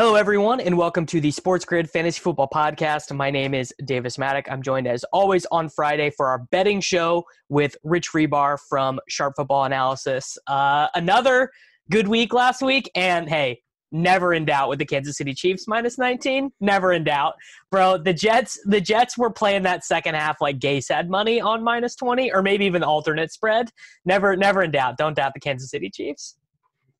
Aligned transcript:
Hello, 0.00 0.14
everyone, 0.14 0.60
and 0.60 0.78
welcome 0.78 1.04
to 1.04 1.20
the 1.20 1.30
Sports 1.30 1.66
Grid 1.66 1.90
Fantasy 1.90 2.20
Football 2.20 2.48
Podcast. 2.48 3.14
My 3.14 3.30
name 3.30 3.52
is 3.52 3.70
Davis 3.84 4.16
Mattek. 4.16 4.46
I'm 4.50 4.62
joined, 4.62 4.86
as 4.86 5.04
always, 5.12 5.44
on 5.52 5.68
Friday 5.68 6.08
for 6.08 6.28
our 6.28 6.38
betting 6.50 6.80
show 6.80 7.22
with 7.50 7.76
Rich 7.84 8.10
Hribar 8.10 8.58
from 8.70 8.98
Sharp 9.08 9.34
Football 9.36 9.64
Analysis. 9.64 10.38
Uh, 10.46 10.88
another 10.94 11.50
good 11.90 12.08
week 12.08 12.32
last 12.32 12.62
week, 12.62 12.90
and 12.94 13.28
hey, 13.28 13.60
never 13.92 14.32
in 14.32 14.46
doubt 14.46 14.70
with 14.70 14.78
the 14.78 14.86
Kansas 14.86 15.18
City 15.18 15.34
Chiefs 15.34 15.68
minus 15.68 15.98
19. 15.98 16.50
Never 16.60 16.94
in 16.94 17.04
doubt, 17.04 17.34
bro. 17.70 17.98
The 17.98 18.14
Jets, 18.14 18.58
the 18.64 18.80
Jets 18.80 19.18
were 19.18 19.28
playing 19.28 19.64
that 19.64 19.84
second 19.84 20.14
half 20.14 20.40
like 20.40 20.58
Gase 20.58 20.88
had 20.88 21.10
money 21.10 21.42
on 21.42 21.62
minus 21.62 21.94
20, 21.96 22.32
or 22.32 22.40
maybe 22.40 22.64
even 22.64 22.82
alternate 22.82 23.32
spread. 23.32 23.68
Never, 24.06 24.34
never 24.34 24.62
in 24.62 24.70
doubt. 24.70 24.96
Don't 24.96 25.14
doubt 25.14 25.34
the 25.34 25.40
Kansas 25.40 25.68
City 25.68 25.90
Chiefs. 25.90 26.38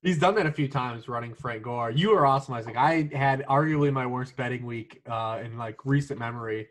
He's 0.03 0.17
done 0.17 0.33
that 0.35 0.47
a 0.47 0.51
few 0.51 0.67
times 0.67 1.07
running 1.07 1.35
Frank 1.35 1.61
Gore. 1.61 1.91
You 1.91 2.11
are 2.13 2.25
awesome, 2.25 2.55
Isaac. 2.55 2.75
I 2.75 3.07
had 3.13 3.45
arguably 3.45 3.93
my 3.93 4.07
worst 4.07 4.35
betting 4.35 4.65
week 4.65 4.99
uh, 5.07 5.39
in 5.45 5.59
like 5.59 5.85
recent 5.85 6.19
memory 6.19 6.69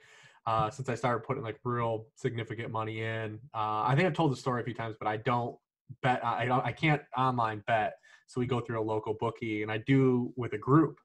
uh, 0.49 0.69
since 0.69 0.89
I 0.89 0.97
started 0.97 1.21
putting 1.21 1.45
like 1.45 1.61
real 1.63 2.07
significant 2.17 2.73
money 2.73 3.03
in. 3.03 3.39
Uh, 3.55 3.87
I 3.87 3.95
think 3.95 4.09
I've 4.09 4.15
told 4.15 4.33
the 4.33 4.37
story 4.37 4.63
a 4.63 4.65
few 4.65 4.75
times, 4.75 4.97
but 4.99 5.07
I 5.07 5.19
don't 5.19 5.57
bet. 6.03 6.25
I 6.25 6.45
don't. 6.45 6.65
I 6.65 6.73
can't 6.73 7.03
online 7.17 7.63
bet. 7.69 7.95
So 8.27 8.41
we 8.41 8.47
go 8.47 8.59
through 8.59 8.81
a 8.81 8.83
local 8.83 9.15
bookie, 9.15 9.63
and 9.63 9.71
I 9.71 9.79
do 9.79 10.33
with 10.37 10.53
a 10.55 10.59
group. 10.59 10.99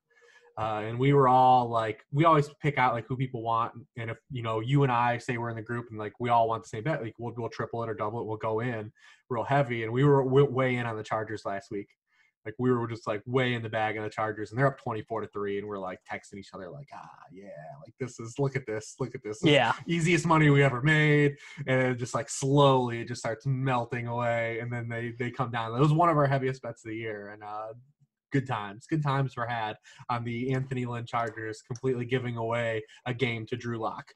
Uh, 0.57 0.81
and 0.85 0.97
we 0.97 1.13
were 1.13 1.27
all 1.27 1.69
like, 1.69 2.05
we 2.11 2.23
always 2.23 2.49
pick 2.59 2.79
out 2.79 2.93
like 2.93 3.05
who 3.05 3.17
people 3.17 3.43
want, 3.43 3.73
and 3.97 4.09
if 4.09 4.17
you 4.31 4.41
know 4.41 4.61
you 4.61 4.81
and 4.81 4.91
I 4.91 5.19
say 5.19 5.37
we're 5.37 5.49
in 5.51 5.55
the 5.55 5.61
group 5.61 5.87
and 5.91 5.99
like 5.99 6.13
we 6.19 6.29
all 6.29 6.47
want 6.47 6.63
the 6.63 6.69
same 6.69 6.85
bet, 6.85 7.03
like 7.03 7.13
we'll 7.19 7.35
we'll 7.37 7.49
triple 7.49 7.83
it 7.83 7.89
or 7.89 7.93
double 7.93 8.21
it, 8.21 8.25
we'll 8.25 8.37
go 8.37 8.61
in 8.61 8.91
real 9.29 9.43
heavy. 9.43 9.83
And 9.83 9.93
we 9.93 10.03
were 10.03 10.23
way 10.25 10.77
in 10.77 10.87
on 10.87 10.97
the 10.97 11.03
Chargers 11.03 11.45
last 11.45 11.69
week 11.69 11.89
like 12.45 12.55
we 12.59 12.71
were 12.71 12.87
just 12.87 13.07
like 13.07 13.21
way 13.25 13.53
in 13.53 13.63
the 13.63 13.69
bag 13.69 13.97
on 13.97 14.03
the 14.03 14.09
Chargers, 14.09 14.51
and 14.51 14.59
they're 14.59 14.67
up 14.67 14.79
twenty 14.79 15.01
four 15.01 15.21
to 15.21 15.27
three, 15.27 15.57
and 15.57 15.67
we're 15.67 15.79
like 15.79 15.99
texting 16.09 16.37
each 16.37 16.53
other 16.53 16.69
like, 16.69 16.87
ah, 16.93 17.09
yeah, 17.31 17.49
like 17.83 17.93
this 17.99 18.19
is 18.19 18.37
look 18.37 18.55
at 18.55 18.65
this, 18.65 18.95
look 18.99 19.15
at 19.15 19.23
this, 19.23 19.39
this 19.39 19.51
yeah, 19.51 19.73
easiest 19.87 20.25
money 20.25 20.49
we 20.49 20.63
ever 20.63 20.81
made, 20.81 21.35
and 21.67 21.81
it 21.81 21.95
just 21.97 22.13
like 22.13 22.29
slowly 22.29 23.01
it 23.01 23.07
just 23.07 23.21
starts 23.21 23.45
melting 23.45 24.07
away, 24.07 24.59
and 24.59 24.71
then 24.71 24.87
they 24.87 25.13
they 25.17 25.31
come 25.31 25.51
down. 25.51 25.75
It 25.75 25.79
was 25.79 25.93
one 25.93 26.09
of 26.09 26.17
our 26.17 26.27
heaviest 26.27 26.61
bets 26.61 26.85
of 26.85 26.89
the 26.89 26.97
year, 26.97 27.29
and 27.29 27.43
uh, 27.43 27.73
good 28.31 28.47
times, 28.47 28.85
good 28.87 29.01
times 29.01 29.35
were 29.37 29.47
had 29.47 29.77
on 30.09 30.23
the 30.23 30.53
Anthony 30.53 30.85
Lynn 30.85 31.05
Chargers, 31.05 31.61
completely 31.61 32.05
giving 32.05 32.37
away 32.37 32.83
a 33.05 33.13
game 33.13 33.45
to 33.47 33.55
Drew 33.55 33.77
Lock. 33.77 34.11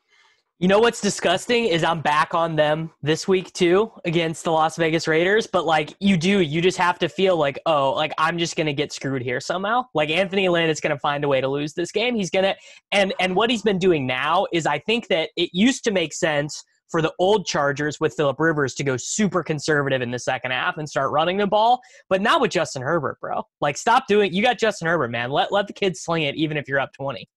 You 0.62 0.68
know 0.68 0.80
what's 0.80 1.00
disgusting 1.00 1.68
is 1.68 1.86
I'm 1.86 2.02
back 2.02 2.34
on 2.34 2.58
them 2.58 2.92
this 3.02 3.30
week 3.30 3.54
too 3.54 3.94
against 4.04 4.44
the 4.44 4.52
Las 4.52 4.76
Vegas 4.76 5.08
Raiders, 5.08 5.48
but 5.48 5.66
like 5.66 5.96
you 6.02 6.18
do, 6.18 6.42
you 6.42 6.60
just 6.60 6.78
have 6.78 7.00
to 7.00 7.08
feel 7.08 7.38
like, 7.38 7.58
oh, 7.66 7.94
like 7.94 8.12
I'm 8.18 8.38
just 8.38 8.58
gonna 8.58 8.74
get 8.74 8.92
screwed 8.92 9.22
here 9.22 9.40
somehow. 9.40 9.86
Like 9.94 10.10
Anthony 10.10 10.50
Lynn 10.50 10.70
is 10.70 10.82
gonna 10.82 11.00
find 11.00 11.24
a 11.24 11.30
way 11.30 11.40
to 11.40 11.48
lose 11.48 11.74
this 11.74 11.94
game. 11.94 12.14
He's 12.14 12.30
gonna 12.30 12.56
and 12.92 13.14
and 13.22 13.38
what 13.38 13.50
he's 13.50 13.62
been 13.62 13.80
doing 13.80 14.06
now 14.06 14.48
is 14.52 14.66
I 14.66 14.80
think 14.80 15.08
that 15.08 15.30
it 15.38 15.50
used 15.54 15.86
to 15.86 15.92
make 15.92 16.12
sense 16.12 16.62
for 16.90 17.02
the 17.02 17.14
old 17.20 17.46
Chargers 17.46 18.02
with 18.02 18.14
Philip 18.16 18.38
Rivers 18.38 18.74
to 18.76 18.84
go 18.84 18.98
super 18.98 19.44
conservative 19.44 20.02
in 20.02 20.12
the 20.12 20.20
second 20.20 20.52
half 20.52 20.78
and 20.78 20.90
start 20.90 21.12
running 21.12 21.38
the 21.38 21.48
ball. 21.48 21.80
But 22.10 22.22
not 22.22 22.42
with 22.42 22.52
Justin 22.52 22.82
Herbert, 22.82 23.18
bro. 23.22 23.44
Like 23.62 23.78
stop 23.78 24.08
doing 24.10 24.34
you 24.34 24.44
got 24.44 24.60
Justin 24.60 24.90
Herbert, 24.90 25.12
man. 25.12 25.32
Let 25.32 25.54
let 25.54 25.68
the 25.68 25.74
kids 25.74 26.02
sling 26.02 26.24
it 26.24 26.36
even 26.36 26.58
if 26.58 26.68
you're 26.68 26.82
up 26.82 26.92
20. 26.92 27.30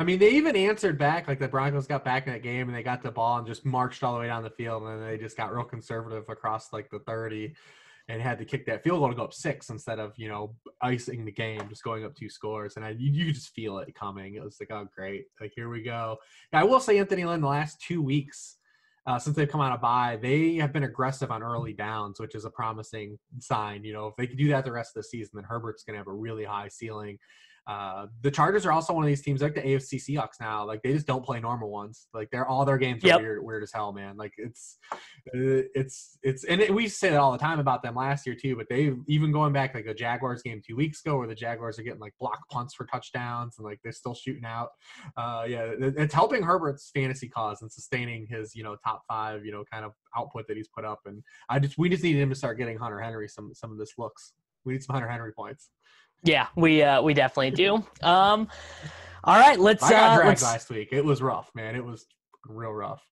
I 0.00 0.02
mean, 0.02 0.18
they 0.18 0.30
even 0.30 0.56
answered 0.56 0.96
back. 0.96 1.28
Like 1.28 1.38
the 1.38 1.46
Broncos 1.46 1.86
got 1.86 2.06
back 2.06 2.26
in 2.26 2.32
that 2.32 2.42
game 2.42 2.68
and 2.68 2.74
they 2.74 2.82
got 2.82 3.02
the 3.02 3.10
ball 3.10 3.36
and 3.36 3.46
just 3.46 3.66
marched 3.66 4.02
all 4.02 4.14
the 4.14 4.20
way 4.20 4.28
down 4.28 4.42
the 4.42 4.48
field. 4.48 4.82
And 4.82 4.98
then 4.98 5.06
they 5.06 5.18
just 5.18 5.36
got 5.36 5.52
real 5.52 5.62
conservative 5.62 6.24
across 6.30 6.72
like 6.72 6.88
the 6.88 7.00
30 7.00 7.54
and 8.08 8.22
had 8.22 8.38
to 8.38 8.46
kick 8.46 8.64
that 8.64 8.82
field 8.82 9.00
goal 9.00 9.10
to 9.10 9.14
go 9.14 9.24
up 9.24 9.34
six 9.34 9.68
instead 9.68 9.98
of, 9.98 10.14
you 10.16 10.26
know, 10.26 10.54
icing 10.80 11.26
the 11.26 11.30
game, 11.30 11.68
just 11.68 11.84
going 11.84 12.06
up 12.06 12.16
two 12.16 12.30
scores. 12.30 12.76
And 12.76 12.84
I, 12.84 12.96
you, 12.98 13.12
you 13.12 13.30
just 13.34 13.50
feel 13.50 13.78
it 13.78 13.94
coming. 13.94 14.36
It 14.36 14.42
was 14.42 14.56
like, 14.58 14.70
oh, 14.72 14.88
great. 14.96 15.26
Like, 15.38 15.52
here 15.54 15.68
we 15.68 15.82
go. 15.82 16.16
I 16.50 16.64
will 16.64 16.80
say, 16.80 16.98
Anthony 16.98 17.26
Lynn, 17.26 17.42
the 17.42 17.48
last 17.48 17.78
two 17.82 18.00
weeks, 18.00 18.56
uh, 19.06 19.18
since 19.18 19.36
they've 19.36 19.50
come 19.50 19.60
out 19.60 19.72
of 19.72 19.82
bye, 19.82 20.18
they 20.20 20.54
have 20.54 20.72
been 20.72 20.84
aggressive 20.84 21.30
on 21.30 21.42
early 21.42 21.74
downs, 21.74 22.18
which 22.18 22.34
is 22.34 22.46
a 22.46 22.50
promising 22.50 23.18
sign. 23.38 23.84
You 23.84 23.92
know, 23.92 24.06
if 24.06 24.16
they 24.16 24.26
can 24.26 24.38
do 24.38 24.48
that 24.48 24.64
the 24.64 24.72
rest 24.72 24.96
of 24.96 25.02
the 25.02 25.08
season, 25.10 25.32
then 25.34 25.44
Herbert's 25.44 25.84
going 25.84 25.92
to 25.92 25.98
have 25.98 26.08
a 26.08 26.12
really 26.12 26.44
high 26.44 26.68
ceiling. 26.68 27.18
Uh, 27.70 28.08
the 28.22 28.30
Chargers 28.32 28.66
are 28.66 28.72
also 28.72 28.92
one 28.92 29.04
of 29.04 29.06
these 29.06 29.22
teams 29.22 29.40
like 29.40 29.54
the 29.54 29.60
AFC 29.60 30.02
Seahawks 30.02 30.40
now. 30.40 30.66
Like 30.66 30.82
they 30.82 30.92
just 30.92 31.06
don't 31.06 31.24
play 31.24 31.38
normal 31.38 31.70
ones. 31.70 32.08
Like 32.12 32.28
they're 32.32 32.48
all 32.48 32.64
their 32.64 32.78
games 32.78 33.04
are 33.04 33.08
yep. 33.08 33.20
weird, 33.20 33.44
weird 33.44 33.62
as 33.62 33.70
hell, 33.72 33.92
man. 33.92 34.16
Like 34.16 34.32
it's, 34.38 34.76
uh, 34.92 35.62
it's, 35.76 36.18
it's, 36.24 36.42
and 36.42 36.60
it, 36.60 36.74
we 36.74 36.88
say 36.88 37.10
that 37.10 37.20
all 37.20 37.30
the 37.30 37.38
time 37.38 37.60
about 37.60 37.84
them 37.84 37.94
last 37.94 38.26
year 38.26 38.34
too. 38.34 38.56
But 38.56 38.66
they 38.68 38.92
even 39.06 39.30
going 39.30 39.52
back 39.52 39.72
like 39.72 39.86
the 39.86 39.94
Jaguars 39.94 40.42
game 40.42 40.60
two 40.66 40.74
weeks 40.74 41.00
ago, 41.04 41.16
where 41.16 41.28
the 41.28 41.34
Jaguars 41.36 41.78
are 41.78 41.84
getting 41.84 42.00
like 42.00 42.14
block 42.18 42.40
punts 42.50 42.74
for 42.74 42.86
touchdowns 42.86 43.54
and 43.58 43.64
like 43.64 43.78
they're 43.84 43.92
still 43.92 44.14
shooting 44.14 44.44
out. 44.44 44.70
Uh, 45.16 45.44
yeah, 45.46 45.70
it's 45.78 46.14
helping 46.14 46.42
Herbert's 46.42 46.90
fantasy 46.92 47.28
cause 47.28 47.62
and 47.62 47.70
sustaining 47.70 48.26
his 48.28 48.52
you 48.56 48.64
know 48.64 48.74
top 48.84 49.02
five 49.06 49.44
you 49.44 49.52
know 49.52 49.62
kind 49.72 49.84
of 49.84 49.92
output 50.16 50.48
that 50.48 50.56
he's 50.56 50.68
put 50.68 50.84
up. 50.84 51.02
And 51.06 51.22
I 51.48 51.60
just 51.60 51.78
we 51.78 51.88
just 51.88 52.02
need 52.02 52.16
him 52.16 52.30
to 52.30 52.34
start 52.34 52.58
getting 52.58 52.78
Hunter 52.78 52.98
Henry 52.98 53.28
some 53.28 53.52
some 53.54 53.70
of 53.70 53.78
this 53.78 53.92
looks. 53.96 54.32
We 54.64 54.72
need 54.72 54.82
some 54.82 54.94
Hunter 54.94 55.08
Henry 55.08 55.32
points. 55.32 55.70
Yeah, 56.22 56.46
we 56.56 56.82
uh, 56.82 57.02
we 57.02 57.14
definitely 57.14 57.52
do. 57.52 57.84
Um, 58.02 58.48
all 59.24 59.38
right, 59.38 59.58
let's. 59.58 59.82
I 59.82 59.90
got 59.90 60.12
uh, 60.12 60.22
dragged 60.22 60.42
last 60.42 60.70
week. 60.70 60.88
It 60.92 61.04
was 61.04 61.22
rough, 61.22 61.50
man. 61.54 61.74
It 61.74 61.84
was 61.84 62.06
real 62.46 62.72
rough. 62.72 63.04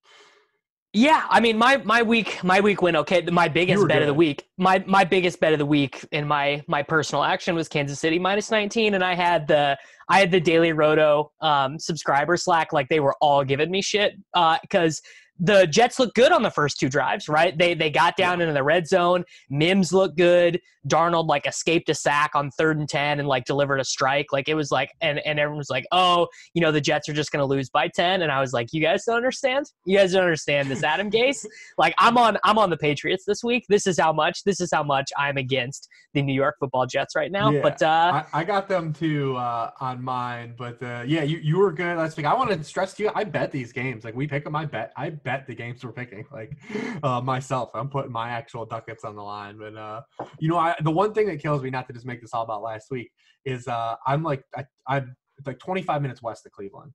Yeah, 0.91 1.27
I 1.29 1.39
mean 1.39 1.55
my 1.55 1.77
my 1.77 2.01
week 2.01 2.43
my 2.43 2.61
week 2.61 2.81
went 2.81 2.97
okay. 2.97 3.21
My 3.21 3.47
biggest 3.47 3.87
bet 3.87 3.97
good. 3.97 4.01
of 4.01 4.07
the 4.07 4.13
week, 4.13 4.47
my 4.57 4.83
my 4.87 5.03
biggest 5.03 5.39
bet 5.39 5.53
of 5.53 5.59
the 5.59 5.65
week 5.65 6.03
in 6.11 6.27
my 6.27 6.63
my 6.67 6.81
personal 6.81 7.23
action 7.23 7.53
was 7.53 7.67
Kansas 7.67 7.99
City 7.99 8.17
minus 8.17 8.49
19 8.49 8.95
and 8.95 9.03
I 9.03 9.13
had 9.13 9.47
the 9.47 9.77
I 10.09 10.19
had 10.19 10.31
the 10.31 10.39
Daily 10.39 10.73
Roto 10.73 11.31
um 11.41 11.77
subscriber 11.77 12.37
slack 12.37 12.73
like 12.73 12.89
they 12.89 12.99
were 12.99 13.15
all 13.21 13.43
giving 13.43 13.69
me 13.69 13.83
shit 13.83 14.13
uh 14.33 14.57
cuz 14.71 14.99
the 15.39 15.65
Jets 15.67 15.99
look 15.99 16.13
good 16.15 16.31
on 16.31 16.43
the 16.43 16.51
first 16.51 16.79
two 16.79 16.89
drives, 16.89 17.29
right? 17.29 17.57
They 17.57 17.73
they 17.73 17.89
got 17.89 18.17
down 18.17 18.39
yeah. 18.39 18.45
into 18.45 18.53
the 18.53 18.63
red 18.63 18.87
zone. 18.87 19.23
Mims 19.49 19.93
looked 19.93 20.17
good. 20.17 20.59
Darnold 20.87 21.27
like 21.27 21.45
escaped 21.45 21.89
a 21.89 21.93
sack 21.93 22.31
on 22.35 22.51
third 22.51 22.77
and 22.77 22.87
ten 22.87 23.19
and 23.19 23.27
like 23.27 23.45
delivered 23.45 23.79
a 23.79 23.83
strike. 23.83 24.27
Like 24.31 24.47
it 24.47 24.55
was 24.55 24.71
like 24.71 24.91
and 25.01 25.19
and 25.19 25.39
everyone 25.39 25.57
was 25.57 25.69
like, 25.69 25.85
oh, 25.91 26.27
you 26.53 26.61
know 26.61 26.71
the 26.71 26.81
Jets 26.81 27.07
are 27.09 27.13
just 27.13 27.31
gonna 27.31 27.45
lose 27.45 27.69
by 27.69 27.87
ten. 27.87 28.21
And 28.21 28.31
I 28.31 28.41
was 28.41 28.53
like, 28.53 28.67
you 28.71 28.81
guys 28.81 29.05
don't 29.05 29.15
understand. 29.15 29.65
You 29.85 29.97
guys 29.97 30.13
don't 30.13 30.23
understand 30.23 30.69
this 30.69 30.83
Adam 30.83 31.09
Gase. 31.09 31.45
like 31.77 31.93
I'm 31.97 32.17
on 32.17 32.37
I'm 32.43 32.57
on 32.57 32.69
the 32.69 32.77
Patriots 32.77 33.23
this 33.25 33.43
week. 33.43 33.65
This 33.69 33.87
is 33.87 33.99
how 33.99 34.13
much. 34.13 34.43
This 34.43 34.59
is 34.59 34.69
how 34.73 34.83
much 34.83 35.11
I'm 35.17 35.37
against 35.37 35.87
the 36.13 36.21
New 36.21 36.33
York 36.33 36.55
Football 36.59 36.85
Jets 36.85 37.15
right 37.15 37.31
now. 37.31 37.51
Yeah, 37.51 37.61
but 37.61 37.81
uh, 37.81 38.23
I, 38.33 38.41
I, 38.41 38.43
got 38.43 38.67
them 38.67 38.93
too 38.93 39.35
uh, 39.35 39.71
on 39.79 40.03
mine. 40.03 40.55
But 40.57 40.81
uh, 40.81 41.03
yeah, 41.05 41.23
you 41.23 41.37
you 41.37 41.57
were 41.59 41.71
good 41.71 41.97
last 41.97 42.17
week. 42.17 42.25
I 42.25 42.33
want 42.33 42.51
to 42.51 42.63
stress 42.63 42.93
to 42.95 43.03
you. 43.03 43.11
I 43.15 43.23
bet 43.23 43.51
these 43.51 43.71
games. 43.71 44.03
Like 44.03 44.15
we 44.15 44.27
pick 44.27 44.43
them. 44.43 44.55
I 44.55 44.65
bet. 44.65 44.91
I 44.97 45.11
bet 45.11 45.28
bet 45.29 45.45
the 45.45 45.53
games 45.53 45.83
we're 45.83 45.91
picking. 45.91 46.25
Like 46.31 46.57
uh, 47.03 47.21
myself, 47.21 47.69
I'm 47.75 47.89
putting 47.89 48.11
my 48.11 48.29
actual 48.29 48.65
ducats 48.65 49.03
on 49.03 49.15
the 49.15 49.21
line. 49.21 49.57
But 49.59 49.75
uh, 49.77 50.01
you 50.39 50.49
know, 50.49 50.57
I, 50.57 50.75
the 50.81 50.91
one 50.91 51.13
thing 51.13 51.27
that 51.27 51.39
kills 51.39 51.61
me, 51.61 51.69
not 51.69 51.87
to 51.87 51.93
just 51.93 52.05
make 52.05 52.21
this 52.21 52.33
all 52.33 52.43
about 52.43 52.63
last 52.63 52.89
week, 52.89 53.11
is 53.45 53.67
uh, 53.67 53.95
I'm 54.07 54.23
like 54.23 54.43
I, 54.57 54.65
I'm 54.87 55.15
like 55.45 55.59
25 55.59 56.01
minutes 56.01 56.21
west 56.23 56.45
of 56.45 56.51
Cleveland, 56.51 56.93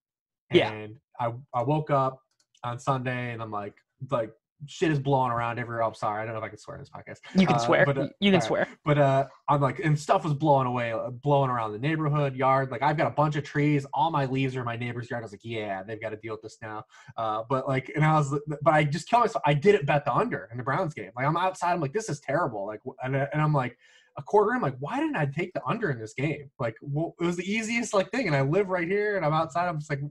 and 0.51 0.59
yeah. 0.59 0.89
I 1.21 1.33
I 1.55 1.63
woke 1.63 1.91
up 1.91 2.19
on 2.65 2.79
Sunday 2.79 3.33
and 3.33 3.41
I'm 3.43 3.53
like 3.53 3.75
like 4.11 4.33
shit 4.67 4.91
is 4.91 4.99
blowing 4.99 5.31
around 5.33 5.59
everywhere. 5.59 5.83
I'm 5.83 5.95
sorry, 5.95 6.23
I 6.23 6.25
don't 6.25 6.35
know 6.35 6.39
if 6.39 6.45
I 6.45 6.49
can 6.49 6.59
swear 6.59 6.77
in 6.77 6.83
this 6.83 6.91
podcast. 6.91 7.19
You 7.39 7.47
can 7.47 7.57
Uh, 7.57 7.59
swear. 7.59 7.85
but, 7.87 7.99
uh, 7.99 8.09
you 8.21 8.31
can 8.31 8.41
right. 8.41 8.43
swear. 8.43 8.69
But 8.85 8.99
uh, 8.99 9.27
I'm 9.49 9.61
like, 9.61 9.79
and 9.81 9.99
stuff 9.99 10.25
was 10.25 10.35
blowing 10.35 10.67
away, 10.67 10.93
uh, 10.93 11.11
blowing 11.11 11.51
around 11.51 11.73
the 11.73 11.79
neighborhood 11.79 12.35
yard. 12.35 12.71
Like 12.71 12.83
I've 12.83 12.97
got 12.97 13.07
a 13.07 13.11
bunch 13.15 13.37
of 13.37 13.45
trees. 13.45 13.87
All 13.93 14.11
my 14.11 14.27
leaves 14.27 14.57
are 14.57 14.61
in 14.61 14.65
my 14.65 14.77
neighbor's 14.77 15.11
yard. 15.11 15.23
I 15.23 15.27
was 15.27 15.33
like, 15.33 15.45
yeah, 15.45 15.83
they've 15.83 16.01
got 16.01 16.11
to 16.11 16.17
deal 16.17 16.33
with 16.35 16.43
this 16.43 16.59
now. 16.63 16.85
Uh, 17.17 17.43
but 17.49 17.69
like, 17.69 17.91
and 17.95 18.05
I 18.05 18.15
was, 18.15 18.39
but 18.63 18.75
I 18.75 18.85
just 18.85 19.09
killed 19.09 19.23
myself. 19.25 19.43
I 19.47 19.55
didn't 19.55 19.87
bet 19.87 20.05
the 20.05 20.15
under 20.15 20.49
in 20.51 20.57
the 20.59 20.65
Browns 20.65 20.95
game. 20.95 21.11
Like 21.17 21.27
I'm 21.27 21.37
outside. 21.37 21.73
I'm 21.73 21.81
like, 21.81 21.93
this 21.93 22.09
is 22.09 22.21
terrible. 22.21 22.67
Like, 22.67 22.81
and, 23.03 23.17
and 23.17 23.43
I'm 23.43 23.53
like. 23.53 23.77
A 24.17 24.23
quarter 24.23 24.51
in, 24.51 24.59
I'm 24.59 24.63
like, 24.63 24.77
why 24.79 25.01
didn't 25.01 25.17
I 25.17 25.27
take 25.27 25.53
the 25.55 25.63
under 25.67 25.91
in 25.91 25.99
this 25.99 26.15
game? 26.15 26.49
Like, 26.61 26.77
well, 26.81 27.17
it 27.21 27.25
was 27.25 27.37
the 27.37 27.53
easiest 27.53 27.93
like 27.93 28.13
thing, 28.13 28.29
and 28.29 28.37
I 28.37 28.43
live 28.43 28.69
right 28.69 28.87
here, 28.87 29.17
and 29.17 29.27
I'm 29.27 29.33
outside. 29.33 29.67
I'm 29.69 29.81
just 29.81 29.91
like, 29.91 30.03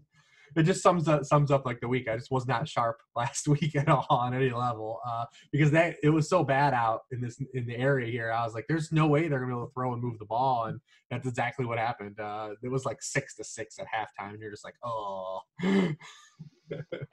it 0.55 0.63
just 0.63 0.81
sums 0.81 1.07
up 1.07 1.25
sums 1.25 1.51
up 1.51 1.65
like 1.65 1.79
the 1.79 1.88
week. 1.88 2.07
I 2.07 2.15
just 2.15 2.31
was 2.31 2.47
not 2.47 2.67
sharp 2.67 2.97
last 3.15 3.47
week 3.47 3.75
at 3.75 3.89
all 3.89 4.07
on 4.09 4.33
any 4.33 4.51
level 4.51 5.00
uh, 5.07 5.25
because 5.51 5.71
that 5.71 5.95
it 6.03 6.09
was 6.09 6.29
so 6.29 6.44
bad 6.44 6.73
out 6.73 7.01
in 7.11 7.21
this 7.21 7.39
in 7.53 7.65
the 7.65 7.75
area 7.75 8.11
here. 8.11 8.31
I 8.31 8.44
was 8.44 8.53
like, 8.53 8.65
there's 8.67 8.91
no 8.91 9.07
way 9.07 9.27
they're 9.27 9.39
gonna 9.39 9.51
be 9.51 9.57
able 9.57 9.67
to 9.67 9.73
throw 9.73 9.94
and 9.94 10.01
move 10.01 10.19
the 10.19 10.25
ball, 10.25 10.65
and 10.65 10.79
that's 11.09 11.27
exactly 11.27 11.65
what 11.65 11.77
happened. 11.77 12.19
Uh, 12.19 12.50
it 12.63 12.69
was 12.69 12.85
like 12.85 13.01
six 13.01 13.35
to 13.35 13.44
six 13.44 13.77
at 13.79 13.85
halftime. 13.85 14.31
And 14.31 14.39
you're 14.39 14.51
just 14.51 14.65
like, 14.65 14.75
oh, 14.83 15.41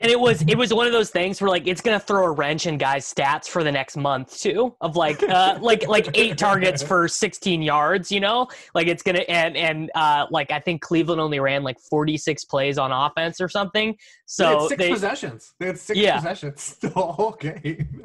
And 0.01 0.11
it 0.11 0.19
was 0.19 0.43
it 0.43 0.57
was 0.57 0.73
one 0.73 0.87
of 0.87 0.93
those 0.93 1.11
things 1.11 1.41
where 1.41 1.51
like 1.51 1.67
it's 1.67 1.81
gonna 1.81 2.01
throw 2.01 2.25
a 2.25 2.31
wrench 2.31 2.67
in 2.67 2.79
guys' 2.79 3.13
stats 3.13 3.49
for 3.49 3.63
the 3.65 3.73
next 3.73 3.97
month 3.97 4.39
too. 4.39 4.75
Of 4.81 4.97
like 4.97 5.23
uh 5.23 5.59
like 5.61 5.87
like 5.89 6.09
eight 6.15 6.39
targets 6.39 6.83
for 6.83 7.09
16 7.09 7.63
yards, 7.63 8.11
you 8.13 8.21
know? 8.21 8.49
Like 8.75 8.87
it's 8.87 9.03
gonna 9.03 9.21
and 9.29 9.57
and 9.57 9.91
uh 9.95 10.27
like 10.31 10.51
I 10.51 10.61
think 10.61 10.81
Cleveland 10.83 11.21
only 11.21 11.41
ran 11.41 11.63
like 11.63 11.79
46 11.81 12.45
plays 12.45 12.79
on 12.79 12.93
offense 12.93 13.41
or 13.41 13.49
something. 13.49 13.97
they 14.39 14.45
had 14.45 14.61
So 14.61 14.69
six 14.69 14.79
they 14.79 14.91
possessions. 14.91 15.55
They 15.59 15.67
had 15.67 15.79
six 15.79 15.99
Yeah. 15.99 16.17
possessions 16.17 16.77
the 16.81 16.89
whole 16.91 17.33
game. 17.33 18.01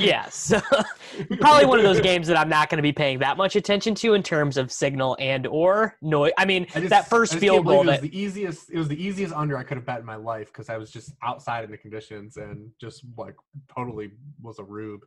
yeah, 0.00 0.28
so 0.28 0.60
probably 1.40 1.66
one 1.66 1.78
of 1.78 1.84
those 1.84 2.00
games 2.00 2.26
that 2.28 2.36
I'm 2.36 2.48
not 2.48 2.68
going 2.68 2.78
to 2.78 2.82
be 2.82 2.92
paying 2.92 3.18
that 3.20 3.36
much 3.36 3.56
attention 3.56 3.94
to 3.96 4.14
in 4.14 4.22
terms 4.22 4.56
of 4.56 4.70
signal 4.72 5.16
and 5.20 5.46
or 5.46 5.96
noise. 6.02 6.32
I 6.38 6.44
mean, 6.44 6.66
I 6.74 6.80
just- 6.80 6.90
that 6.90 7.08
first 7.08 7.34
field 7.38 7.66
goal 7.66 7.82
It 7.82 7.86
was 7.86 8.00
the 8.00 8.18
easiest. 8.18 8.70
It 8.70 8.78
was 8.78 8.88
the 8.88 9.02
easiest 9.02 9.32
under 9.34 9.56
I 9.56 9.62
could 9.62 9.76
have 9.76 9.86
bet 9.86 10.00
in 10.00 10.04
my 10.06 10.16
life 10.16 10.25
because 10.46 10.68
I 10.68 10.76
was 10.76 10.90
just 10.90 11.12
outside 11.22 11.64
in 11.64 11.70
the 11.70 11.76
conditions 11.78 12.36
and 12.36 12.70
just 12.80 13.04
like 13.16 13.34
totally 13.74 14.10
was 14.42 14.58
a 14.58 14.64
rube. 14.64 15.00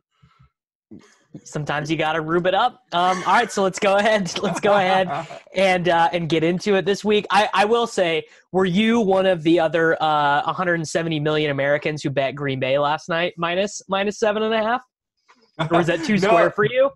sometimes 1.44 1.90
you 1.90 1.96
got 1.96 2.14
to 2.14 2.20
rube 2.20 2.46
it 2.46 2.54
up. 2.54 2.82
Um, 2.92 3.18
all 3.26 3.34
right, 3.34 3.50
so 3.52 3.62
let's 3.62 3.78
go 3.78 3.96
ahead. 3.96 4.32
Let's 4.42 4.58
go 4.60 4.74
ahead 4.74 5.08
and 5.54 5.88
uh, 5.88 6.08
and 6.12 6.28
get 6.28 6.42
into 6.42 6.74
it 6.74 6.84
this 6.84 7.04
week. 7.04 7.26
I, 7.30 7.48
I 7.54 7.64
will 7.64 7.86
say, 7.86 8.24
were 8.52 8.64
you 8.64 9.00
one 9.00 9.26
of 9.26 9.42
the 9.42 9.60
other 9.60 10.00
uh, 10.02 10.42
170 10.44 11.20
million 11.20 11.50
Americans 11.50 12.02
who 12.02 12.10
bet 12.10 12.34
Green 12.34 12.58
Bay 12.58 12.78
last 12.78 13.08
night 13.08 13.34
minus 13.36 13.80
minus 13.88 14.18
seven 14.18 14.42
and 14.42 14.54
a 14.54 14.62
half, 14.62 14.82
or 15.70 15.78
was 15.78 15.86
that 15.86 16.02
too 16.04 16.14
No. 16.18 16.28
square 16.28 16.50
for 16.50 16.64
you? 16.64 16.90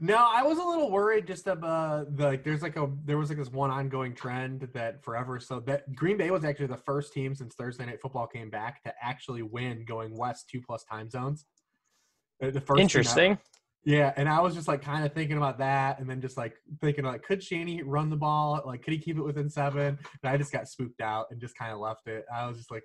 No, 0.00 0.16
I 0.16 0.42
was 0.42 0.58
a 0.58 0.62
little 0.62 0.90
worried 0.90 1.26
just 1.26 1.46
about 1.46 2.16
the, 2.16 2.24
like 2.24 2.42
there's 2.42 2.62
like 2.62 2.76
a 2.76 2.90
there 3.04 3.18
was 3.18 3.28
like 3.28 3.38
this 3.38 3.52
one 3.52 3.70
ongoing 3.70 4.14
trend 4.14 4.66
that 4.72 5.04
forever 5.04 5.38
so 5.38 5.60
that 5.60 5.94
Green 5.94 6.16
Bay 6.16 6.30
was 6.30 6.42
actually 6.42 6.68
the 6.68 6.76
first 6.78 7.12
team 7.12 7.34
since 7.34 7.54
Thursday 7.54 7.84
night 7.84 8.00
football 8.00 8.26
came 8.26 8.48
back 8.48 8.82
to 8.84 8.94
actually 9.02 9.42
win 9.42 9.84
going 9.84 10.16
west 10.16 10.48
two 10.48 10.62
plus 10.62 10.84
time 10.84 11.10
zones. 11.10 11.44
Uh, 12.42 12.50
The 12.50 12.60
first. 12.60 12.80
Interesting. 12.80 13.38
Yeah, 13.84 14.12
and 14.16 14.28
I 14.28 14.40
was 14.40 14.54
just 14.54 14.68
like 14.68 14.82
kind 14.82 15.06
of 15.06 15.14
thinking 15.14 15.38
about 15.38 15.58
that, 15.58 16.00
and 16.00 16.08
then 16.08 16.20
just 16.20 16.36
like 16.36 16.54
thinking 16.80 17.04
like, 17.04 17.22
could 17.22 17.42
Shanny 17.42 17.82
run 17.82 18.10
the 18.10 18.16
ball? 18.16 18.62
Like, 18.64 18.82
could 18.82 18.92
he 18.92 18.98
keep 18.98 19.16
it 19.16 19.22
within 19.22 19.48
seven? 19.48 19.98
And 20.22 20.32
I 20.32 20.36
just 20.36 20.52
got 20.52 20.68
spooked 20.68 21.00
out 21.00 21.26
and 21.30 21.40
just 21.40 21.56
kind 21.56 21.72
of 21.72 21.78
left 21.78 22.06
it. 22.06 22.24
I 22.34 22.46
was 22.46 22.58
just 22.58 22.70
like, 22.70 22.84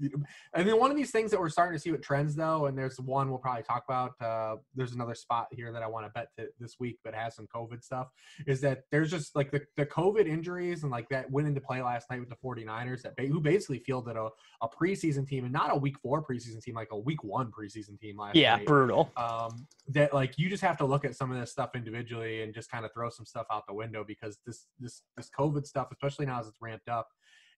and 0.00 0.68
then 0.68 0.78
one 0.78 0.90
of 0.90 0.96
these 0.96 1.10
things 1.10 1.30
that 1.30 1.40
we're 1.40 1.48
starting 1.48 1.76
to 1.76 1.80
see 1.80 1.90
with 1.90 2.02
trends 2.02 2.34
though, 2.34 2.66
and 2.66 2.76
there's 2.76 2.98
one 3.00 3.28
we'll 3.30 3.38
probably 3.38 3.62
talk 3.62 3.84
about. 3.88 4.12
Uh, 4.20 4.56
there's 4.74 4.92
another 4.92 5.14
spot 5.14 5.48
here 5.52 5.72
that 5.72 5.82
I 5.82 5.86
want 5.86 6.06
to 6.06 6.12
bet 6.12 6.28
to 6.38 6.48
this 6.58 6.76
week, 6.80 6.98
but 7.04 7.14
has 7.14 7.36
some 7.36 7.46
COVID 7.54 7.82
stuff. 7.82 8.08
Is 8.46 8.60
that 8.62 8.84
there's 8.90 9.10
just 9.10 9.34
like 9.36 9.50
the, 9.50 9.62
the 9.76 9.86
COVID 9.86 10.26
injuries 10.26 10.82
and 10.82 10.90
like 10.92 11.08
that 11.10 11.30
went 11.30 11.46
into 11.46 11.60
play 11.60 11.82
last 11.82 12.10
night 12.10 12.20
with 12.20 12.28
the 12.28 12.36
49ers 12.36 13.02
that 13.02 13.14
who 13.18 13.40
basically 13.40 13.78
fielded 13.78 14.16
a, 14.16 14.28
a 14.62 14.68
preseason 14.68 15.26
team 15.26 15.44
and 15.44 15.52
not 15.52 15.72
a 15.72 15.76
week 15.76 15.98
four 16.00 16.22
preseason 16.24 16.62
team, 16.62 16.74
like 16.74 16.88
a 16.92 16.98
week 16.98 17.22
one 17.24 17.50
preseason 17.50 17.98
team 17.98 18.18
last 18.18 18.36
Yeah, 18.36 18.56
night 18.56 18.66
brutal. 18.66 19.12
um, 19.16 19.66
that 19.88 20.12
like 20.12 20.38
you 20.38 20.48
just 20.48 20.62
have 20.62 20.76
to 20.78 20.84
look 20.84 21.04
at 21.04 21.14
some 21.14 21.30
of 21.30 21.38
this 21.38 21.50
stuff 21.50 21.70
individually 21.74 22.42
and 22.42 22.52
just 22.54 22.70
kind 22.70 22.84
of 22.84 22.92
throw 22.92 23.10
some 23.10 23.26
stuff 23.26 23.46
out 23.52 23.66
the 23.66 23.74
window 23.74 24.04
because 24.06 24.38
this 24.46 24.66
this 24.80 25.02
this 25.16 25.30
COVID 25.38 25.66
stuff, 25.66 25.88
especially 25.92 26.26
now 26.26 26.40
as 26.40 26.48
it's 26.48 26.60
ramped 26.60 26.88
up, 26.88 27.08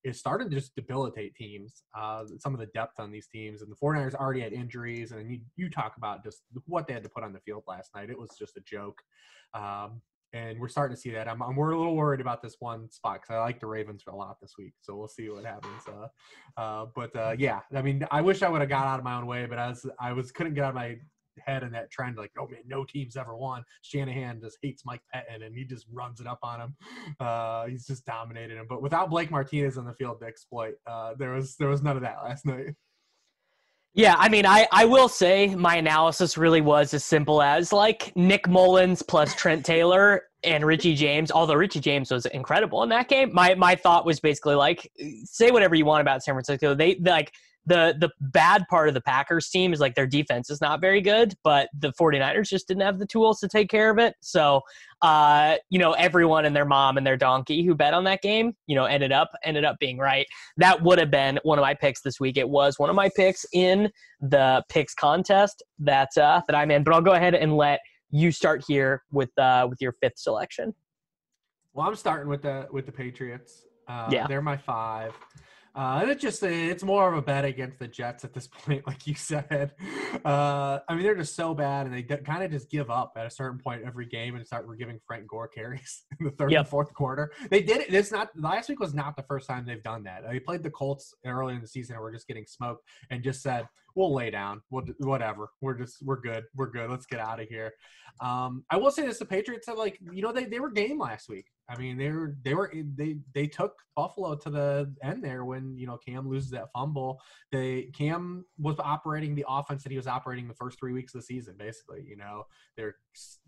is 0.07 0.19
starting 0.19 0.49
to 0.49 0.55
just 0.55 0.75
debilitate 0.77 1.35
teams. 1.35 1.83
Uh, 1.99 2.25
some 2.39 2.55
of 2.55 2.61
the 2.61 2.67
depth 2.67 3.01
on 3.01 3.11
these 3.11 3.27
teams 3.27 3.61
and 3.61 3.71
the 3.71 3.77
49ers 3.77 4.15
already 4.15 4.41
had 4.41 4.53
injuries, 4.53 5.11
and 5.13 5.31
you 5.31 5.41
you 5.57 5.69
talk 5.69 5.97
about 5.97 6.23
just 6.23 6.43
what 6.67 6.87
they 6.87 6.95
had 6.95 7.03
to 7.03 7.09
put 7.09 7.25
on 7.25 7.33
the 7.33 7.41
field 7.41 7.65
last 7.67 7.91
night. 7.95 8.09
It 8.09 8.19
was 8.19 8.31
just 8.39 8.57
a 8.57 8.61
joke. 8.61 9.03
Um, 9.53 10.01
and 10.33 10.59
we're 10.61 10.69
starting 10.69 10.95
to 10.95 11.01
see 11.01 11.11
that. 11.11 11.29
I'm, 11.29 11.43
I'm 11.43 11.57
we're 11.57 11.73
a 11.73 11.79
little 11.79 11.97
worried 11.97 12.21
about 12.21 12.43
this 12.43 12.57
one 12.61 12.91
spot 12.91 13.21
because 13.23 13.35
I 13.35 13.39
like 13.39 13.59
the 13.59 13.67
Ravens 13.67 14.03
a 14.09 14.15
lot 14.15 14.37
this 14.41 14.55
week, 14.59 14.75
so 14.81 14.95
we'll 14.97 15.09
see 15.09 15.29
what 15.29 15.45
happens. 15.45 15.83
Uh, 15.89 16.61
uh, 16.61 16.87
but 16.95 17.15
uh, 17.17 17.35
yeah, 17.39 17.61
I 17.75 17.83
mean, 17.83 18.07
I 18.11 18.21
wish 18.21 18.43
I 18.43 18.49
would 18.49 18.61
have 18.61 18.71
got 18.71 18.87
out 18.87 18.99
of 18.99 19.05
my 19.05 19.17
own 19.17 19.27
way, 19.27 19.47
but 19.47 19.59
I 19.59 19.69
was 19.69 19.87
I 19.99 20.13
was 20.13 20.31
couldn't 20.31 20.55
get 20.55 20.65
out 20.65 20.71
of 20.71 20.77
my 20.77 20.99
head 21.45 21.63
in 21.63 21.73
that 21.73 21.91
trend 21.91 22.17
like 22.17 22.31
oh 22.39 22.47
man 22.49 22.61
no 22.67 22.85
team's 22.85 23.17
ever 23.17 23.37
won 23.37 23.63
shanahan 23.83 24.41
just 24.41 24.59
hates 24.63 24.85
mike 24.85 25.03
pettine 25.15 25.45
and 25.45 25.55
he 25.55 25.65
just 25.65 25.87
runs 25.93 26.21
it 26.21 26.27
up 26.27 26.39
on 26.43 26.61
him 26.61 26.77
uh 27.21 27.67
he's 27.67 27.87
just 27.87 28.05
dominated 28.05 28.57
him 28.57 28.67
but 28.69 28.83
without 28.83 29.11
blake 29.11 29.31
martinez 29.31 29.79
on 29.79 29.85
the 29.85 29.95
field 29.95 30.21
to 30.21 30.27
exploit 30.27 30.75
uh 30.87 31.15
there 31.19 31.33
was 31.33 31.57
there 31.57 31.69
was 31.69 31.83
none 31.83 31.97
of 31.97 32.03
that 32.03 32.19
last 32.23 32.47
night 32.47 32.75
Yeah, 33.95 34.15
I 34.19 34.29
mean, 34.29 34.45
I, 34.45 34.69
I 34.73 34.85
will 34.85 35.09
say 35.09 35.55
my 35.55 35.77
analysis 35.77 36.37
really 36.37 36.61
was 36.61 36.93
as 36.93 37.03
simple 37.03 37.41
as 37.41 37.73
like 37.73 38.15
Nick 38.15 38.47
Mullens 38.47 39.01
plus 39.01 39.35
Trent 39.35 39.65
Taylor 39.65 40.25
and 40.45 40.67
Richie 40.67 40.95
James. 40.95 41.31
Although 41.31 41.55
Richie 41.55 41.81
James 41.81 42.11
was 42.11 42.27
incredible 42.27 42.83
in 42.83 42.91
that 42.91 43.09
game, 43.09 43.33
my 43.33 43.55
my 43.55 43.75
thought 43.75 44.05
was 44.05 44.21
basically 44.21 44.55
like, 44.55 44.93
say 45.25 45.51
whatever 45.51 45.75
you 45.75 45.87
want 45.87 46.03
about 46.03 46.23
San 46.23 46.35
Francisco. 46.35 46.75
They 46.75 46.97
like 46.97 47.33
the 47.67 47.95
the 47.99 48.11
bad 48.21 48.65
part 48.69 48.89
of 48.89 48.95
the 48.95 49.01
Packers 49.01 49.49
team 49.49 49.73
is 49.73 49.81
like 49.81 49.95
their 49.95 50.07
defense 50.07 50.51
is 50.51 50.61
not 50.61 50.81
very 50.81 51.01
good, 51.01 51.35
but 51.43 51.69
the 51.79 51.93
49ers 52.01 52.49
just 52.49 52.69
didn't 52.69 52.83
have 52.83 52.99
the 52.99 53.07
tools 53.07 53.41
to 53.41 53.49
take 53.49 53.69
care 53.69 53.91
of 53.91 53.99
it. 53.99 54.15
So, 54.21 54.61
uh, 55.03 55.57
you 55.69 55.79
know, 55.79 55.93
everyone 55.93 56.45
and 56.45 56.55
their 56.55 56.65
mom 56.65 56.97
and 56.97 57.07
their 57.07 57.17
donkey 57.17 57.65
who 57.65 57.75
bet 57.75 57.93
on 57.93 58.05
that 58.05 58.23
game, 58.23 58.55
you 58.67 58.77
know, 58.77 58.85
ended 58.85 59.13
up 59.13 59.31
ended 59.45 59.65
up 59.65 59.77
being 59.81 59.99
right. 59.99 60.27
That 60.57 60.81
would 60.83 60.99
have 60.99 61.11
been 61.11 61.39
one 61.43 61.59
of 61.59 61.63
my 61.63 61.75
picks 61.75 62.01
this 62.01 62.21
week. 62.21 62.37
It 62.37 62.49
was 62.49 62.79
one 62.79 62.89
of 62.89 62.97
my 62.97 63.11
picks 63.17 63.45
in 63.53 63.91
the 64.21 64.63
picks 64.69 64.95
contest 64.95 65.63
that 65.81 66.17
uh, 66.17 66.41
that 66.47 66.55
I'm 66.57 66.71
in. 66.71 66.85
But 66.85 66.95
I'll 66.95 67.03
go 67.03 67.13
ahead 67.15 67.35
and 67.35 67.57
let 67.57 67.81
you 68.11 68.31
start 68.31 68.65
here 68.67 69.03
with 69.11 69.37
uh, 69.39 69.67
with 69.69 69.81
your 69.81 69.93
fifth 70.01 70.19
selection. 70.19 70.75
Well, 71.75 71.87
I'm 71.87 71.97
starting 71.97 72.29
with 72.29 72.43
the 72.43 72.69
with 72.71 72.87
the 72.87 72.93
Patriots. 72.93 73.67
Uh, 73.89 74.09
Yeah. 74.11 74.27
they're 74.27 74.43
my 74.43 74.57
five. 74.57 75.15
Uh, 75.77 75.99
and 76.01 76.11
it's 76.11 76.23
just 76.23 76.43
it's 76.43 76.83
more 76.83 77.07
of 77.13 77.19
a 77.19 77.21
bet 77.21 77.45
against 77.45 77.79
the 77.79 77.87
Jets 77.87 78.25
at 78.25 78.33
this 78.33 78.47
point, 78.65 78.87
like 78.87 79.07
you 79.07 79.15
said. 79.15 79.75
Uh, 80.25 80.79
I 80.89 80.95
mean, 80.95 81.03
they're 81.03 81.15
just 81.15 81.37
so 81.37 81.53
bad, 81.55 81.87
and 81.87 81.95
they 81.95 82.03
kind 82.03 82.43
of 82.43 82.51
just 82.51 82.71
give 82.71 82.91
up 82.91 83.13
at 83.17 83.27
a 83.27 83.31
certain 83.31 83.59
point 83.59 83.83
every 83.85 84.07
game 84.07 84.37
and 84.37 84.47
start 84.47 84.67
we're 84.67 84.77
giving 84.77 84.99
Frank 85.07 85.29
Gore 85.29 85.49
carries 85.49 86.05
in 86.19 86.25
the 86.25 86.33
third 86.33 86.51
Yep. 86.51 86.61
and 86.61 86.69
fourth 86.69 86.95
quarter. 86.95 87.31
They 87.51 87.63
did 87.63 87.83
it. 87.83 87.93
It's 87.95 88.11
not 88.11 88.31
last 88.41 88.71
week 88.71 88.81
was 88.81 88.95
not 88.95 89.17
the 89.17 89.23
first 89.25 89.49
time 89.49 89.67
they've 89.67 89.83
done 89.83 90.03
that. 90.05 90.23
They 90.27 90.41
played 90.41 90.63
the 90.63 90.71
Colts 90.71 91.15
early 91.27 91.55
in 91.55 91.61
the 91.61 91.69
season, 91.69 91.95
and 91.97 92.03
we're 92.03 92.13
just 92.13 92.27
getting 92.27 92.47
smoked, 92.47 92.83
and 93.11 93.23
just 93.23 93.43
said, 93.43 93.69
"We'll 93.95 94.15
lay 94.15 94.31
down. 94.31 94.63
We'll 94.71 94.85
whatever. 95.01 95.51
We're 95.61 95.75
just 95.75 95.97
we're 96.03 96.21
good. 96.21 96.45
We're 96.55 96.71
good. 96.71 96.89
Let's 96.91 97.05
get 97.07 97.21
out 97.21 97.39
of 97.39 97.49
here." 97.49 97.75
Um, 98.23 98.65
I 98.71 98.79
will 98.79 98.91
say 98.91 99.07
this: 99.07 99.19
the 99.19 99.27
Patriots 99.27 99.67
have 99.67 99.77
like 99.77 99.99
you 100.11 100.23
know 100.23 100.33
they 100.33 100.47
they 100.47 100.59
were 100.59 100.71
game 100.71 100.99
last 100.99 101.29
week. 101.29 101.47
I 101.69 101.77
mean 101.77 101.97
they 101.99 102.11
were 102.11 102.37
they 102.45 102.55
were 102.55 102.73
they 102.97 103.19
they 103.35 103.47
took 103.47 103.75
Buffalo 103.97 104.37
to 104.37 104.51
the 104.51 104.95
end 105.03 105.25
there 105.25 105.45
when 105.45 105.77
you 105.77 105.87
know 105.87 105.97
Cam 105.97 106.29
loses 106.29 106.51
that 106.51 106.71
fumble. 106.73 107.21
They 107.51 107.91
Cam 107.93 108.45
was 108.59 108.77
operating 108.79 109.35
the 109.35 109.45
offense 109.49 109.83
that 109.83 109.91
he 109.91 109.97
was 109.97 110.07
operating 110.07 110.47
the 110.47 110.55
first 110.55 110.79
three 110.79 110.93
weeks 110.93 111.15
of 111.15 111.21
the 111.21 111.27
season. 111.27 111.57
Basically, 111.59 112.05
you 112.07 112.17
know 112.17 112.45
they're 112.77 112.97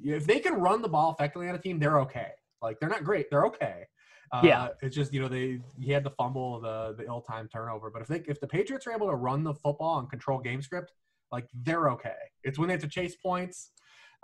if 0.02 0.26
they 0.26 0.40
can 0.40 0.54
run 0.54 0.82
the 0.82 0.88
ball 0.88 1.12
effectively 1.12 1.48
on 1.48 1.54
a 1.54 1.58
team, 1.58 1.78
they're 1.78 2.00
okay. 2.00 2.32
Like 2.60 2.80
they're 2.80 2.88
not 2.88 3.04
great, 3.04 3.30
they're 3.30 3.46
okay. 3.46 3.84
Uh, 4.32 4.42
Yeah. 4.44 4.68
it's 4.82 4.96
just 4.96 5.12
you 5.12 5.20
know 5.22 5.28
they 5.28 5.60
he 5.78 5.92
had 5.92 6.02
the 6.04 6.10
fumble, 6.10 6.60
the 6.60 6.94
the 6.98 7.04
ill 7.06 7.20
time 7.20 7.48
turnover. 7.48 7.88
But 7.90 8.02
if 8.02 8.08
they 8.08 8.22
if 8.26 8.40
the 8.40 8.48
Patriots 8.48 8.86
are 8.86 8.92
able 8.92 9.08
to 9.08 9.14
run 9.14 9.44
the 9.44 9.54
football 9.54 10.00
and 10.00 10.10
control 10.10 10.38
game 10.40 10.60
script, 10.60 10.92
like 11.30 11.46
they're 11.54 11.88
okay. 11.90 12.16
It's 12.42 12.58
when 12.58 12.68
they 12.68 12.74
have 12.74 12.82
to 12.82 12.88
chase 12.88 13.14
points 13.14 13.70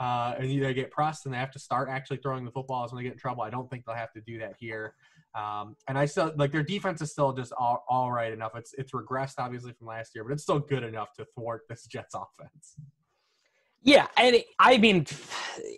uh, 0.01 0.35
and 0.39 0.63
they 0.63 0.75
get 0.75 0.91
pressed 0.91 1.25
and 1.25 1.35
they 1.35 1.39
have 1.39 1.53
to 1.53 1.59
start 1.59 1.89
actually 1.89 2.17
throwing 2.17 2.45
the 2.45 2.51
footballs 2.51 2.93
when 2.93 2.99
they 2.99 3.05
get 3.05 3.13
in 3.13 3.19
trouble. 3.19 3.43
I 3.43 3.51
don't 3.51 3.69
think 3.71 3.85
they'll 3.85 3.95
have 3.95 4.13
to 4.15 4.21
do 4.21 4.39
that 4.41 4.55
here. 4.59 4.95
Um, 5.35 5.77
and 5.89 5.99
I 5.99 6.05
still 6.05 6.33
like 6.37 6.53
their 6.53 6.63
defense 6.63 7.03
is 7.03 7.11
still 7.11 7.33
just 7.33 7.53
all, 7.53 7.85
all 7.89 8.13
right 8.13 8.33
enough. 8.33 8.53
It's 8.55 8.75
it's 8.75 8.93
regressed 8.93 9.35
obviously 9.39 9.73
from 9.73 9.89
last 9.89 10.15
year, 10.15 10.25
but 10.25 10.33
it's 10.33 10.43
still 10.43 10.61
good 10.61 10.83
enough 10.83 11.13
to 11.15 11.27
thwart 11.35 11.63
this 11.69 11.87
Jets 11.87 12.15
offense. 12.15 12.77
Yeah, 13.83 14.07
and 14.17 14.37
it, 14.37 14.47
I 14.59 14.79
mean, 14.79 15.07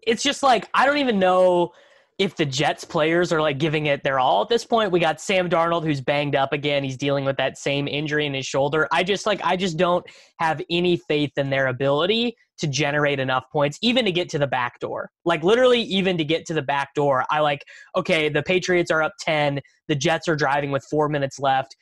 it's 0.06 0.22
just 0.22 0.42
like 0.42 0.68
I 0.74 0.86
don't 0.86 0.98
even 0.98 1.18
know 1.18 1.72
if 2.18 2.34
the 2.36 2.46
Jets 2.46 2.84
players 2.84 3.32
are 3.32 3.42
like 3.42 3.58
giving 3.58 3.86
it 3.86 4.02
their 4.02 4.18
all 4.18 4.42
at 4.42 4.48
this 4.48 4.64
point. 4.64 4.90
We 4.90 5.00
got 5.00 5.20
Sam 5.20 5.50
Darnold 5.50 5.84
who's 5.84 6.00
banged 6.00 6.34
up 6.34 6.52
again. 6.52 6.82
He's 6.84 6.96
dealing 6.96 7.24
with 7.24 7.36
that 7.36 7.58
same 7.58 7.88
injury 7.88 8.26
in 8.26 8.32
his 8.32 8.46
shoulder. 8.46 8.88
I 8.92 9.04
just 9.04 9.26
like 9.26 9.40
I 9.44 9.56
just 9.56 9.76
don't 9.76 10.06
have 10.38 10.62
any 10.70 10.96
faith 10.96 11.32
in 11.36 11.50
their 11.50 11.66
ability 11.66 12.36
to 12.58 12.66
generate 12.66 13.18
enough 13.18 13.44
points 13.52 13.78
even 13.82 14.04
to 14.04 14.12
get 14.12 14.28
to 14.30 14.38
the 14.38 14.46
back 14.46 14.80
door. 14.80 15.10
Like 15.24 15.42
literally 15.42 15.82
even 15.82 16.16
to 16.18 16.24
get 16.24 16.46
to 16.46 16.54
the 16.54 16.62
back 16.62 16.94
door. 16.94 17.24
I 17.30 17.40
like 17.40 17.64
okay, 17.96 18.28
the 18.28 18.42
Patriots 18.42 18.90
are 18.90 19.02
up 19.02 19.12
10, 19.20 19.60
the 19.88 19.94
Jets 19.94 20.28
are 20.28 20.36
driving 20.36 20.70
with 20.70 20.84
4 20.90 21.08
minutes 21.08 21.38
left. 21.38 21.76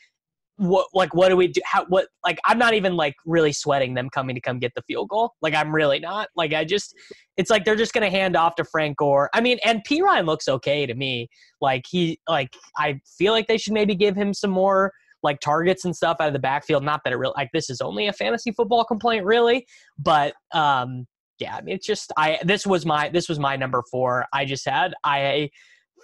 What 0.56 0.86
like 0.94 1.14
what 1.14 1.30
do 1.30 1.36
we 1.36 1.48
do? 1.48 1.60
How 1.64 1.84
what 1.86 2.06
like 2.24 2.38
i'm 2.44 2.58
not 2.58 2.74
even 2.74 2.94
like 2.94 3.14
really 3.26 3.52
sweating 3.52 3.94
them 3.94 4.08
coming 4.08 4.36
to 4.36 4.40
come 4.40 4.60
get 4.60 4.72
the 4.76 4.82
field 4.82 5.08
goal. 5.08 5.32
Like 5.42 5.54
i'm 5.54 5.74
really 5.74 5.98
not. 5.98 6.28
Like 6.36 6.54
i 6.54 6.64
just 6.64 6.94
it's 7.36 7.50
like 7.50 7.64
they're 7.64 7.74
just 7.74 7.92
gonna 7.92 8.10
hand 8.10 8.36
off 8.36 8.54
to 8.56 8.64
frank 8.64 8.98
gore. 8.98 9.30
I 9.34 9.40
mean 9.40 9.58
and 9.64 9.82
Perine 9.88 10.26
looks 10.26 10.46
okay 10.46 10.86
to 10.86 10.94
me. 10.94 11.28
Like 11.60 11.86
he 11.88 12.20
like 12.28 12.50
i 12.78 13.00
feel 13.18 13.32
like 13.32 13.48
they 13.48 13.58
should 13.58 13.72
maybe 13.72 13.96
give 13.96 14.14
him 14.14 14.32
some 14.32 14.50
more 14.50 14.92
like 15.24 15.40
targets 15.40 15.84
and 15.84 15.96
stuff 15.96 16.18
out 16.20 16.28
of 16.28 16.32
the 16.32 16.38
backfield 16.38 16.84
not 16.84 17.00
that 17.04 17.12
it 17.12 17.16
really 17.16 17.34
like 17.36 17.50
this 17.52 17.70
is 17.70 17.80
only 17.80 18.06
a 18.06 18.12
fantasy 18.12 18.52
football 18.52 18.84
complaint 18.84 19.24
really 19.24 19.66
but 19.98 20.34
um 20.52 21.06
yeah 21.40 21.56
i 21.56 21.60
mean 21.62 21.74
it's 21.74 21.86
just 21.86 22.12
i 22.16 22.38
this 22.44 22.66
was 22.66 22.86
my 22.86 23.08
this 23.08 23.28
was 23.28 23.38
my 23.40 23.56
number 23.56 23.82
four 23.90 24.26
i 24.32 24.44
just 24.44 24.68
had 24.68 24.94
i 25.02 25.50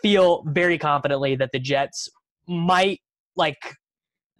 feel 0.03 0.43
very 0.49 0.79
confidently 0.79 1.37
that 1.37 1.51
the 1.53 1.59
jets 1.61 2.09
might 2.49 3.01
like 3.37 3.59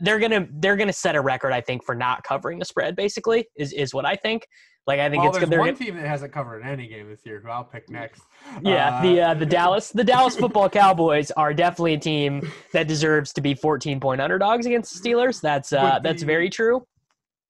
they're 0.01 0.19
gonna 0.19 0.49
they're 0.59 0.77
gonna 0.77 0.93
set 0.93 1.15
a 1.15 1.21
record, 1.21 1.53
I 1.53 1.61
think, 1.61 1.85
for 1.85 1.95
not 1.95 2.25
covering 2.25 2.59
the 2.59 2.65
spread. 2.65 2.97
Basically, 2.97 3.47
is 3.57 3.73
is 3.73 3.95
what 3.95 4.07
I 4.07 4.17
think. 4.17 4.47
Like 4.87 4.99
I 4.99 5.09
think 5.11 5.23
well, 5.23 5.31
it's 5.31 5.39
there's 5.39 5.51
gonna, 5.51 5.61
one 5.61 5.75
team 5.77 5.97
that 5.97 6.07
hasn't 6.07 6.33
covered 6.33 6.63
any 6.63 6.89
game 6.89 7.09
this 7.09 7.21
year, 7.25 7.41
who 7.41 7.51
I'll 7.51 7.65
pick 7.65 7.89
next. 7.91 8.23
Yeah, 8.63 8.97
uh, 8.97 9.03
the 9.03 9.21
uh, 9.21 9.35
the 9.35 9.47
Dallas 9.57 9.91
the 9.91 10.05
Dallas 10.05 10.37
Football 10.37 10.69
Cowboys 10.69 11.31
are 11.33 11.53
definitely 11.53 11.95
a 11.95 11.99
team 11.99 12.51
that 12.73 12.89
deserves 12.89 13.33
to 13.35 13.41
be 13.41 13.55
14 13.55 14.01
point 14.01 14.21
underdogs 14.21 14.67
against 14.67 15.03
the 15.03 15.09
Steelers. 15.09 15.41
That's 15.41 15.73
uh, 15.73 15.99
the, 15.99 16.01
that's 16.09 16.23
very 16.23 16.51
true. 16.51 16.85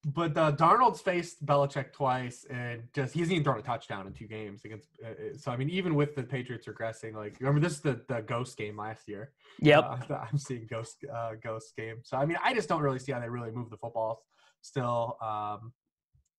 But 0.05 0.37
uh, 0.37 0.53
Darnold's 0.53 1.03
faced 1.03 1.45
Belichick 1.45 1.93
twice, 1.93 2.47
and 2.49 2.83
just 2.95 3.13
he 3.13 3.21
hasn't 3.21 3.35
even 3.35 3.45
thrown 3.45 3.59
a 3.59 3.63
touchdown 3.63 4.07
in 4.07 4.15
two 4.15 4.27
games 4.27 4.65
against. 4.65 4.89
Uh, 5.05 5.11
uh, 5.11 5.13
so 5.37 5.53
I 5.53 5.59
mean, 5.59 5.69
even 5.69 5.95
with 5.95 6.17
the 6.17 6.23
Patriots 6.23 6.67
regressing, 6.67 7.15
like 7.15 7.37
remember 7.39 7.61
this 7.61 7.75
is 7.75 7.81
the 7.81 8.01
the 8.09 8.23
ghost 8.23 8.57
game 8.57 8.79
last 8.79 9.09
year. 9.09 9.33
Yep, 9.61 10.09
uh, 10.11 10.15
I'm 10.15 10.39
seeing 10.39 10.67
ghost 10.71 11.05
uh, 11.13 11.33
ghost 11.43 11.77
game. 11.77 11.97
So 12.03 12.17
I 12.17 12.25
mean, 12.25 12.39
I 12.43 12.55
just 12.55 12.67
don't 12.67 12.81
really 12.81 12.99
see 12.99 13.13
how 13.13 13.21
they 13.21 13.29
really 13.29 13.51
move 13.51 13.69
the 13.69 13.77
football 13.77 14.23
still. 14.63 15.19
Um, 15.23 15.73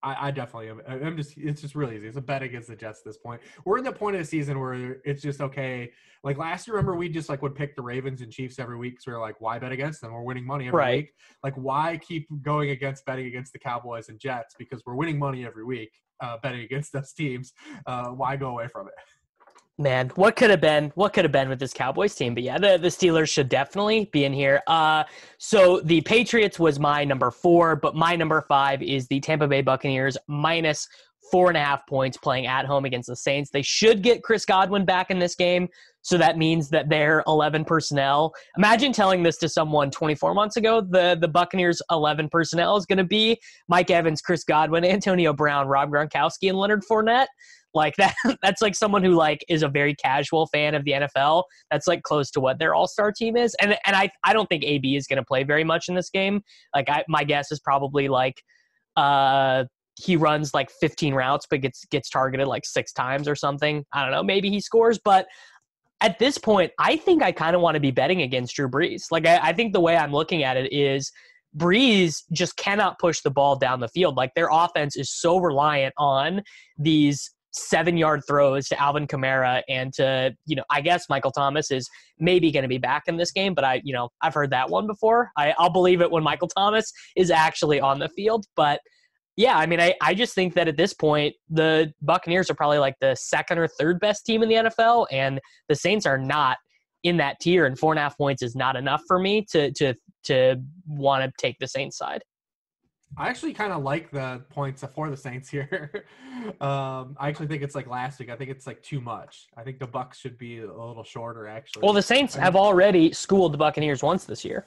I, 0.04 0.28
I, 0.28 0.32
definitely 0.32 0.70
am. 0.70 0.82
I'm 0.88 1.16
just 1.16 1.38
it's 1.38 1.62
just 1.62 1.76
really 1.76 1.96
easy. 1.96 2.08
It's 2.08 2.18
a 2.18 2.22
bet 2.22 2.42
against 2.42 2.68
the 2.68 2.76
Jets 2.76 3.00
at 3.00 3.06
this 3.06 3.18
point. 3.18 3.42
We're 3.66 3.78
in 3.78 3.84
the 3.84 3.92
point 3.92 4.16
of 4.16 4.22
the 4.22 4.26
season 4.26 4.60
where 4.60 4.98
it's 5.06 5.22
just 5.22 5.42
okay. 5.42 5.92
Like 6.24 6.38
last 6.38 6.68
year, 6.68 6.76
remember 6.76 6.96
we 6.96 7.10
just 7.10 7.30
like 7.30 7.42
would 7.42 7.56
pick 7.56 7.76
the 7.76 7.82
Ravens 7.82 8.22
and 8.22 8.32
Chiefs 8.32 8.60
every 8.60 8.78
week. 8.78 9.02
So 9.02 9.12
we 9.12 9.16
are 9.16 9.22
like, 9.22 9.40
why 9.40 9.60
bet 9.60 9.72
against 9.72 10.02
them? 10.02 10.12
We're 10.12 10.24
winning 10.24 10.46
money 10.46 10.68
every 10.68 10.78
right. 10.78 10.98
week. 11.04 11.14
Like 11.44 11.56
why 11.56 11.98
keep 11.98 12.28
going 12.42 12.72
against 12.72 13.06
betting 13.06 13.28
against 13.28 13.54
the 13.54 13.60
Cowboys 13.60 14.10
and 14.10 14.20
Jets 14.20 14.56
because 14.58 14.82
we're 14.86 14.96
winning 14.96 15.20
money 15.20 15.46
every 15.46 15.66
week 15.66 15.92
uh, 16.22 16.38
betting 16.42 16.62
against 16.62 16.94
those 16.94 17.12
teams. 17.14 17.54
Uh, 17.86 18.10
why 18.10 18.36
go 18.36 18.50
away 18.50 18.68
from 18.68 18.88
it? 18.88 18.94
Man, 19.82 20.12
what 20.14 20.36
could 20.36 20.52
have 20.52 20.62
been? 20.62 20.92
What 20.94 21.12
could 21.12 21.26
have 21.26 21.32
been 21.32 21.50
with 21.50 21.58
this 21.58 21.74
Cowboys 21.74 22.14
team? 22.14 22.36
But 22.36 22.44
yeah, 22.44 22.60
the, 22.60 22.78
the 22.78 22.90
Steelers 22.90 23.30
should 23.30 23.50
definitely 23.50 24.10
be 24.12 24.26
in 24.26 24.32
here. 24.32 24.62
Uh, 24.68 25.06
so 25.40 25.82
the 25.82 26.02
Patriots 26.02 26.60
was 26.60 26.80
my 26.80 27.04
number 27.04 27.32
four, 27.32 27.76
but 27.76 27.96
my 27.96 28.16
number 28.16 28.42
five 28.48 28.84
is 28.84 29.08
the 29.08 29.20
Tampa 29.20 29.48
Bay 29.48 29.64
Buccaneers 29.64 30.18
minus 30.28 30.88
four 31.32 31.48
and 31.48 31.58
a 31.58 31.62
half 31.62 31.88
points 31.88 32.16
playing 32.16 32.46
at 32.46 32.66
home 32.66 32.86
against 32.86 33.08
the 33.08 33.16
Saints. 33.16 33.50
They 33.50 33.64
should 33.64 34.04
get 34.04 34.22
Chris 34.22 34.46
Godwin 34.46 34.86
back 34.86 35.10
in 35.10 35.18
this 35.18 35.34
game. 35.34 35.68
So 36.04 36.16
that 36.18 36.38
means 36.38 36.70
that 36.70 36.90
they're 36.90 37.24
11 37.26 37.66
personnel. 37.66 38.34
Imagine 38.58 38.94
telling 38.94 39.24
this 39.24 39.38
to 39.38 39.50
someone 39.50 39.90
24 39.90 40.36
months 40.36 40.58
ago. 40.58 40.82
The, 40.82 41.18
the 41.20 41.28
Buccaneers' 41.28 41.82
11 41.90 42.30
personnel 42.30 42.76
is 42.76 42.86
going 42.86 42.98
to 42.98 43.04
be 43.04 43.40
Mike 43.68 43.90
Evans, 43.90 44.22
Chris 44.22 44.44
Godwin, 44.44 44.86
Antonio 44.86 45.34
Brown, 45.34 45.68
Rob 45.68 45.90
Gronkowski, 45.90 46.50
and 46.50 46.58
Leonard 46.58 46.84
Fournette. 46.84 47.28
Like 47.74 47.96
that 47.98 48.16
that's 48.42 48.62
like 48.62 48.76
someone 48.76 49.04
who 49.04 49.12
like 49.12 49.44
is 49.50 49.64
a 49.64 49.68
very 49.68 49.96
casual 49.96 50.48
fan 50.48 50.76
of 50.76 50.86
the 50.86 50.92
NFL. 50.92 51.44
That's 51.70 51.88
like 51.88 52.04
close 52.04 52.32
to 52.32 52.40
what 52.40 52.60
their 52.60 52.76
all-star 52.76 53.12
team 53.12 53.36
is. 53.38 53.56
And 53.62 53.78
and 53.86 53.96
I 53.96 54.10
I 54.24 54.34
don't 54.34 54.48
think 54.48 54.64
AB 54.64 54.96
is 54.96 55.08
going 55.08 55.18
to 55.18 55.26
play 55.26 55.44
very 55.44 55.64
much 55.64 55.90
in 55.90 55.96
this 55.96 56.10
game. 56.10 56.42
Like 56.76 56.90
I 56.90 57.04
my 57.08 57.24
guess 57.24 57.52
is 57.52 57.60
probably 57.60 58.08
like 58.08 58.42
uh 58.96 59.66
he 60.00 60.16
runs 60.16 60.54
like 60.54 60.72
15 60.80 61.14
routes 61.14 61.46
but 61.50 61.62
gets 61.62 61.86
gets 61.86 62.10
targeted 62.10 62.48
like 62.48 62.66
6 62.66 62.92
times 62.94 63.28
or 63.28 63.36
something. 63.36 63.86
I 63.94 64.04
don't 64.04 64.12
know, 64.12 64.24
maybe 64.24 64.50
he 64.50 64.60
scores, 64.60 65.00
but 65.04 65.28
at 66.04 66.18
this 66.18 66.40
point, 66.40 66.72
I 66.80 66.98
think 66.98 67.22
I 67.22 67.32
kind 67.32 67.56
of 67.56 67.62
want 67.62 67.76
to 67.76 67.80
be 67.80 67.92
betting 67.92 68.24
against 68.24 68.56
Drew 68.56 68.68
Brees. 68.68 69.04
Like 69.12 69.28
I, 69.28 69.38
I 69.38 69.54
think 69.54 69.72
the 69.72 69.80
way 69.80 69.96
I'm 69.96 70.12
looking 70.12 70.44
at 70.44 70.58
it 70.58 70.74
is 70.74 71.12
Brees 71.56 72.24
just 72.32 72.56
cannot 72.58 73.00
push 73.00 73.22
the 73.22 73.30
ball 73.30 73.56
down 73.56 73.80
the 73.80 73.88
field. 73.88 74.16
Like 74.16 74.34
their 74.36 74.50
offense 74.52 74.96
is 74.96 75.12
so 75.12 75.38
reliant 75.38 75.94
on 75.98 76.42
these 76.78 77.32
seven 77.52 77.98
yard 77.98 78.22
throws 78.28 78.68
to 78.70 78.82
Alvin 78.82 79.08
Kamara 79.08 79.62
and 79.68 79.94
to, 79.94 80.36
you 80.46 80.56
know, 80.56 80.64
I 80.70 80.82
guess 80.82 81.08
Michael 81.10 81.32
Thomas 81.32 81.72
is 81.72 81.90
maybe 82.20 82.52
going 82.52 82.64
to 82.64 82.70
be 82.70 82.78
back 82.78 83.04
in 83.08 83.18
this 83.18 83.32
game, 83.32 83.54
but 83.54 83.64
I, 83.64 83.82
you 83.84 83.94
know, 83.94 84.10
I've 84.22 84.34
heard 84.34 84.52
that 84.52 84.70
one 84.70 84.88
before. 84.88 85.32
I, 85.38 85.54
I'll 85.58 85.72
believe 85.72 86.02
it 86.02 86.10
when 86.10 86.24
Michael 86.24 86.48
Thomas 86.48 86.92
is 87.16 87.30
actually 87.30 87.80
on 87.80 88.00
the 88.00 88.10
field. 88.10 88.46
But 88.56 88.80
yeah, 89.38 89.58
I 89.58 89.66
mean, 89.66 89.80
I, 89.80 89.96
I 90.02 90.14
just 90.14 90.36
think 90.36 90.54
that 90.56 90.68
at 90.68 90.78
this 90.78 90.94
point, 90.94 91.36
the 91.50 91.92
Buccaneers 92.02 92.50
are 92.50 92.56
probably 92.56 92.80
like 92.80 92.96
the 93.02 93.16
second 93.16 93.60
or 93.60 93.68
third 93.68 94.00
best 94.00 94.26
team 94.26 94.44
in 94.44 94.50
the 94.50 94.56
NFL, 94.56 95.08
and 95.12 95.40
the 95.70 95.76
Saints 95.76 96.06
are 96.06 96.18
not 96.18 96.58
in 97.04 97.18
that 97.18 97.40
tier, 97.40 97.66
and 97.66 97.80
four 97.80 97.92
and 97.94 98.00
a 98.00 98.04
half 98.04 98.18
points 98.18 98.44
is 98.44 98.56
not 98.56 98.76
enough 98.76 99.02
for 99.08 99.20
me 99.20 99.46
to 99.52 99.72
to 99.74 99.94
to 100.26 100.58
want 100.86 101.24
to 101.24 101.32
take 101.40 101.58
the 101.60 101.68
Saints 101.68 101.98
side. 101.98 102.22
I 103.18 103.28
actually 103.28 103.54
kind 103.54 103.74
of 103.74 103.84
like 103.84 104.10
the 104.12 104.42
points 104.50 104.84
for 104.94 105.10
the 105.10 105.18
Saints 105.18 105.50
here. 105.50 106.06
um, 106.62 107.16
I 107.20 107.28
actually 107.28 107.48
think 107.48 107.62
it's 107.62 107.76
like 107.76 107.88
last 107.88 108.20
week. 108.20 108.30
I 108.30 108.36
think 108.36 108.50
it's 108.50 108.66
like 108.66 108.82
too 108.82 109.02
much. 109.02 109.48
I 109.58 109.64
think 109.64 109.80
the 109.80 109.88
Bucks 109.88 110.18
should 110.18 110.38
be 110.38 110.60
a 110.60 110.68
little 110.68 111.04
shorter. 111.04 111.48
Actually, 111.48 111.82
well, 111.84 111.94
the 111.94 112.02
Saints 112.02 112.36
have 112.36 112.56
already 112.56 113.12
schooled 113.12 113.54
the 113.54 113.58
Buccaneers 113.58 114.02
once 114.02 114.24
this 114.26 114.46
year. 114.46 114.66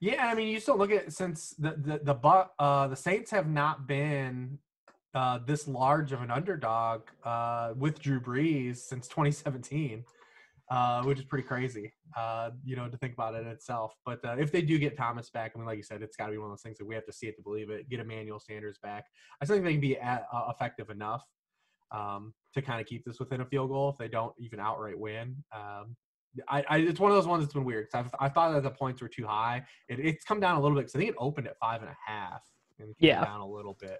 Yeah, 0.00 0.26
I 0.26 0.34
mean, 0.34 0.48
you 0.48 0.60
still 0.60 0.76
look 0.76 0.92
at 0.92 1.12
since 1.12 1.50
the 1.58 1.74
the 1.76 2.00
the 2.02 2.14
but 2.14 2.52
uh, 2.58 2.86
the 2.88 2.96
Saints 2.96 3.30
have 3.32 3.48
not 3.48 3.86
been 3.86 4.58
uh, 5.14 5.38
this 5.46 5.66
large 5.68 6.12
of 6.12 6.22
an 6.22 6.30
underdog 6.30 7.02
uh, 7.24 7.72
with 7.76 8.00
Drew 8.00 8.20
Brees 8.20 8.76
since 8.76 9.08
2017 9.08 10.04
uh, 10.70 11.02
which 11.02 11.18
is 11.18 11.24
pretty 11.24 11.46
crazy, 11.46 11.92
uh, 12.16 12.50
you 12.64 12.76
know, 12.76 12.88
to 12.88 12.96
think 12.96 13.12
about 13.12 13.34
it 13.34 13.42
in 13.42 13.48
itself. 13.48 13.94
But 14.04 14.24
uh, 14.24 14.36
if 14.38 14.50
they 14.50 14.62
do 14.62 14.78
get 14.78 14.96
Thomas 14.96 15.30
back, 15.30 15.52
I 15.54 15.58
mean, 15.58 15.66
like 15.66 15.76
you 15.76 15.82
said, 15.82 16.02
it's 16.02 16.16
got 16.16 16.26
to 16.26 16.32
be 16.32 16.38
one 16.38 16.46
of 16.46 16.52
those 16.52 16.62
things 16.62 16.78
that 16.78 16.86
we 16.86 16.94
have 16.94 17.06
to 17.06 17.12
see 17.12 17.26
it 17.26 17.36
to 17.36 17.42
believe 17.42 17.70
it. 17.70 17.88
Get 17.88 18.00
Emmanuel 18.00 18.40
Sanders 18.40 18.78
back. 18.82 19.04
I 19.40 19.44
still 19.44 19.56
think 19.56 19.66
they 19.66 19.72
can 19.72 19.80
be 19.80 19.98
at, 19.98 20.26
uh, 20.32 20.50
effective 20.50 20.90
enough 20.90 21.24
um, 21.92 22.32
to 22.54 22.62
kind 22.62 22.80
of 22.80 22.86
keep 22.86 23.04
this 23.04 23.18
within 23.18 23.40
a 23.40 23.46
field 23.46 23.70
goal 23.70 23.90
if 23.90 23.98
they 23.98 24.08
don't 24.08 24.32
even 24.38 24.58
outright 24.58 24.98
win. 24.98 25.36
Um, 25.54 25.96
I, 26.48 26.64
I, 26.68 26.78
it's 26.78 26.98
one 26.98 27.10
of 27.12 27.16
those 27.16 27.28
ones 27.28 27.44
that's 27.44 27.54
been 27.54 27.64
weird 27.64 27.86
because 27.92 28.10
I 28.18 28.28
thought 28.28 28.52
that 28.52 28.62
the 28.62 28.70
points 28.70 29.00
were 29.00 29.08
too 29.08 29.26
high. 29.26 29.64
It, 29.88 30.00
it's 30.00 30.24
come 30.24 30.40
down 30.40 30.56
a 30.56 30.60
little 30.60 30.76
bit 30.76 30.82
because 30.82 30.96
I 30.96 30.98
think 30.98 31.10
it 31.10 31.16
opened 31.18 31.46
at 31.46 31.58
five 31.58 31.82
and 31.82 31.90
a 31.90 31.96
half 32.06 32.42
and 32.80 32.94
yeah. 32.98 33.24
down 33.24 33.40
a 33.40 33.46
little 33.46 33.76
bit 33.80 33.98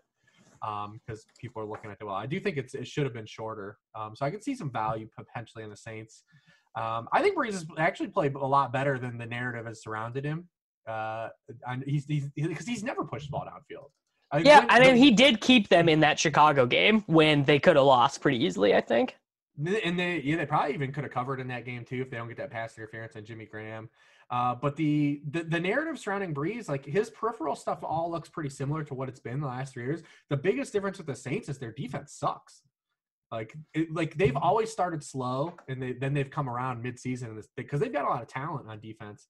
because 0.61 1.21
um, 1.21 1.31
people 1.39 1.63
are 1.63 1.67
looking 1.67 1.91
at 1.91 1.99
it. 2.01 2.05
Well, 2.05 2.15
I 2.15 2.27
do 2.27 2.41
think 2.41 2.57
it's 2.57 2.75
it 2.75 2.87
should 2.87 3.05
have 3.05 3.13
been 3.13 3.27
shorter. 3.27 3.79
Um, 3.95 4.17
so 4.17 4.25
I 4.25 4.31
could 4.31 4.43
see 4.43 4.55
some 4.55 4.73
value 4.73 5.09
potentially 5.17 5.63
in 5.63 5.71
the 5.71 5.77
Saints. 5.77 6.25
Um, 6.77 7.09
I 7.13 7.23
think 7.23 7.37
Brees 7.37 7.53
has 7.53 7.67
actually 7.79 8.09
played 8.09 8.35
a 8.35 8.47
lot 8.47 8.73
better 8.73 8.99
than 8.99 9.17
the 9.17 9.27
narrative 9.27 9.67
has 9.67 9.83
surrounded 9.83 10.25
him. 10.25 10.49
Uh, 10.87 11.29
he's 11.87 12.05
because 12.05 12.31
he's, 12.35 12.67
he's, 12.67 12.85
never 12.85 13.05
pushed 13.05 13.27
the 13.27 13.31
ball 13.31 13.47
downfield. 13.47 13.91
I 14.31 14.39
yeah, 14.39 14.61
when, 14.61 14.71
I 14.71 14.81
mean, 14.81 14.97
he 14.97 15.13
did 15.13 15.41
keep 15.41 15.69
them 15.69 15.89
in 15.89 16.01
that 16.01 16.19
Chicago 16.19 16.67
game 16.67 17.05
when 17.07 17.45
they 17.45 17.59
could 17.59 17.77
have 17.77 17.85
lost 17.85 18.21
pretty 18.21 18.45
easily. 18.45 18.75
I 18.75 18.81
think. 18.81 19.17
And 19.85 19.99
they, 19.99 20.21
yeah, 20.21 20.37
they 20.37 20.47
probably 20.47 20.75
even 20.75 20.93
could 20.93 21.05
have 21.05 21.13
covered 21.13 21.39
in 21.39 21.47
that 21.49 21.65
game 21.65 21.85
too 21.85 22.03
if 22.03 22.11
they 22.11 22.17
don't 22.17 22.27
get 22.27 22.37
that 22.39 22.51
pass 22.51 22.77
interference 22.77 23.15
on 23.15 23.25
Jimmy 23.25 23.47
Graham. 23.47 23.89
Uh, 24.31 24.55
but 24.55 24.75
the, 24.75 25.23
the 25.31 25.45
the 25.45 25.61
narrative 25.61 25.99
surrounding 25.99 26.35
Brees, 26.35 26.69
like 26.69 26.85
his 26.85 27.09
peripheral 27.11 27.55
stuff, 27.55 27.79
all 27.83 28.11
looks 28.11 28.29
pretty 28.29 28.51
similar 28.51 28.83
to 28.85 28.95
what 28.95 29.09
it's 29.09 29.21
been 29.21 29.41
the 29.41 29.47
last 29.47 29.75
three 29.75 29.85
years. 29.85 30.03
The 30.29 30.37
biggest 30.37 30.73
difference 30.73 30.99
with 30.99 31.07
the 31.07 31.15
Saints 31.15 31.49
is 31.49 31.59
their 31.59 31.73
defense 31.73 32.13
sucks. 32.13 32.63
Like, 33.33 33.55
it, 33.73 33.93
like 33.93 34.17
they've 34.17 34.37
always 34.37 34.71
started 34.71 35.03
slow, 35.03 35.55
and 35.69 35.83
they, 35.83 35.93
then 35.93 36.15
they've 36.15 36.31
come 36.31 36.49
around 36.49 36.83
mid-season 36.83 37.41
because 37.57 37.81
they've 37.81 37.93
got 37.93 38.05
a 38.05 38.09
lot 38.09 38.23
of 38.23 38.29
talent 38.29 38.69
on 38.69 38.81
defense, 38.81 39.27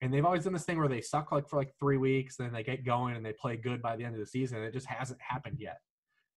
and 0.00 0.12
they've 0.12 0.24
always 0.24 0.44
done 0.44 0.52
this 0.52 0.64
thing 0.64 0.78
where 0.78 0.88
they 0.88 1.00
suck 1.00 1.32
like 1.32 1.48
for 1.48 1.56
like 1.56 1.72
three 1.78 1.96
weeks, 1.96 2.36
then 2.36 2.52
they 2.52 2.62
get 2.62 2.84
going 2.84 3.16
and 3.16 3.26
they 3.26 3.32
play 3.32 3.56
good 3.56 3.82
by 3.82 3.96
the 3.96 4.04
end 4.04 4.14
of 4.14 4.20
the 4.20 4.26
season. 4.26 4.62
It 4.62 4.72
just 4.72 4.86
hasn't 4.86 5.20
happened 5.20 5.58
yet. 5.58 5.78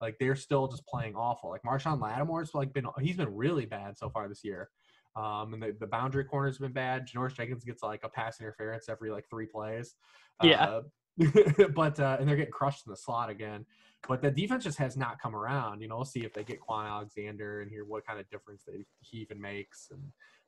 Like 0.00 0.16
they're 0.18 0.34
still 0.34 0.66
just 0.66 0.84
playing 0.86 1.14
awful. 1.14 1.50
Like 1.50 1.62
Marshon 1.62 2.00
Lattimore's 2.00 2.54
like 2.54 2.72
been 2.72 2.86
he's 3.00 3.16
been 3.16 3.34
really 3.34 3.66
bad 3.66 3.96
so 3.96 4.10
far 4.10 4.28
this 4.28 4.42
year. 4.42 4.68
Um, 5.14 5.54
and 5.54 5.62
the, 5.62 5.76
the 5.78 5.86
boundary 5.86 6.24
corner's 6.24 6.58
been 6.58 6.72
bad. 6.72 7.06
Janoris 7.06 7.36
Jenkins 7.36 7.64
gets 7.64 7.82
like 7.82 8.00
a 8.02 8.08
pass 8.08 8.40
interference 8.40 8.88
every 8.88 9.10
like 9.10 9.26
three 9.30 9.46
plays. 9.46 9.94
Yeah. 10.42 10.64
Uh, 10.64 10.82
but 11.74 12.00
uh, 12.00 12.16
and 12.18 12.28
they're 12.28 12.36
getting 12.36 12.52
crushed 12.52 12.86
in 12.86 12.90
the 12.90 12.96
slot 12.96 13.30
again. 13.30 13.64
But 14.08 14.20
the 14.20 14.30
defense 14.30 14.64
just 14.64 14.78
has 14.78 14.96
not 14.96 15.20
come 15.20 15.36
around. 15.36 15.80
You 15.80 15.88
know, 15.88 15.96
we'll 15.96 16.04
see 16.04 16.24
if 16.24 16.32
they 16.32 16.42
get 16.42 16.58
Kwon 16.60 16.88
Alexander 16.88 17.60
and 17.60 17.70
hear 17.70 17.84
what 17.84 18.06
kind 18.06 18.18
of 18.18 18.28
difference 18.30 18.64
they, 18.66 18.84
he 19.00 19.18
even 19.18 19.40
makes. 19.40 19.88
And 19.92 20.00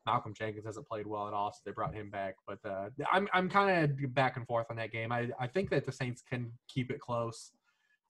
Malcolm 0.07 0.35
Jenkins 0.35 0.67
hasn't 0.67 0.89
played 0.89 1.07
well 1.07 1.29
at 1.29 1.35
all, 1.35 1.53
so 1.53 1.61
they 1.65 1.73
brought 1.73 1.95
him 1.95 2.11
back. 2.11 2.35
But 2.47 2.59
uh, 2.65 2.91
I'm 3.13 3.29
I'm 3.33 3.49
kind 3.49 3.85
of 3.85 4.15
back 4.15 4.37
and 4.37 4.47
forth 4.47 4.67
on 4.71 4.77
that 4.77 4.93
game. 4.93 5.13
I 5.13 5.31
I 5.39 5.47
think 5.47 5.71
that 5.71 5.85
the 5.87 5.93
Saints 5.93 6.23
can 6.23 6.53
keep 6.69 6.91
it 6.91 7.01
close. 7.01 7.53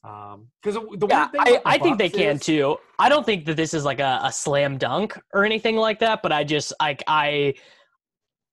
Because 0.03 0.77
um, 0.77 0.89
the 0.99 1.07
yeah, 1.09 1.29
I, 1.39 1.53
the 1.53 1.63
I 1.65 1.79
think 1.79 1.99
they 1.99 2.11
can 2.11 2.39
too. 2.39 2.77
I 2.99 3.09
don't 3.09 3.25
think 3.25 3.47
that 3.47 3.57
this 3.57 3.73
is 3.73 3.85
like 3.85 4.01
a, 4.01 4.21
a 4.25 4.33
slam 4.33 4.77
dunk 4.77 5.19
or 5.33 5.45
anything 5.45 5.77
like 5.77 6.01
that, 6.01 6.21
but 6.23 6.31
I 6.31 6.45
just 6.45 6.75
like 6.81 7.03
I 7.07 7.55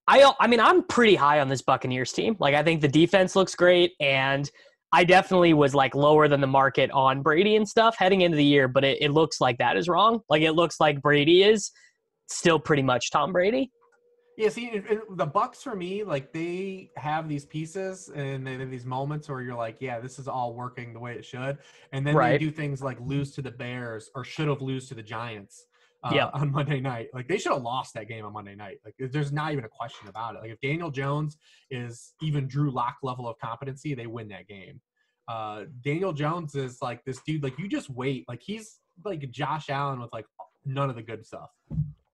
I 0.08 0.32
I 0.40 0.46
mean 0.46 0.60
I'm 0.60 0.82
pretty 0.84 1.14
high 1.14 1.40
on 1.40 1.48
this 1.48 1.62
Buccaneers 1.62 2.12
team. 2.12 2.36
Like 2.38 2.54
I 2.54 2.62
think 2.62 2.80
the 2.80 2.88
defense 2.88 3.36
looks 3.36 3.54
great 3.54 3.92
and 4.00 4.50
I 4.92 5.04
definitely 5.04 5.54
was 5.54 5.74
like 5.74 5.94
lower 5.94 6.28
than 6.28 6.40
the 6.40 6.46
market 6.46 6.90
on 6.90 7.22
Brady 7.22 7.56
and 7.56 7.66
stuff 7.66 7.96
heading 7.98 8.20
into 8.20 8.36
the 8.36 8.44
year, 8.44 8.68
but 8.68 8.84
it, 8.84 8.98
it 9.00 9.10
looks 9.10 9.40
like 9.40 9.58
that 9.58 9.76
is 9.76 9.88
wrong. 9.88 10.20
Like 10.28 10.42
it 10.42 10.52
looks 10.52 10.80
like 10.80 11.00
Brady 11.00 11.42
is 11.42 11.70
still 12.28 12.58
pretty 12.58 12.82
much 12.82 13.10
Tom 13.10 13.32
Brady. 13.32 13.70
Yeah, 14.36 14.48
see, 14.48 14.82
the 15.10 15.26
Bucks 15.26 15.62
for 15.62 15.76
me, 15.76 16.04
like 16.04 16.32
they 16.32 16.90
have 16.96 17.28
these 17.28 17.44
pieces 17.44 18.10
and 18.14 18.46
they 18.46 18.54
have 18.54 18.70
these 18.70 18.86
moments 18.86 19.28
where 19.28 19.42
you're 19.42 19.54
like, 19.54 19.76
yeah, 19.80 20.00
this 20.00 20.18
is 20.18 20.26
all 20.26 20.54
working 20.54 20.94
the 20.94 20.98
way 20.98 21.14
it 21.14 21.24
should, 21.24 21.58
and 21.92 22.06
then 22.06 22.14
right. 22.14 22.32
they 22.32 22.38
do 22.38 22.50
things 22.50 22.82
like 22.82 22.98
lose 23.00 23.32
to 23.32 23.42
the 23.42 23.50
Bears 23.50 24.10
or 24.14 24.24
should 24.24 24.48
have 24.48 24.62
lose 24.62 24.88
to 24.88 24.94
the 24.94 25.02
Giants. 25.02 25.66
Uh, 26.02 26.10
yeah. 26.12 26.30
on 26.34 26.50
Monday 26.50 26.80
night. 26.80 27.08
Like 27.14 27.28
they 27.28 27.38
should 27.38 27.52
have 27.52 27.62
lost 27.62 27.94
that 27.94 28.08
game 28.08 28.24
on 28.24 28.32
Monday 28.32 28.54
night. 28.54 28.78
Like 28.84 28.94
there's 28.98 29.32
not 29.32 29.52
even 29.52 29.64
a 29.64 29.68
question 29.68 30.08
about 30.08 30.36
it. 30.36 30.40
Like 30.40 30.50
if 30.50 30.60
Daniel 30.60 30.90
Jones 30.90 31.36
is 31.70 32.14
even 32.20 32.48
Drew 32.48 32.70
Lock 32.70 32.96
level 33.02 33.28
of 33.28 33.38
competency, 33.38 33.94
they 33.94 34.06
win 34.06 34.28
that 34.28 34.46
game. 34.48 34.80
Uh, 35.28 35.64
Daniel 35.84 36.12
Jones 36.12 36.54
is 36.54 36.82
like 36.82 37.04
this 37.04 37.20
dude. 37.26 37.42
Like 37.42 37.58
you 37.58 37.68
just 37.68 37.90
wait. 37.90 38.24
Like 38.28 38.42
he's 38.42 38.80
like 39.04 39.30
Josh 39.30 39.70
Allen 39.70 40.00
with 40.00 40.12
like 40.12 40.26
none 40.64 40.90
of 40.90 40.96
the 40.96 41.02
good 41.02 41.24
stuff. 41.24 41.50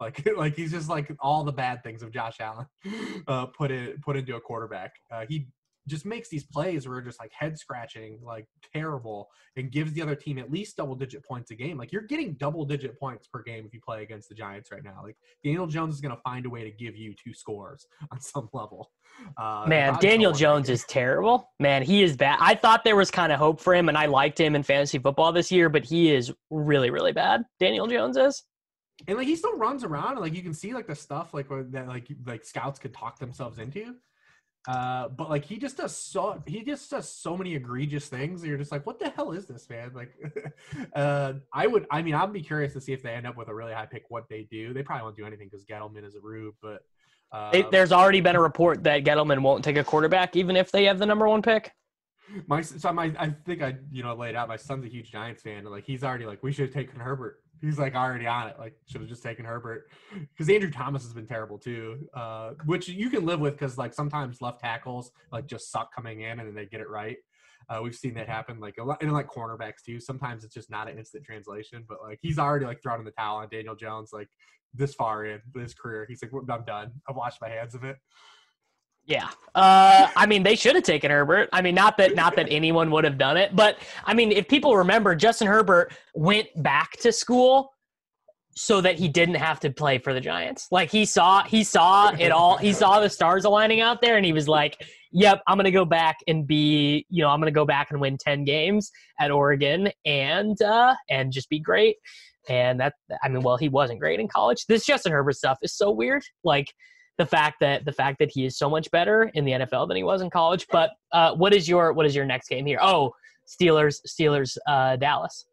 Like, 0.01 0.29
like 0.37 0.55
he's 0.55 0.71
just 0.71 0.89
like 0.89 1.11
all 1.21 1.45
the 1.45 1.53
bad 1.53 1.83
things 1.83 2.03
of 2.03 2.13
Josh 2.13 2.37
Allen 2.41 2.67
uh, 3.27 3.47
put 3.47 3.71
it 3.71 4.01
put 4.03 4.17
into 4.17 4.37
a 4.37 4.41
quarterback. 4.41 4.93
Uh, 5.11 5.25
he 5.29 5.49
just 5.89 6.07
makes 6.07 6.29
these 6.29 6.45
plays 6.45 6.87
where 6.87 7.01
just 7.01 7.19
like 7.19 7.33
head 7.33 7.59
scratching, 7.59 8.21
like 8.23 8.47
terrible, 8.73 9.29
and 9.57 9.73
gives 9.73 9.93
the 9.93 10.03
other 10.03 10.15
team 10.15 10.39
at 10.39 10.51
least 10.51 10.77
double 10.77 10.95
digit 10.95 11.25
points 11.25 11.51
a 11.51 11.55
game. 11.55 11.77
Like 11.79 11.93
you're 11.93 12.03
getting 12.03 12.35
double 12.35 12.65
digit 12.65 12.99
points 12.99 13.27
per 13.27 13.43
game 13.43 13.65
if 13.67 13.75
you 13.75 13.81
play 13.81 14.03
against 14.03 14.29
the 14.29 14.35
Giants 14.35 14.71
right 14.71 14.85
now. 14.85 15.01
Like 15.03 15.17
Daniel 15.43 15.67
Jones 15.67 15.95
is 15.95 16.01
going 16.01 16.15
to 16.15 16.21
find 16.23 16.47
a 16.47 16.51
way 16.51 16.65
to 16.65 16.71
give 16.71 16.97
you 16.97 17.15
two 17.15 17.35
scores 17.35 17.87
on 18.13 18.21
some 18.21 18.49
level. 18.53 18.91
Uh, 19.37 19.65
Man, 19.67 19.97
Daniel 20.01 20.33
Jones 20.33 20.69
is 20.69 20.85
terrible. 20.85 21.51
Man, 21.59 21.83
he 21.83 22.03
is 22.03 22.17
bad. 22.17 22.39
I 22.41 22.55
thought 22.55 22.85
there 22.85 22.97
was 22.97 23.11
kind 23.11 23.33
of 23.33 23.39
hope 23.39 23.61
for 23.61 23.75
him, 23.75 23.89
and 23.89 23.99
I 23.99 24.07
liked 24.07 24.39
him 24.39 24.55
in 24.55 24.63
fantasy 24.63 24.99
football 24.99 25.33
this 25.33 25.51
year, 25.51 25.69
but 25.69 25.85
he 25.85 26.13
is 26.13 26.33
really, 26.51 26.91
really 26.91 27.13
bad. 27.13 27.43
Daniel 27.59 27.87
Jones 27.87 28.17
is 28.17 28.45
and 29.07 29.17
like 29.17 29.27
he 29.27 29.37
still 29.37 29.57
runs 29.57 29.85
around 29.85 30.13
and 30.13 30.21
like 30.21 30.35
you 30.35 30.43
can 30.43 30.55
see 30.55 30.75
like 30.75 30.87
the 30.87 30.95
stuff 30.95 31.33
like 31.33 31.47
that 31.71 31.87
like 31.87 32.09
like 32.27 32.45
scouts 32.45 32.79
could 32.79 32.93
talk 32.93 33.19
themselves 33.19 33.59
into 33.59 33.95
uh 34.69 35.09
but 35.09 35.31
like 35.31 35.47
he 35.47 35.57
just 35.57 35.79
does 35.79 35.97
so 35.97 36.41
he 36.47 36.63
just 36.63 36.91
does 36.91 37.09
so 37.09 37.37
many 37.37 37.55
egregious 37.55 38.07
things 38.07 38.45
you're 38.45 38.59
just 38.59 38.71
like 38.71 38.87
what 38.87 38.99
the 38.99 39.09
hell 39.09 39.33
is 39.33 39.47
this 39.47 39.69
man? 39.71 39.91
Like 39.95 40.15
uh 40.95 41.33
i 41.55 41.67
would 41.67 41.87
i 41.91 42.03
mean 42.03 42.15
i'd 42.15 42.33
be 42.33 42.43
curious 42.43 42.75
to 42.75 42.81
see 42.81 42.93
if 42.93 43.03
they 43.03 43.11
end 43.11 43.27
up 43.27 43.37
with 43.37 43.49
a 43.49 43.55
really 43.55 43.73
high 43.73 43.87
pick 43.87 44.05
what 44.11 44.29
they 44.29 44.47
do. 44.51 44.75
They 44.75 44.83
probably 44.83 45.05
won't 45.05 45.17
do 45.17 45.25
anything 45.25 45.49
because 45.51 45.65
gettleman 45.65 46.07
is 46.07 46.15
a 46.15 46.21
rube 46.21 46.55
but 46.61 46.83
uh, 47.33 47.51
it, 47.53 47.71
there's 47.71 47.93
already 47.93 48.21
been 48.21 48.37
a 48.37 48.41
report 48.41 48.85
that 48.85 49.05
gettleman 49.05 49.41
won't 49.41 49.65
take 49.65 49.77
a 49.77 49.85
quarterback 49.85 50.37
even 50.37 50.55
if 50.55 50.71
they 50.71 50.85
have 50.85 50.99
the 50.99 51.07
number 51.07 51.27
one 51.27 51.43
pick. 51.43 51.73
My 52.47 52.61
so 52.61 52.93
my 52.93 53.15
I 53.19 53.31
think 53.47 53.63
I 53.63 53.77
you 53.91 54.03
know 54.03 54.15
laid 54.15 54.35
out 54.35 54.49
my 54.49 54.57
son's 54.57 54.85
a 54.85 54.89
huge 54.89 55.11
Giants 55.11 55.43
fan 55.43 55.59
and 55.59 55.71
like 55.71 55.85
he's 55.85 56.05
already 56.05 56.27
like 56.27 56.43
we 56.43 56.53
should 56.53 56.67
have 56.67 56.75
taken 56.75 57.01
Herbert 57.01 57.43
he's 57.61 57.79
like 57.79 57.95
already 57.95 58.27
on 58.27 58.49
it. 58.49 58.57
Like 58.59 58.75
should 58.87 59.01
have 59.01 59.11
just 59.11 59.23
taken 59.23 59.45
Herbert 59.45 59.91
because 60.13 60.49
Andrew 60.49 60.71
Thomas 60.71 61.03
has 61.03 61.13
been 61.13 61.27
terrible 61.27 61.59
too, 61.59 62.09
uh, 62.15 62.53
which 62.67 62.89
you 62.89 63.11
can 63.11 63.25
live 63.25 63.41
with 63.41 63.55
because 63.55 63.79
like 63.79 63.95
sometimes 63.95 64.41
left 64.41 64.61
tackles 64.61 65.13
like 65.33 65.47
just 65.47 65.71
suck 65.71 65.95
coming 65.95 66.23
in 66.23 66.39
and 66.39 66.49
then 66.49 66.55
they 66.55 66.67
get 66.67 66.81
it 66.81 66.89
right. 66.89 67.17
Uh, 67.69 67.81
we've 67.83 67.95
seen 67.95 68.15
that 68.15 68.29
happen 68.29 68.61
like 68.61 68.77
a 68.79 68.85
lot 68.85 69.03
and 69.03 69.13
like 69.13 69.29
cornerbacks 69.29 69.83
too. 69.85 70.01
Sometimes 70.01 70.45
it's 70.45 70.55
just 70.55 70.71
not 70.71 70.89
an 70.89 70.99
instant 70.99 71.25
translation, 71.25 71.85
but 71.89 71.99
like 72.03 72.19
he's 72.23 72.39
already 72.39 72.65
like 72.65 72.83
thrown 72.83 72.99
in 72.99 73.05
the 73.05 73.11
towel 73.11 73.39
on 73.39 73.49
Daniel 73.51 73.75
Jones 73.77 74.11
like 74.13 74.29
this 74.75 74.95
far 74.95 75.27
in 75.27 75.41
his 75.55 75.75
career. 75.75 76.07
He's 76.09 76.23
like, 76.23 76.31
I'm 76.51 76.65
done. 76.65 76.93
I've 77.09 77.17
washed 77.17 77.41
my 77.41 77.49
hands 77.49 77.75
of 77.75 77.85
it. 77.85 77.97
Yeah. 79.09 79.31
Uh, 79.55 80.09
I 80.15 80.27
mean, 80.27 80.43
they 80.43 80.55
should 80.55 80.75
have 80.77 80.85
taken 80.85 81.11
Herbert. 81.11 81.49
I 81.53 81.63
mean, 81.63 81.75
not 81.75 81.97
that 81.97 82.15
not 82.15 82.37
that 82.37 82.47
anyone 82.51 82.91
would 82.91 83.05
have 83.05 83.19
done 83.19 83.37
it, 83.39 83.57
but 83.57 83.79
I 84.05 84.15
mean, 84.15 84.31
if 84.31 84.47
people 84.47 84.77
remember, 84.77 85.17
Justin 85.17 85.49
Herbert 85.49 85.93
went 86.15 86.49
back 86.63 86.93
to 86.99 87.11
school 87.11 87.73
so 88.55 88.81
that 88.83 88.99
he 88.99 89.09
didn't 89.09 89.37
have 89.37 89.61
to 89.61 89.71
play 89.71 89.99
for 89.99 90.13
the 90.13 90.21
Giants. 90.21 90.69
Like 90.71 90.91
he 90.91 91.07
saw 91.07 91.43
he 91.43 91.65
saw 91.65 92.11
it 92.11 92.31
all. 92.31 92.59
He 92.59 92.73
saw 92.73 93.01
the 93.01 93.09
stars 93.09 93.47
aligning 93.47 93.81
out 93.81 94.03
there, 94.03 94.17
and 94.17 94.27
he 94.27 94.35
was 94.35 94.47
like, 94.47 94.77
"Yep, 95.13 95.43
I'm 95.49 95.57
gonna 95.57 95.71
go 95.71 95.87
back 95.87 96.19
and 96.29 96.47
be, 96.47 97.07
you 97.09 97.23
know, 97.23 97.31
I'm 97.31 97.41
gonna 97.41 97.51
go 97.51 97.65
back 97.65 97.91
and 97.91 98.01
win 98.01 98.19
ten 98.19 98.45
games 98.45 98.91
at 99.19 99.31
Oregon 99.31 99.91
and 100.05 100.61
uh, 100.61 100.95
and 101.09 101.33
just 101.33 101.49
be 101.49 101.59
great." 101.59 101.97
And 102.51 102.79
that, 102.81 102.95
I 103.23 103.29
mean, 103.29 103.43
well, 103.43 103.57
he 103.57 103.69
wasn't 103.71 104.01
great 104.01 104.21
in 104.21 104.29
college. 104.29 104.67
This 104.67 104.85
Justin 104.85 105.13
Herbert 105.13 105.37
stuff 105.37 105.59
is 105.63 105.75
so 105.75 105.91
weird. 105.91 106.23
Like 106.45 106.69
the 107.19 107.27
fact 107.27 107.59
that 107.61 107.85
the 107.85 107.93
fact 107.93 108.19
that 108.21 108.31
he 108.31 108.47
is 108.47 108.57
so 108.57 108.71
much 108.71 108.91
better 108.91 109.25
in 109.35 109.45
the 109.45 109.53
NFL 109.53 109.89
than 109.89 109.97
he 109.97 110.05
was 110.05 110.23
in 110.23 110.31
college. 110.31 110.67
But 110.71 110.91
uh, 111.13 111.35
what 111.35 111.53
is 111.53 111.69
your 111.69 111.93
what 111.93 112.07
is 112.07 112.15
your 112.15 112.25
next 112.25 112.49
game 112.49 112.65
here? 112.65 112.79
Oh, 112.81 113.13
Steelers 113.47 114.01
Steelers 114.07 114.57
uh, 114.67 114.97
Dallas. 114.97 115.47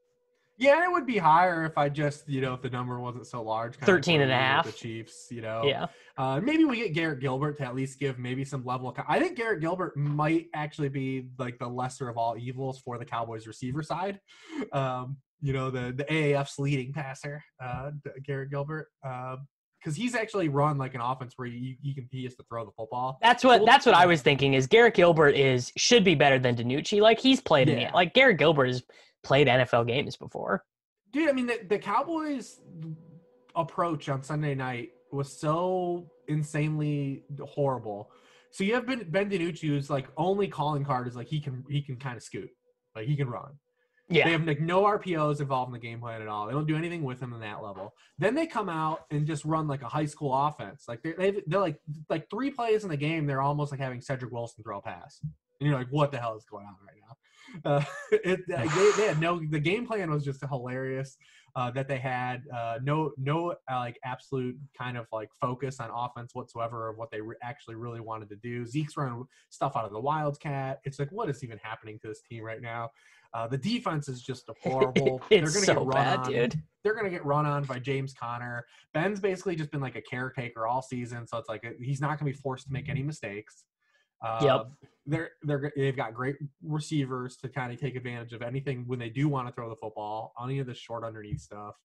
Yeah, 0.58 0.86
it 0.86 0.92
would 0.92 1.06
be 1.06 1.18
higher 1.18 1.66
if 1.66 1.78
I 1.78 1.90
just, 1.90 2.30
you 2.30 2.40
know, 2.40 2.54
if 2.54 2.62
the 2.62 2.70
number 2.70 2.98
wasn't 2.98 3.28
so 3.28 3.44
large. 3.44 3.76
13 3.76 4.22
and 4.22 4.32
a 4.32 4.36
half. 4.36 4.66
The 4.66 4.72
Chiefs, 4.72 5.28
you 5.30 5.42
know. 5.42 5.64
Yeah. 5.66 5.88
Uh, 6.18 6.40
maybe 6.42 6.64
we 6.64 6.78
get 6.78 6.94
Garrett 6.94 7.20
Gilbert 7.20 7.58
to 7.58 7.66
at 7.66 7.76
least 7.76 8.00
give 8.00 8.20
maybe 8.20 8.46
some 8.46 8.64
level 8.64 8.88
of. 8.88 8.96
I 9.06 9.20
think 9.20 9.36
Garrett 9.36 9.60
Gilbert 9.60 9.98
might 9.98 10.48
actually 10.54 10.88
be 10.88 11.28
like 11.38 11.60
the 11.60 11.68
lesser 11.68 12.08
of 12.08 12.18
all 12.18 12.38
evils 12.38 12.80
for 12.80 12.98
the 12.98 13.04
Cowboys 13.04 13.48
receiver 13.48 13.84
side. 13.84 14.22
Um, 14.72 15.18
you 15.42 15.52
know, 15.52 15.70
the 15.70 15.94
the 15.96 16.06
AAF's 16.06 16.58
leading 16.58 16.94
passer, 16.94 17.44
uh, 17.62 17.92
Garrett 18.24 18.50
Gilbert. 18.50 18.88
Uh, 19.06 19.36
because 19.86 19.96
he's 19.96 20.16
actually 20.16 20.50
run 20.50 20.80
like 20.80 20.96
an 20.96 21.02
offense 21.02 21.34
where 21.36 21.48
you, 21.48 21.76
you 21.80 21.94
can 21.94 22.08
he 22.12 22.24
has 22.24 22.34
to 22.36 22.44
throw 22.50 22.66
the 22.66 22.72
football. 22.72 23.20
That's 23.22 23.44
what 23.44 23.64
that's 23.68 23.86
what 23.86 23.94
I 23.94 24.08
was 24.08 24.24
thinking. 24.24 24.56
Is 24.56 24.66
Garrett 24.66 24.96
Gilbert 24.96 25.36
is 25.36 25.72
should 25.78 26.04
be 26.04 26.16
better 26.16 26.40
than 26.40 26.56
DiNucci. 26.56 27.02
Like 27.02 27.20
he's 27.20 27.40
played 27.40 27.70
yeah. 27.70 27.76
in 27.76 27.94
like 27.94 28.16
Garrett 28.16 28.40
Gilbert 28.40 28.66
has 28.66 28.84
played 29.24 29.48
NFL 29.48 29.88
games 29.88 30.18
before. 30.18 30.64
Dude, 31.12 31.30
I 31.30 31.34
mean 31.34 31.46
the, 31.46 31.60
the 31.70 31.78
Cowboys 31.78 32.62
approach 33.56 34.10
on 34.10 34.24
Sunday 34.24 34.56
night 34.56 34.90
was 35.12 35.32
so 35.32 36.10
insanely 36.28 37.24
horrible. 37.40 38.10
So 38.50 38.64
you 38.64 38.74
have 38.74 38.88
Ben, 38.88 39.06
ben 39.10 39.30
DiNucci 39.30 39.68
who's 39.68 39.92
like 39.92 40.08
only 40.18 40.48
calling 40.48 40.84
card 40.84 41.08
is 41.08 41.16
like 41.16 41.28
he 41.28 41.40
can 41.40 41.64
he 41.70 41.84
can 41.84 41.98
kind 41.98 42.18
of 42.18 42.24
scoot, 42.24 42.50
like 42.96 43.08
he 43.08 43.16
can 43.16 43.30
run. 43.30 43.52
Yeah. 44.08 44.26
They 44.26 44.32
have 44.34 44.46
like 44.46 44.62
no 44.62 44.84
RPOs 44.84 45.42
involved 45.42 45.70
in 45.70 45.74
the 45.74 45.80
game 45.80 46.00
plan 46.00 46.22
at 46.22 46.28
all. 46.28 46.46
They 46.46 46.54
don't 46.54 46.68
do 46.68 46.76
anything 46.76 47.04
with 47.04 47.20
them 47.20 47.34
in 47.34 47.40
that 47.40 47.64
level. 47.64 47.94
Then 48.20 48.36
they 48.36 48.46
come 48.46 48.70
out 48.70 49.06
and 49.10 49.26
just 49.26 49.46
run 49.46 49.68
like 49.68 49.82
a 49.82 49.88
high 49.88 50.06
school 50.06 50.34
offense. 50.34 50.86
Like 50.88 51.02
they're, 51.02 51.16
they 51.18 51.42
they're 51.48 51.60
like 51.60 51.80
like 52.10 52.30
three 52.30 52.52
plays 52.52 52.84
in 52.84 52.90
the 52.90 52.98
game. 52.98 53.26
They're 53.26 53.42
almost 53.42 53.72
like 53.72 53.80
having 53.80 54.02
Cedric 54.02 54.32
Wilson 54.32 54.64
throw 54.64 54.78
a 54.78 54.82
pass, 54.82 55.20
and 55.24 55.68
you're 55.68 55.78
like, 55.78 55.88
what 55.90 56.12
the 56.12 56.20
hell 56.20 56.38
is 56.38 56.46
going 56.46 56.66
on 56.68 56.76
right 56.86 56.98
now? 57.00 57.16
Uh, 57.64 57.84
it, 58.12 58.42
they, 58.48 58.92
they, 58.98 59.08
had 59.08 59.20
no. 59.20 59.42
The 59.50 59.60
game 59.60 59.88
plan 59.88 60.12
was 60.12 60.24
just 60.24 60.44
hilarious. 60.48 61.18
Uh, 61.56 61.72
that 61.72 61.88
they 61.88 61.98
had 61.98 62.44
uh, 62.54 62.80
no 62.84 63.14
no 63.18 63.52
uh, 63.72 63.80
like 63.80 63.98
absolute 64.04 64.58
kind 64.78 64.98
of 64.98 65.08
like 65.14 65.30
focus 65.40 65.80
on 65.80 65.90
offense 65.90 66.36
whatsoever 66.36 66.90
of 66.90 66.98
what 66.98 67.10
they 67.12 67.22
re- 67.22 67.38
actually 67.42 67.76
really 67.76 68.02
wanted 68.02 68.28
to 68.28 68.36
do. 68.36 68.66
Zeke's 68.66 68.98
running 68.98 69.24
stuff 69.50 69.78
out 69.78 69.86
of 69.86 69.94
the 69.94 70.00
Wildcat. 70.00 70.82
It's 70.84 71.00
like 71.00 71.10
what 71.14 71.30
is 71.30 71.46
even 71.46 71.58
happening 71.64 71.98
to 72.00 72.10
this 72.10 72.22
team 72.30 72.44
right 72.44 72.62
now? 72.62 72.90
Uh, 73.36 73.46
the 73.48 73.58
defense 73.58 74.08
is 74.08 74.22
just 74.22 74.50
horrible. 74.64 75.22
it's 75.30 75.54
They're 75.54 75.62
gonna 75.62 75.66
so 75.66 75.74
get 75.74 75.96
run 75.96 76.06
bad, 76.06 76.20
on. 76.20 76.32
dude. 76.32 76.62
They're 76.84 76.96
gonna 76.96 77.10
get 77.10 77.26
run 77.26 77.46
on 77.46 77.66
by 77.66 77.80
James 77.80 78.14
Conner. 78.14 78.66
Ben's 78.94 79.20
basically 79.20 79.58
just 79.58 79.72
been 79.72 79.82
like 79.82 79.98
a 79.98 80.02
caretaker 80.02 80.66
all 80.66 80.82
season, 80.82 81.28
so 81.28 81.38
it's 81.38 81.50
like 81.50 81.66
a, 81.66 81.72
he's 81.84 82.00
not 82.00 82.18
gonna 82.18 82.32
be 82.32 82.38
forced 82.38 82.68
to 82.68 82.74
make 82.74 82.88
any 82.88 83.04
mistakes. 83.04 83.66
Uh, 84.26 84.40
yep. 84.42 84.68
They're 85.06 85.32
they're 85.44 85.74
they've 85.76 85.96
got 85.96 86.14
great 86.14 86.38
receivers 86.64 87.36
to 87.38 87.50
kind 87.50 87.74
of 87.74 87.80
take 87.80 87.98
advantage 87.98 88.32
of 88.32 88.42
anything 88.42 88.86
when 88.88 89.00
they 89.00 89.10
do 89.10 89.28
want 89.28 89.50
to 89.50 89.54
throw 89.54 89.70
the 89.70 89.76
football, 89.76 90.34
on 90.38 90.50
any 90.50 90.60
of 90.60 90.68
the 90.68 90.74
short 90.74 91.04
underneath 91.04 91.42
stuff. 91.42 91.76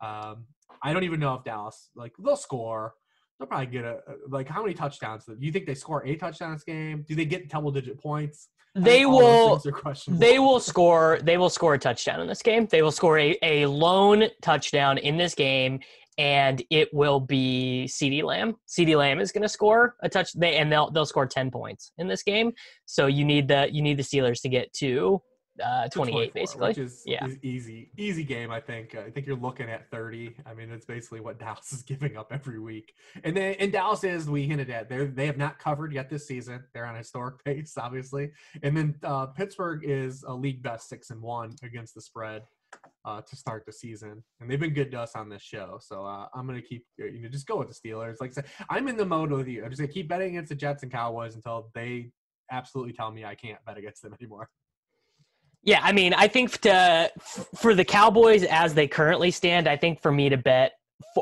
Um, 0.00 0.46
I 0.82 0.94
don't 0.94 1.04
even 1.04 1.20
know 1.20 1.34
if 1.34 1.44
Dallas 1.44 1.90
like 1.94 2.12
they'll 2.18 2.36
score. 2.36 2.94
They'll 3.38 3.48
probably 3.48 3.66
get 3.66 3.84
a 3.84 4.00
like 4.28 4.48
how 4.48 4.62
many 4.62 4.74
touchdowns? 4.74 5.24
Do 5.24 5.36
you 5.38 5.52
think 5.52 5.66
they 5.66 5.74
score 5.74 6.06
a 6.06 6.16
touchdown 6.16 6.52
this 6.52 6.64
game? 6.64 7.04
Do 7.08 7.14
they 7.14 7.24
get 7.24 7.48
double 7.48 7.70
digit 7.70 8.00
points? 8.00 8.48
they 8.76 9.06
will 9.06 9.62
they 10.08 10.40
will 10.40 10.58
score 10.58 11.20
they 11.22 11.36
will 11.36 11.48
score 11.48 11.74
a 11.74 11.78
touchdown 11.78 12.20
in 12.20 12.26
this 12.26 12.42
game 12.42 12.66
they 12.72 12.82
will 12.82 12.90
score 12.90 13.20
a, 13.20 13.38
a 13.40 13.66
lone 13.66 14.24
touchdown 14.42 14.98
in 14.98 15.16
this 15.16 15.32
game 15.32 15.78
and 16.18 16.62
it 16.70 16.92
will 16.92 17.20
be 17.20 17.86
CeeDee 17.88 18.22
Lamb. 18.22 18.56
CeeDee 18.68 18.96
Lamb 18.96 19.18
is 19.18 19.32
going 19.32 19.42
to 19.42 19.48
score 19.48 19.96
a 20.02 20.08
touch, 20.08 20.32
they, 20.34 20.56
and 20.56 20.70
they'll 20.70 20.90
they'll 20.90 21.06
score 21.06 21.26
ten 21.26 21.50
points 21.50 21.92
in 21.98 22.06
this 22.06 22.22
game. 22.22 22.52
So 22.86 23.06
you 23.06 23.24
need 23.24 23.48
the 23.48 23.68
you 23.72 23.82
need 23.82 23.96
the 23.96 24.02
Steelers 24.02 24.40
to 24.42 24.48
get 24.48 24.72
to 24.74 25.20
uh, 25.62 25.88
28 25.88 26.34
basically. 26.34 26.68
which 26.68 26.78
is, 26.78 27.02
Yeah. 27.06 27.24
is 27.26 27.38
easy, 27.42 27.90
easy 27.96 28.24
game. 28.24 28.50
I 28.50 28.60
think. 28.60 28.94
I 28.94 29.10
think 29.10 29.26
you're 29.26 29.36
looking 29.36 29.68
at 29.68 29.90
30. 29.90 30.36
I 30.46 30.54
mean, 30.54 30.70
it's 30.70 30.86
basically 30.86 31.20
what 31.20 31.38
Dallas 31.40 31.72
is 31.72 31.82
giving 31.82 32.16
up 32.16 32.32
every 32.32 32.58
week. 32.60 32.94
And 33.22 33.36
then, 33.36 33.54
and 33.60 33.70
Dallas 33.72 34.02
is 34.04 34.28
we 34.28 34.46
hinted 34.46 34.70
at 34.70 34.88
they 34.88 35.06
they 35.06 35.26
have 35.26 35.36
not 35.38 35.58
covered 35.58 35.92
yet 35.92 36.08
this 36.10 36.26
season. 36.26 36.64
They're 36.72 36.86
on 36.86 36.94
a 36.94 36.98
historic 36.98 37.36
pace, 37.44 37.74
obviously. 37.78 38.30
And 38.62 38.76
then 38.76 38.94
uh, 39.02 39.26
Pittsburgh 39.26 39.82
is 39.84 40.24
a 40.24 40.32
league 40.34 40.62
best 40.62 40.88
six 40.88 41.10
and 41.10 41.20
one 41.22 41.54
against 41.62 41.94
the 41.94 42.00
spread. 42.00 42.42
Uh, 43.04 43.20
to 43.20 43.36
start 43.36 43.64
the 43.66 43.72
season, 43.72 44.24
and 44.40 44.50
they've 44.50 44.58
been 44.58 44.72
good 44.74 44.90
to 44.90 44.98
us 44.98 45.12
on 45.14 45.28
this 45.28 45.42
show. 45.42 45.78
So 45.80 46.04
uh, 46.04 46.26
I'm 46.34 46.44
gonna 46.44 46.60
keep, 46.60 46.84
you 46.98 47.20
know, 47.20 47.28
just 47.28 47.46
go 47.46 47.56
with 47.58 47.68
the 47.68 47.74
Steelers. 47.74 48.16
Like 48.20 48.30
I 48.30 48.32
said, 48.32 48.46
I'm 48.68 48.88
in 48.88 48.96
the 48.96 49.04
mode 49.04 49.30
with 49.30 49.46
you. 49.46 49.62
I'm 49.62 49.70
just 49.70 49.80
gonna 49.80 49.92
keep 49.92 50.08
betting 50.08 50.30
against 50.30 50.48
the 50.48 50.56
Jets 50.56 50.82
and 50.82 50.90
Cowboys 50.90 51.36
until 51.36 51.70
they 51.72 52.10
absolutely 52.50 52.92
tell 52.92 53.12
me 53.12 53.24
I 53.24 53.36
can't 53.36 53.64
bet 53.64 53.76
against 53.78 54.02
them 54.02 54.12
anymore. 54.20 54.48
Yeah, 55.64 55.80
I 55.82 55.92
mean, 55.92 56.12
I 56.12 56.28
think 56.28 56.60
to 56.60 57.10
for 57.56 57.74
the 57.74 57.84
Cowboys 57.84 58.44
as 58.44 58.74
they 58.74 58.86
currently 58.86 59.30
stand, 59.30 59.66
I 59.66 59.76
think 59.76 60.00
for 60.02 60.12
me 60.12 60.28
to 60.28 60.36
bet 60.36 60.72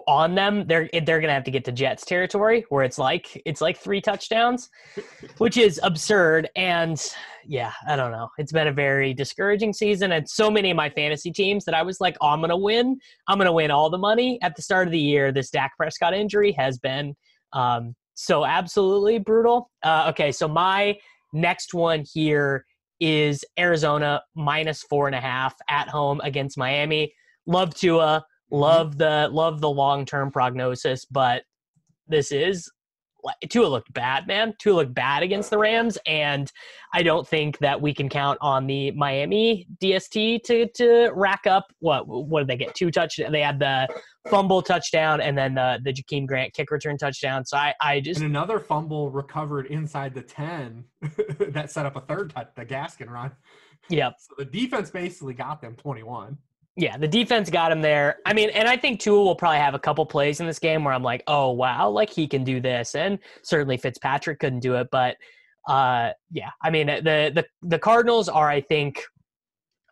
on 0.08 0.34
them, 0.34 0.66
they're 0.66 0.90
they're 1.04 1.20
gonna 1.20 1.32
have 1.32 1.44
to 1.44 1.52
get 1.52 1.64
to 1.66 1.72
Jets 1.72 2.04
territory 2.04 2.64
where 2.68 2.82
it's 2.82 2.98
like 2.98 3.40
it's 3.46 3.60
like 3.60 3.78
three 3.78 4.00
touchdowns, 4.00 4.68
which 5.38 5.56
is 5.56 5.78
absurd. 5.84 6.50
And 6.56 7.00
yeah, 7.46 7.72
I 7.86 7.94
don't 7.94 8.10
know. 8.10 8.30
It's 8.36 8.50
been 8.50 8.66
a 8.66 8.72
very 8.72 9.14
discouraging 9.14 9.72
season, 9.74 10.10
and 10.10 10.28
so 10.28 10.50
many 10.50 10.72
of 10.72 10.76
my 10.76 10.90
fantasy 10.90 11.30
teams 11.30 11.64
that 11.66 11.74
I 11.74 11.82
was 11.82 12.00
like, 12.00 12.16
oh, 12.20 12.28
I'm 12.28 12.40
gonna 12.40 12.56
win. 12.56 12.98
I'm 13.28 13.38
gonna 13.38 13.52
win 13.52 13.70
all 13.70 13.90
the 13.90 13.98
money 13.98 14.40
at 14.42 14.56
the 14.56 14.62
start 14.62 14.88
of 14.88 14.92
the 14.92 14.98
year. 14.98 15.30
This 15.30 15.50
Dak 15.50 15.76
Prescott 15.76 16.14
injury 16.14 16.50
has 16.52 16.78
been 16.78 17.14
um, 17.52 17.94
so 18.14 18.44
absolutely 18.44 19.20
brutal. 19.20 19.70
Uh, 19.84 20.06
okay, 20.10 20.32
so 20.32 20.48
my 20.48 20.98
next 21.32 21.74
one 21.74 22.04
here 22.12 22.64
is 23.02 23.44
Arizona 23.58 24.22
minus 24.36 24.84
four 24.84 25.08
and 25.08 25.16
a 25.16 25.20
half 25.20 25.54
at 25.68 25.88
home 25.88 26.20
against 26.22 26.56
Miami. 26.56 27.12
Love 27.46 27.74
Tua, 27.74 28.24
mm-hmm. 28.24 28.56
love 28.56 28.96
the 28.96 29.28
love 29.32 29.60
the 29.60 29.68
long 29.68 30.06
term 30.06 30.30
prognosis, 30.30 31.04
but 31.04 31.42
this 32.06 32.30
is 32.30 32.70
Tua 33.48 33.66
looked 33.66 33.92
bad, 33.92 34.26
man. 34.26 34.54
Tua 34.58 34.74
looked 34.74 34.94
bad 34.94 35.22
against 35.22 35.50
the 35.50 35.58
Rams, 35.58 35.98
and 36.06 36.50
I 36.92 37.02
don't 37.02 37.26
think 37.26 37.58
that 37.58 37.80
we 37.80 37.94
can 37.94 38.08
count 38.08 38.38
on 38.40 38.66
the 38.66 38.90
Miami 38.92 39.66
DST 39.80 40.42
to 40.44 40.66
to 40.74 41.10
rack 41.14 41.46
up 41.46 41.66
what 41.80 42.06
what 42.06 42.40
did 42.40 42.48
they 42.48 42.64
get? 42.64 42.74
Two 42.74 42.90
touchdowns. 42.90 43.32
They 43.32 43.42
had 43.42 43.58
the 43.58 43.88
fumble 44.28 44.62
touchdown 44.62 45.20
and 45.20 45.36
then 45.36 45.54
the 45.54 45.80
the 45.84 45.92
Jakeem 45.92 46.26
Grant 46.26 46.52
kick 46.54 46.70
return 46.70 46.96
touchdown. 46.98 47.44
So 47.44 47.56
I 47.56 47.74
I 47.80 48.00
just 48.00 48.20
And 48.20 48.28
another 48.28 48.58
fumble 48.58 49.10
recovered 49.10 49.66
inside 49.66 50.14
the 50.14 50.22
10 50.22 50.84
that 51.50 51.70
set 51.70 51.86
up 51.86 51.96
a 51.96 52.00
third 52.00 52.30
touch, 52.30 52.48
the 52.56 52.64
Gaskin 52.64 53.08
run. 53.08 53.32
yep. 53.88 54.14
So 54.18 54.34
the 54.38 54.44
defense 54.44 54.90
basically 54.90 55.34
got 55.34 55.60
them 55.60 55.74
21. 55.76 56.36
Yeah, 56.76 56.96
the 56.96 57.08
defense 57.08 57.50
got 57.50 57.70
him 57.70 57.82
there. 57.82 58.16
I 58.24 58.32
mean, 58.32 58.48
and 58.50 58.66
I 58.66 58.78
think 58.78 58.98
Tua 58.98 59.22
will 59.22 59.34
probably 59.34 59.58
have 59.58 59.74
a 59.74 59.78
couple 59.78 60.06
plays 60.06 60.40
in 60.40 60.46
this 60.46 60.58
game 60.58 60.84
where 60.84 60.94
I'm 60.94 61.02
like, 61.02 61.22
oh 61.26 61.50
wow, 61.50 61.90
like 61.90 62.08
he 62.08 62.26
can 62.26 62.44
do 62.44 62.60
this, 62.60 62.94
and 62.94 63.18
certainly 63.42 63.76
Fitzpatrick 63.76 64.38
couldn't 64.38 64.60
do 64.60 64.76
it, 64.76 64.88
but 64.90 65.16
uh, 65.68 66.10
yeah, 66.30 66.50
I 66.62 66.70
mean 66.70 66.86
the 66.86 67.30
the 67.34 67.44
the 67.62 67.78
Cardinals 67.78 68.28
are, 68.28 68.48
I 68.48 68.62
think, 68.62 69.02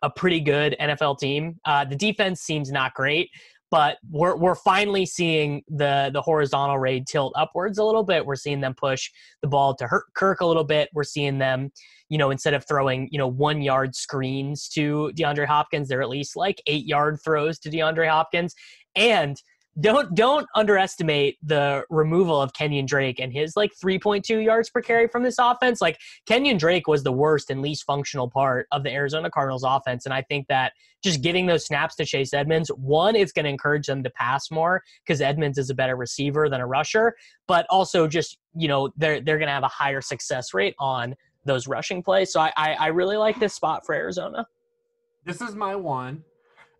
a 0.01 0.09
pretty 0.09 0.39
good 0.39 0.75
NFL 0.81 1.19
team. 1.19 1.59
Uh, 1.65 1.85
the 1.85 1.95
defense 1.95 2.41
seems 2.41 2.71
not 2.71 2.93
great, 2.93 3.29
but 3.69 3.97
we're 4.09 4.35
we're 4.35 4.55
finally 4.55 5.05
seeing 5.05 5.63
the 5.69 6.09
the 6.13 6.21
horizontal 6.21 6.79
raid 6.79 7.07
tilt 7.07 7.33
upwards 7.37 7.77
a 7.77 7.83
little 7.83 8.03
bit. 8.03 8.25
We're 8.25 8.35
seeing 8.35 8.59
them 8.59 8.73
push 8.75 9.09
the 9.41 9.47
ball 9.47 9.75
to 9.75 9.87
Kirk 10.15 10.41
a 10.41 10.45
little 10.45 10.63
bit. 10.65 10.89
We're 10.93 11.03
seeing 11.03 11.37
them, 11.37 11.71
you 12.11 12.17
know, 12.17 12.29
instead 12.29 12.53
of 12.53 12.67
throwing 12.67 13.07
you 13.09 13.17
know 13.17 13.27
one 13.27 13.61
yard 13.61 13.95
screens 13.95 14.67
to 14.67 15.13
DeAndre 15.15 15.45
Hopkins, 15.47 15.87
they're 15.87 16.01
at 16.01 16.09
least 16.09 16.35
like 16.35 16.61
eight 16.67 16.85
yard 16.85 17.19
throws 17.23 17.57
to 17.59 17.69
DeAndre 17.69 18.09
Hopkins, 18.09 18.53
and 18.97 19.41
don't 19.79 20.13
don't 20.13 20.45
underestimate 20.53 21.37
the 21.41 21.85
removal 21.89 22.41
of 22.41 22.51
Kenyon 22.51 22.85
Drake 22.85 23.21
and 23.21 23.31
his 23.31 23.55
like 23.55 23.71
3.2 23.81 24.43
yards 24.43 24.69
per 24.69 24.81
carry 24.81 25.07
from 25.07 25.23
this 25.23 25.37
offense. 25.39 25.79
Like 25.79 25.97
Kenyon 26.25 26.57
Drake 26.57 26.87
was 26.87 27.03
the 27.03 27.13
worst 27.13 27.49
and 27.49 27.61
least 27.61 27.85
functional 27.85 28.29
part 28.29 28.67
of 28.73 28.83
the 28.83 28.91
Arizona 28.91 29.29
Cardinals 29.31 29.63
offense 29.65 30.05
and 30.05 30.13
I 30.13 30.23
think 30.23 30.47
that 30.49 30.73
just 31.01 31.21
giving 31.21 31.45
those 31.45 31.65
snaps 31.65 31.95
to 31.95 32.05
Chase 32.05 32.33
Edmonds, 32.33 32.67
one 32.75 33.15
it's 33.15 33.31
going 33.31 33.45
to 33.45 33.49
encourage 33.49 33.87
them 33.87 34.03
to 34.03 34.09
pass 34.09 34.51
more 34.51 34.83
cuz 35.07 35.21
Edmonds 35.21 35.57
is 35.57 35.69
a 35.69 35.73
better 35.73 35.95
receiver 35.95 36.49
than 36.49 36.59
a 36.59 36.67
rusher, 36.67 37.15
but 37.47 37.65
also 37.69 38.07
just, 38.07 38.37
you 38.53 38.67
know, 38.67 38.89
they're 38.97 39.21
they're 39.21 39.37
going 39.37 39.47
to 39.47 39.53
have 39.53 39.63
a 39.63 39.69
higher 39.69 40.01
success 40.01 40.53
rate 40.53 40.75
on 40.79 41.15
those 41.45 41.67
rushing 41.67 42.03
plays. 42.03 42.31
So 42.31 42.39
I, 42.39 42.51
I 42.55 42.73
I 42.73 42.87
really 42.87 43.17
like 43.17 43.39
this 43.39 43.53
spot 43.53 43.85
for 43.85 43.95
Arizona. 43.95 44.45
This 45.25 45.41
is 45.41 45.55
my 45.55 45.75
one. 45.75 46.23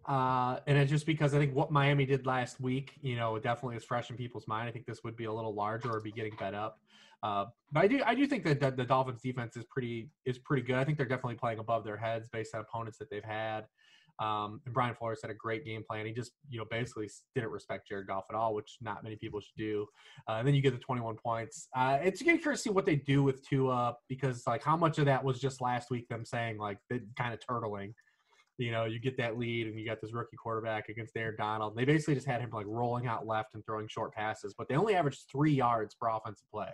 Uh, 0.08 0.58
and 0.66 0.78
it's 0.78 0.90
just 0.90 1.06
because 1.06 1.34
I 1.36 1.38
think 1.38 1.56
what 1.56 1.72
Miami 1.72 2.06
did 2.06 2.26
last 2.26 2.60
week, 2.60 2.94
you 3.02 3.16
know, 3.16 3.38
definitely 3.38 3.78
is 3.78 3.84
fresh 3.84 4.10
in 4.10 4.18
people's 4.18 4.48
mind. 4.48 4.68
I 4.68 4.72
think 4.72 4.86
this 4.88 5.04
would 5.04 5.16
be 5.16 5.26
a 5.26 5.34
little 5.34 5.54
larger 5.54 5.92
or 5.92 6.00
be 6.02 6.12
getting 6.12 6.36
bet 6.40 6.56
up. 6.56 6.80
Uh, 7.22 7.46
but 7.72 7.84
I 7.84 7.88
do, 7.88 8.02
I 8.04 8.16
do 8.16 8.26
think 8.26 8.44
that 8.46 8.60
the, 8.60 8.72
the 8.72 8.84
Dolphins 8.84 9.22
defense 9.22 9.56
is 9.56 9.64
pretty, 9.66 10.10
is 10.26 10.40
pretty 10.40 10.64
good. 10.64 10.76
I 10.78 10.84
think 10.84 10.98
they're 10.98 11.06
definitely 11.06 11.36
playing 11.36 11.60
above 11.60 11.84
their 11.84 11.98
heads 11.98 12.28
based 12.34 12.56
on 12.56 12.62
opponents 12.62 12.98
that 12.98 13.12
they've 13.12 13.24
had. 13.24 13.66
Um, 14.20 14.62
and 14.66 14.74
Brian 14.74 14.96
Flores 14.96 15.20
had 15.22 15.32
a 15.32 15.36
great 15.36 15.66
game 15.66 15.84
plan. 15.88 16.06
He 16.06 16.12
just, 16.12 16.32
you 16.50 16.60
know, 16.60 16.66
basically 16.70 17.10
didn't 17.36 17.52
respect 17.52 17.88
Jared 17.88 18.08
Goff 18.08 18.26
at 18.30 18.36
all, 18.36 18.54
which 18.54 18.78
not 18.82 19.04
many 19.04 19.16
people 19.16 19.40
should 19.40 19.58
do. 19.58 19.86
Uh, 20.30 20.34
and 20.34 20.48
then 20.48 20.54
you 20.54 20.62
get 20.62 20.74
the 20.74 20.80
21 20.80 21.16
points. 21.16 21.68
Uh, 21.76 21.98
it's 22.02 22.22
going 22.22 22.38
to 22.38 22.42
curious 22.42 22.62
to 22.62 22.70
see 22.70 22.74
what 22.74 22.86
they 22.86 22.96
do 22.96 23.24
with 23.24 23.48
Tua 23.48 23.96
because, 24.08 24.46
like, 24.48 24.64
how 24.64 24.78
much 24.78 24.98
of 25.00 25.06
that 25.06 25.24
was 25.24 25.40
just 25.40 25.62
last 25.62 25.90
week 25.90 26.08
them 26.08 26.26
saying 26.26 26.58
like 26.58 26.78
they 26.90 27.02
kind 27.18 27.34
of 27.34 27.40
turtling 27.40 27.94
you 28.62 28.72
know, 28.72 28.86
you 28.86 29.00
get 29.00 29.18
that 29.18 29.38
lead 29.38 29.68
and 29.68 29.78
you 29.80 29.86
got 29.86 30.02
this 30.02 30.14
rookie 30.14 30.38
quarterback 30.38 30.90
against 30.90 31.18
Aaron 31.18 31.36
Donald. 31.38 31.76
They 31.76 31.86
basically 31.86 32.16
just 32.16 32.28
had 32.28 32.42
him 32.42 32.52
like 32.52 32.68
rolling 32.68 33.08
out 33.08 33.26
left 33.26 33.56
and 33.56 33.66
throwing 33.66 33.88
short 33.88 34.14
passes, 34.14 34.54
but 34.58 34.68
they 34.68 34.76
only 34.76 34.96
averaged 34.96 35.26
three 35.32 35.54
yards 35.54 35.96
per 35.96 36.10
offensive 36.10 36.46
play. 36.54 36.70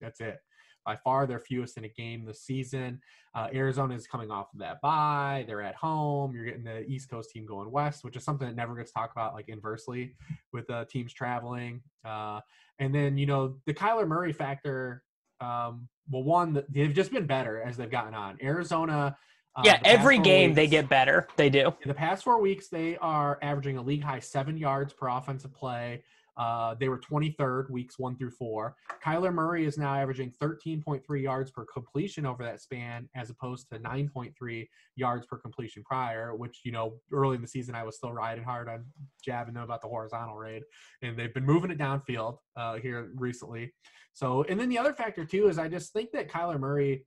That's 0.00 0.20
it. 0.20 0.38
By 0.84 0.96
far 0.96 1.26
their 1.26 1.38
fewest 1.38 1.76
in 1.76 1.84
a 1.84 1.88
game 1.88 2.24
this 2.24 2.42
season. 2.42 3.00
Uh, 3.34 3.48
Arizona 3.54 3.94
is 3.94 4.06
coming 4.06 4.30
off 4.30 4.52
of 4.52 4.60
that 4.60 4.80
bye. 4.80 5.44
They're 5.46 5.62
at 5.62 5.74
home. 5.74 6.34
You're 6.34 6.44
getting 6.44 6.64
the 6.64 6.84
East 6.86 7.10
Coast 7.10 7.30
team 7.30 7.46
going 7.46 7.70
west, 7.70 8.02
which 8.02 8.16
is 8.16 8.24
something 8.24 8.48
that 8.48 8.56
never 8.56 8.74
gets 8.74 8.90
talked 8.90 9.12
about, 9.12 9.34
like 9.34 9.48
inversely 9.48 10.14
with 10.52 10.68
uh, 10.70 10.84
teams 10.86 11.12
traveling. 11.12 11.82
Uh, 12.04 12.40
and 12.78 12.94
then, 12.94 13.18
you 13.18 13.26
know, 13.26 13.56
the 13.66 13.74
Kyler 13.74 14.06
Murray 14.06 14.32
factor. 14.32 15.02
Um, 15.40 15.88
well, 16.10 16.24
one, 16.24 16.62
they've 16.68 16.92
just 16.92 17.12
been 17.12 17.26
better 17.26 17.62
as 17.62 17.76
they've 17.76 17.90
gotten 17.90 18.14
on. 18.14 18.38
Arizona 18.42 19.16
uh, 19.56 19.62
yeah, 19.64 19.80
every 19.84 20.18
game 20.18 20.54
they 20.54 20.66
get 20.66 20.88
better. 20.88 21.26
They 21.36 21.50
do. 21.50 21.74
in 21.82 21.88
the 21.88 21.94
past 21.94 22.22
four 22.22 22.40
weeks, 22.40 22.68
they 22.68 22.96
are 22.98 23.38
averaging 23.42 23.78
a 23.78 23.82
league 23.82 24.02
high 24.02 24.20
seven 24.20 24.56
yards 24.56 24.92
per 24.92 25.08
offensive 25.08 25.52
play. 25.52 26.04
Uh, 26.40 26.74
they 26.80 26.88
were 26.88 26.98
23rd 26.98 27.68
weeks 27.68 27.98
one 27.98 28.16
through 28.16 28.30
four. 28.30 28.74
Kyler 29.04 29.32
Murray 29.32 29.66
is 29.66 29.76
now 29.76 29.94
averaging 29.94 30.32
13.3 30.40 31.22
yards 31.22 31.50
per 31.50 31.66
completion 31.66 32.24
over 32.24 32.42
that 32.42 32.62
span, 32.62 33.06
as 33.14 33.28
opposed 33.28 33.68
to 33.68 33.78
9.3 33.78 34.66
yards 34.96 35.26
per 35.26 35.36
completion 35.36 35.84
prior. 35.84 36.34
Which 36.34 36.60
you 36.64 36.72
know, 36.72 36.94
early 37.12 37.36
in 37.36 37.42
the 37.42 37.48
season, 37.48 37.74
I 37.74 37.84
was 37.84 37.96
still 37.96 38.12
riding 38.12 38.42
hard 38.42 38.70
on 38.70 38.86
jabbing 39.22 39.52
them 39.52 39.64
about 39.64 39.82
the 39.82 39.88
horizontal 39.88 40.36
raid, 40.36 40.62
and 41.02 41.14
they've 41.14 41.34
been 41.34 41.44
moving 41.44 41.70
it 41.70 41.78
downfield 41.78 42.38
uh, 42.56 42.76
here 42.76 43.10
recently. 43.16 43.74
So, 44.14 44.42
and 44.44 44.58
then 44.58 44.70
the 44.70 44.78
other 44.78 44.94
factor 44.94 45.26
too 45.26 45.48
is 45.48 45.58
I 45.58 45.68
just 45.68 45.92
think 45.92 46.10
that 46.12 46.30
Kyler 46.30 46.58
Murray 46.58 47.04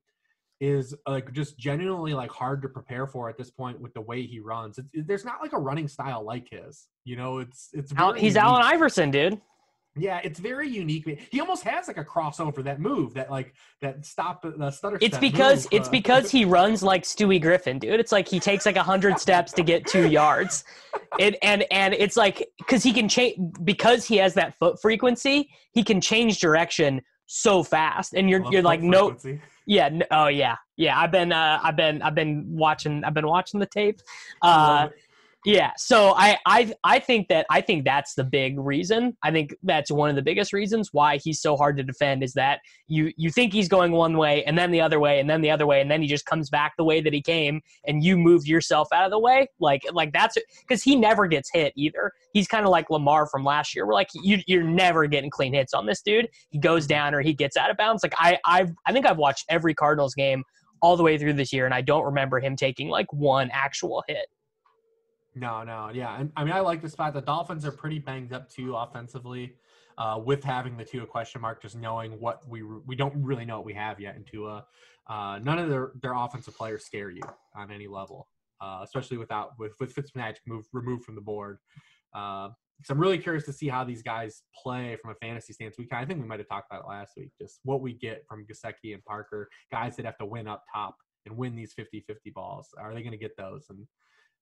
is 0.64 0.96
like 1.06 1.34
just 1.34 1.58
genuinely 1.58 2.14
like 2.14 2.32
hard 2.32 2.62
to 2.62 2.70
prepare 2.70 3.06
for 3.06 3.30
at 3.30 3.38
this 3.38 3.52
point 3.52 3.82
with 3.82 3.94
the 3.94 4.02
way 4.02 4.26
he 4.26 4.40
runs. 4.40 4.78
It's, 4.78 4.88
it, 4.94 5.08
there's 5.08 5.26
not 5.26 5.42
like 5.42 5.52
a 5.52 5.60
running 5.60 5.90
style 5.90 6.24
like 6.24 6.48
his. 6.50 6.88
You 7.04 7.18
know, 7.18 7.40
it's 7.40 7.70
it's 7.74 7.92
Al- 7.98 8.14
He's 8.14 8.36
unique. 8.36 8.44
Allen 8.44 8.62
Iverson, 8.64 9.12
dude. 9.12 9.42
Yeah, 9.96 10.22
it's 10.24 10.40
very 10.40 10.68
unique. 10.70 11.22
He 11.32 11.40
almost 11.40 11.64
has 11.66 11.88
like 11.88 11.98
a 11.98 12.04
crossover 12.04 12.64
that 12.64 12.80
move 12.80 13.14
that 13.14 13.30
like 13.30 13.54
that 13.82 14.06
stop 14.06 14.42
the 14.42 14.72
stutter. 14.72 14.98
It's 15.02 15.18
because 15.18 15.66
move, 15.66 15.82
it's 15.82 15.88
uh, 15.90 15.92
because 15.92 16.32
he 16.38 16.46
runs 16.46 16.82
like 16.82 17.04
Stewie 17.04 17.42
Griffin, 17.42 17.78
dude. 17.78 18.00
It's 18.00 18.14
like 18.14 18.28
he 18.28 18.40
takes 18.40 18.66
like 18.66 18.78
a 18.78 18.84
hundred 18.84 19.20
steps 19.20 19.52
to 19.54 19.64
get 19.64 19.86
two 19.86 20.08
yards, 20.08 20.64
it, 21.20 21.36
and 21.44 21.66
and 21.72 21.94
it's 21.94 22.16
like 22.16 22.48
because 22.58 22.82
he 22.82 22.94
can 22.94 23.10
change 23.10 23.38
because 23.66 24.06
he 24.06 24.16
has 24.18 24.34
that 24.36 24.58
foot 24.58 24.82
frequency, 24.82 25.50
he 25.74 25.84
can 25.84 26.00
change 26.00 26.40
direction 26.40 27.02
so 27.34 27.64
fast, 27.64 28.14
and 28.14 28.30
you're 28.30 28.44
you're 28.52 28.62
like 28.62 28.82
no, 28.82 29.18
yeah, 29.66 29.90
no, 29.90 30.06
oh 30.12 30.28
yeah, 30.28 30.56
yeah. 30.78 31.00
I've 31.00 31.12
been 31.12 31.32
uh, 31.32 31.60
I've 31.64 31.76
been 31.76 32.02
I've 32.04 32.14
been 32.14 32.46
watching 32.48 33.04
I've 33.04 33.16
been 33.16 33.28
watching 33.28 33.60
the 33.60 33.66
tape. 33.66 34.00
Uh. 34.42 34.90
Yeah, 35.46 35.72
so 35.76 36.14
I, 36.16 36.38
I 36.46 36.74
I 36.84 37.00
think 37.00 37.28
that 37.28 37.46
I 37.50 37.60
think 37.60 37.84
that's 37.84 38.16
the 38.16 38.24
big 38.24 38.58
reason. 38.58 39.18
I 39.24 39.32
think 39.32 39.54
that's 39.64 39.92
one 39.92 40.10
of 40.10 40.16
the 40.16 40.22
biggest 40.22 40.54
reasons 40.54 40.90
why 40.94 41.18
he's 41.18 41.42
so 41.42 41.58
hard 41.58 41.76
to 41.78 41.84
defend 41.84 42.24
is 42.24 42.34
that 42.34 42.60
you 42.88 43.12
you 43.18 43.30
think 43.30 43.52
he's 43.52 43.68
going 43.68 43.92
one 43.92 44.18
way 44.18 44.44
and 44.46 44.58
then 44.58 44.72
the 44.72 44.80
other 44.80 45.00
way 45.00 45.20
and 45.20 45.30
then 45.30 45.42
the 45.42 45.52
other 45.52 45.68
way 45.68 45.82
and 45.82 45.92
then 45.92 46.02
he 46.02 46.08
just 46.08 46.26
comes 46.26 46.50
back 46.50 46.74
the 46.78 46.84
way 46.84 47.02
that 47.02 47.12
he 47.12 47.22
came 47.22 47.62
and 47.86 48.04
you 48.04 48.18
moved 48.18 48.48
yourself 48.48 48.88
out 48.94 49.04
of 49.04 49.12
the 49.12 49.20
way. 49.20 49.48
Like 49.60 49.84
like 49.92 50.14
that's 50.14 50.38
because 50.62 50.82
he 50.82 50.96
never 50.96 51.28
gets 51.28 51.50
hit 51.54 51.74
either. 51.76 52.12
He's 52.32 52.48
kind 52.48 52.66
of 52.66 52.72
like 52.72 52.90
Lamar 52.90 53.28
from 53.28 53.44
last 53.44 53.76
year. 53.76 53.86
We're 53.86 53.96
like 53.96 54.10
you 54.14 54.40
you're 54.48 54.64
never 54.64 55.08
getting 55.08 55.30
clean 55.30 55.54
hits 55.54 55.74
on 55.74 55.86
this 55.86 56.02
dude. 56.02 56.30
He 56.52 56.58
goes 56.58 56.88
down 56.88 57.14
or 57.14 57.22
he 57.22 57.34
gets 57.34 57.58
out 57.58 57.70
of 57.70 57.76
bounds. 57.76 58.02
Like 58.02 58.16
I 58.18 58.40
I 58.46 58.68
I 58.86 58.94
think 58.94 59.06
I've 59.06 59.18
watched 59.18 59.46
every 59.50 59.74
Cardinals 59.74 60.16
game 60.16 60.44
all 60.82 60.98
the 60.98 61.04
way 61.04 61.18
through 61.18 61.34
this 61.34 61.54
year, 61.54 61.66
and 61.66 61.74
I 61.74 61.82
don't 61.82 62.04
remember 62.04 62.40
him 62.40 62.56
taking 62.56 62.90
like 62.90 63.12
one 63.12 63.50
actual 63.54 64.04
hit. 64.08 64.28
No, 65.36 65.64
no, 65.64 65.90
yeah. 65.94 66.20
And 66.20 66.32
I 66.36 66.44
mean, 66.44 66.54
I 66.54 66.60
like 66.60 66.82
the 66.82 66.90
spot. 66.90 67.14
The 67.14 67.22
Dolphins 67.22 67.66
are 67.66 67.72
pretty 67.72 68.00
banged 68.00 68.34
up 68.34 68.50
too 68.50 68.76
offensively, 68.76 69.56
uh, 69.98 70.20
with 70.24 70.44
having 70.44 70.78
the 70.78 70.86
Tua 70.86 71.06
question 71.06 71.42
mark, 71.42 71.62
just 71.62 71.76
knowing 71.76 72.20
what 72.20 72.48
we 72.48 72.62
we 72.64 72.96
don't 72.96 73.16
really 73.24 73.46
know 73.46 73.58
what 73.58 73.66
we 73.66 73.74
have 73.74 74.00
yet 74.00 74.16
in 74.16 74.24
Tua. 74.24 74.66
Uh, 75.08 75.40
none 75.42 75.60
of 75.60 75.70
their 75.70 75.92
their 76.02 76.14
offensive 76.14 76.56
players 76.56 76.86
scare 76.86 77.10
you 77.10 77.24
on 77.56 77.72
any 77.72 77.88
level, 77.88 78.28
uh, 78.62 78.82
especially 78.84 79.18
without 79.18 79.52
with 79.58 79.74
with 79.80 79.94
Fitzmagic 79.96 80.38
move 80.46 80.66
removed 80.72 81.04
from 81.04 81.16
the 81.16 81.22
board. 81.22 81.58
Uh, 82.14 82.50
so 82.84 82.94
I'm 82.94 83.00
really 83.00 83.18
curious 83.18 83.46
to 83.46 83.54
see 83.54 83.68
how 83.68 83.84
these 83.84 84.02
guys 84.02 84.44
play 84.62 84.98
from 85.02 85.12
a 85.12 85.16
fantasy 85.16 85.54
stance. 85.54 85.76
We 85.78 85.86
kind 85.86 86.04
I 86.04 86.08
think 86.08 86.22
we 86.22 86.28
might 86.28 86.40
have 86.40 86.50
talked 86.50 86.72
about 86.72 86.84
it 86.84 86.88
last 86.88 87.14
week, 87.18 87.32
just 87.40 87.60
what 87.64 87.82
we 87.82 87.94
get 87.94 88.24
from 88.28 88.46
Gesicki 88.46 88.94
and 88.94 89.04
Parker, 89.06 89.50
guys 89.72 89.96
that 89.96 90.06
have 90.06 90.18
to 90.18 90.26
win 90.26 90.48
up 90.48 90.64
top 90.74 90.96
and 91.26 91.38
win 91.38 91.56
these 91.56 91.74
50-50 91.74 92.34
balls. 92.34 92.70
Are 92.78 92.94
they 92.94 93.02
going 93.02 93.14
to 93.14 93.18
get 93.18 93.38
those? 93.38 93.68
And 93.70 93.88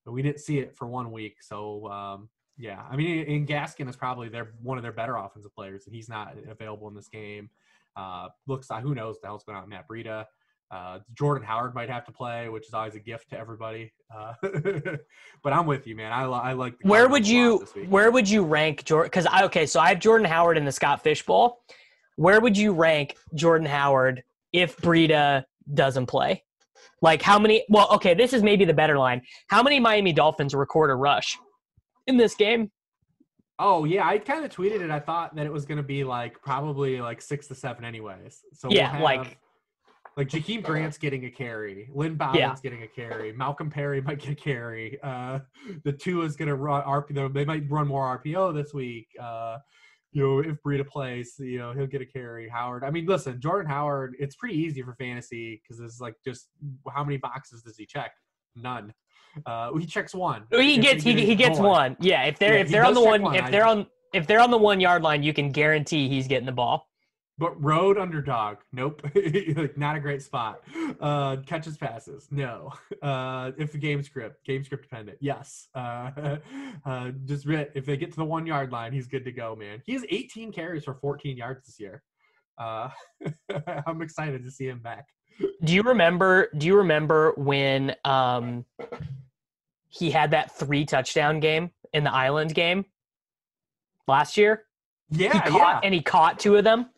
but 0.05 0.11
we 0.11 0.21
didn't 0.21 0.39
see 0.39 0.59
it 0.59 0.75
for 0.75 0.87
one 0.87 1.11
week. 1.11 1.37
So 1.41 1.87
um, 1.87 2.29
yeah, 2.57 2.83
I 2.89 2.95
mean, 2.95 3.25
in 3.25 3.45
Gaskin 3.45 3.89
is 3.89 3.95
probably 3.95 4.29
their 4.29 4.53
one 4.61 4.77
of 4.77 4.83
their 4.83 4.91
better 4.91 5.15
offensive 5.17 5.53
players, 5.55 5.85
and 5.85 5.95
he's 5.95 6.09
not 6.09 6.35
available 6.49 6.87
in 6.87 6.93
this 6.93 7.07
game. 7.07 7.49
Uh, 7.95 8.29
looks 8.47 8.69
like 8.69 8.83
who 8.83 8.95
knows 8.95 9.19
the 9.19 9.27
hell's 9.27 9.43
going 9.43 9.57
on 9.57 9.63
with 9.63 9.69
Matt 9.69 9.87
Breida. 9.87 10.25
Uh, 10.69 10.99
Jordan 11.13 11.45
Howard 11.45 11.75
might 11.75 11.89
have 11.89 12.05
to 12.05 12.13
play, 12.13 12.47
which 12.47 12.65
is 12.65 12.73
always 12.73 12.95
a 12.95 12.99
gift 12.99 13.29
to 13.31 13.37
everybody. 13.37 13.91
Uh, 14.15 14.33
but 15.43 15.51
I'm 15.51 15.65
with 15.65 15.85
you, 15.85 15.97
man. 15.97 16.13
I, 16.13 16.23
I 16.23 16.53
like. 16.53 16.75
where 16.83 17.09
would 17.09 17.27
you 17.27 17.65
Where 17.89 18.09
would 18.09 18.29
you 18.29 18.43
rank 18.43 18.85
Jordan? 18.85 19.07
Because 19.07 19.25
I 19.25 19.43
okay, 19.45 19.65
so 19.65 19.79
I 19.79 19.89
have 19.89 19.99
Jordan 19.99 20.25
Howard 20.25 20.57
in 20.57 20.63
the 20.63 20.71
Scott 20.71 21.03
Fish 21.03 21.25
Bowl. 21.25 21.59
Where 22.15 22.39
would 22.39 22.57
you 22.57 22.73
rank 22.73 23.17
Jordan 23.35 23.67
Howard 23.67 24.23
if 24.53 24.77
Breida 24.77 25.43
doesn't 25.73 26.05
play? 26.05 26.43
Like 27.01 27.21
how 27.21 27.39
many? 27.39 27.65
Well, 27.69 27.87
okay, 27.93 28.13
this 28.13 28.33
is 28.33 28.43
maybe 28.43 28.65
the 28.65 28.73
better 28.73 28.97
line. 28.97 29.21
How 29.47 29.63
many 29.63 29.79
Miami 29.79 30.13
Dolphins 30.13 30.53
record 30.53 30.89
a 30.89 30.95
rush 30.95 31.37
in 32.07 32.17
this 32.17 32.35
game? 32.35 32.71
Oh 33.59 33.85
yeah, 33.85 34.07
I 34.07 34.17
kind 34.17 34.43
of 34.43 34.51
tweeted 34.51 34.81
it. 34.81 34.89
I 34.89 34.99
thought 34.99 35.35
that 35.35 35.45
it 35.45 35.51
was 35.51 35.65
going 35.65 35.77
to 35.77 35.83
be 35.83 36.03
like 36.03 36.41
probably 36.41 36.99
like 36.99 37.21
six 37.21 37.47
to 37.47 37.55
seven, 37.55 37.85
anyways. 37.85 38.41
So 38.53 38.69
yeah, 38.71 38.93
we'll 38.93 39.03
like 39.03 39.37
like 40.17 40.27
Jakeem 40.27 40.61
Grant's 40.61 40.97
getting 40.97 41.25
a 41.25 41.29
carry, 41.29 41.89
Lynn 41.93 42.15
Bowden's 42.15 42.39
yeah. 42.39 42.55
getting 42.61 42.83
a 42.83 42.87
carry, 42.87 43.31
Malcolm 43.31 43.69
Perry 43.69 44.01
might 44.01 44.19
get 44.19 44.31
a 44.31 44.35
carry. 44.35 44.99
Uh, 45.01 45.39
the 45.83 45.93
Tua 45.93 46.25
is 46.25 46.35
going 46.35 46.49
to 46.49 46.55
run 46.55 46.83
RPO. 46.83 47.33
They 47.33 47.45
might 47.45 47.69
run 47.69 47.87
more 47.87 48.19
RPO 48.19 48.53
this 48.53 48.73
week. 48.73 49.07
Uh, 49.21 49.59
you 50.11 50.23
know, 50.23 50.39
if 50.39 50.57
Breida 50.65 50.85
plays, 50.85 51.35
you 51.39 51.57
know, 51.57 51.71
he'll 51.71 51.87
get 51.87 52.01
a 52.01 52.05
carry. 52.05 52.49
Howard. 52.49 52.83
I 52.83 52.91
mean, 52.91 53.05
listen, 53.05 53.39
Jordan 53.39 53.69
Howard, 53.69 54.15
it's 54.19 54.35
pretty 54.35 54.55
easy 54.55 54.81
for 54.81 54.93
fantasy 54.95 55.61
because 55.61 55.79
it's 55.79 56.01
like 56.01 56.15
just 56.23 56.49
how 56.93 57.03
many 57.03 57.17
boxes 57.17 57.63
does 57.63 57.77
he 57.77 57.85
check? 57.85 58.11
None. 58.55 58.93
Uh, 59.45 59.73
he 59.75 59.85
checks 59.85 60.13
one. 60.13 60.43
He 60.51 60.77
gets 60.77 61.03
he, 61.03 61.25
he 61.25 61.35
gets 61.35 61.57
one. 61.57 61.95
Yeah, 62.01 62.23
if 62.23 62.37
they're 62.37 62.55
yeah, 62.55 62.61
if 62.61 62.69
they're 62.69 62.85
on 62.85 62.93
the 62.93 63.01
one, 63.01 63.21
one, 63.21 63.35
if 63.35 63.49
they're 63.49 63.65
on 63.65 63.87
if 64.13 64.27
they're 64.27 64.41
on 64.41 64.51
the 64.51 64.57
one 64.57 64.81
yard 64.81 65.03
line, 65.03 65.23
you 65.23 65.33
can 65.33 65.51
guarantee 65.51 66.09
he's 66.09 66.27
getting 66.27 66.45
the 66.45 66.51
ball. 66.51 66.90
But 67.37 67.61
road 67.61 67.97
underdog, 67.97 68.57
nope, 68.71 69.01
like 69.15 69.77
not 69.77 69.95
a 69.95 69.99
great 69.99 70.21
spot. 70.21 70.61
Uh, 70.99 71.37
catches 71.45 71.77
passes, 71.77 72.27
no. 72.31 72.73
Uh, 73.01 73.51
if 73.57 73.71
the 73.71 73.79
game 73.79 74.03
script, 74.03 74.45
game 74.45 74.63
script 74.63 74.83
dependent, 74.83 75.17
yes. 75.21 75.67
Uh, 75.75 76.37
uh, 76.85 77.09
just 77.25 77.47
if 77.47 77.83
they 77.83 77.97
get 77.97 78.11
to 78.11 78.17
the 78.17 78.25
one 78.25 78.45
yard 78.45 78.71
line, 78.71 78.93
he's 78.93 79.07
good 79.07 79.25
to 79.25 79.31
go, 79.31 79.55
man. 79.55 79.81
He 79.85 79.93
has 79.93 80.05
18 80.07 80.51
carries 80.51 80.83
for 80.83 80.93
14 80.93 81.35
yards 81.35 81.65
this 81.65 81.79
year. 81.79 82.03
Uh, 82.59 82.89
I'm 83.87 84.03
excited 84.03 84.43
to 84.43 84.51
see 84.51 84.67
him 84.67 84.79
back. 84.79 85.07
Do 85.63 85.73
you 85.73 85.81
remember? 85.81 86.49
Do 86.55 86.67
you 86.67 86.77
remember 86.77 87.33
when 87.37 87.95
um, 88.05 88.65
he 89.89 90.11
had 90.11 90.31
that 90.31 90.55
three 90.57 90.85
touchdown 90.85 91.39
game 91.39 91.71
in 91.93 92.03
the 92.03 92.13
Island 92.13 92.53
game 92.53 92.85
last 94.07 94.37
year? 94.37 94.65
Yeah, 95.09 95.33
he 95.33 95.39
caught, 95.39 95.53
yeah. 95.53 95.79
And 95.83 95.93
he 95.93 96.01
caught 96.01 96.39
two 96.39 96.55
of 96.55 96.63
them 96.63 96.89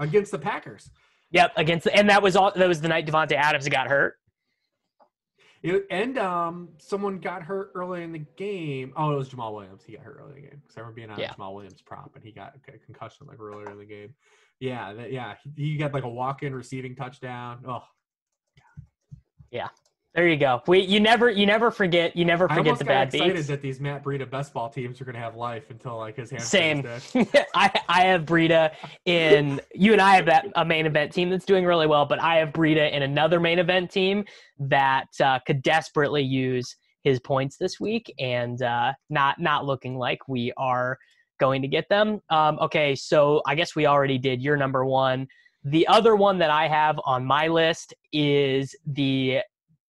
against 0.00 0.32
the 0.32 0.38
Packers. 0.38 0.90
Yep, 1.30 1.52
against 1.56 1.84
the, 1.84 1.94
and 1.94 2.10
that 2.10 2.22
was 2.22 2.34
all. 2.34 2.52
That 2.56 2.66
was 2.66 2.80
the 2.80 2.88
night 2.88 3.06
Davante 3.06 3.32
Adams 3.32 3.68
got 3.68 3.86
hurt. 3.86 4.16
It, 5.62 5.86
and 5.90 6.18
um, 6.18 6.70
someone 6.78 7.18
got 7.18 7.42
hurt 7.42 7.70
early 7.74 8.02
in 8.02 8.12
the 8.12 8.24
game. 8.36 8.92
Oh, 8.96 9.12
it 9.12 9.16
was 9.16 9.28
Jamaal 9.28 9.54
Williams. 9.54 9.82
He 9.86 9.92
got 9.92 10.02
hurt 10.02 10.16
early 10.18 10.30
in 10.30 10.42
the 10.42 10.48
game 10.48 10.60
because 10.62 10.76
I 10.76 10.80
remember 10.80 10.96
being 10.96 11.10
on 11.10 11.18
yeah. 11.18 11.32
Jamaal 11.34 11.54
Williams 11.54 11.82
prop, 11.82 12.10
and 12.14 12.24
he 12.24 12.32
got 12.32 12.54
a 12.56 12.78
concussion 12.78 13.26
like 13.28 13.38
earlier 13.38 13.70
in 13.70 13.78
the 13.78 13.84
game. 13.84 14.14
Yeah, 14.58 14.92
that, 14.94 15.12
yeah, 15.12 15.34
he, 15.56 15.72
he 15.72 15.76
got 15.76 15.94
like 15.94 16.04
a 16.04 16.08
walk-in 16.08 16.54
receiving 16.54 16.96
touchdown. 16.96 17.62
Oh, 17.68 17.82
yeah. 19.50 19.68
There 20.14 20.26
you 20.26 20.36
go. 20.36 20.60
We 20.66 20.80
you 20.80 20.98
never 20.98 21.30
you 21.30 21.46
never 21.46 21.70
forget 21.70 22.16
you 22.16 22.24
never 22.24 22.48
forget 22.48 22.78
the 22.78 22.84
bad 22.84 23.12
beats. 23.12 23.22
I'm 23.22 23.30
excited 23.30 23.46
that 23.46 23.62
these 23.62 23.80
Matt 23.80 24.02
Breida 24.02 24.28
best 24.28 24.52
ball 24.52 24.68
teams 24.68 25.00
are 25.00 25.04
going 25.04 25.14
to 25.14 25.20
have 25.20 25.36
life 25.36 25.70
until 25.70 25.98
like 25.98 26.16
his 26.16 26.30
hands. 26.30 26.48
Same. 26.48 26.84
I 27.54 27.70
I 27.88 28.02
have 28.06 28.22
Breida 28.22 28.72
in 29.04 29.60
you 29.72 29.92
and 29.92 30.00
I 30.00 30.16
have 30.16 30.26
that 30.26 30.46
a 30.56 30.64
main 30.64 30.86
event 30.86 31.12
team 31.12 31.30
that's 31.30 31.44
doing 31.44 31.64
really 31.64 31.86
well, 31.86 32.06
but 32.06 32.20
I 32.20 32.36
have 32.38 32.48
Breida 32.48 32.90
in 32.90 33.02
another 33.02 33.38
main 33.38 33.60
event 33.60 33.92
team 33.92 34.24
that 34.58 35.08
uh, 35.22 35.38
could 35.46 35.62
desperately 35.62 36.22
use 36.22 36.74
his 37.04 37.20
points 37.20 37.56
this 37.56 37.78
week 37.78 38.12
and 38.18 38.60
uh, 38.62 38.92
not 39.10 39.40
not 39.40 39.64
looking 39.64 39.96
like 39.96 40.26
we 40.26 40.52
are 40.56 40.98
going 41.38 41.62
to 41.62 41.68
get 41.68 41.88
them. 41.88 42.20
Um, 42.30 42.58
okay, 42.58 42.96
so 42.96 43.42
I 43.46 43.54
guess 43.54 43.76
we 43.76 43.86
already 43.86 44.18
did 44.18 44.42
your 44.42 44.56
number 44.56 44.84
one. 44.84 45.28
The 45.62 45.86
other 45.86 46.16
one 46.16 46.38
that 46.38 46.50
I 46.50 46.66
have 46.66 46.98
on 47.04 47.24
my 47.24 47.46
list 47.46 47.94
is 48.12 48.74
the 48.86 49.40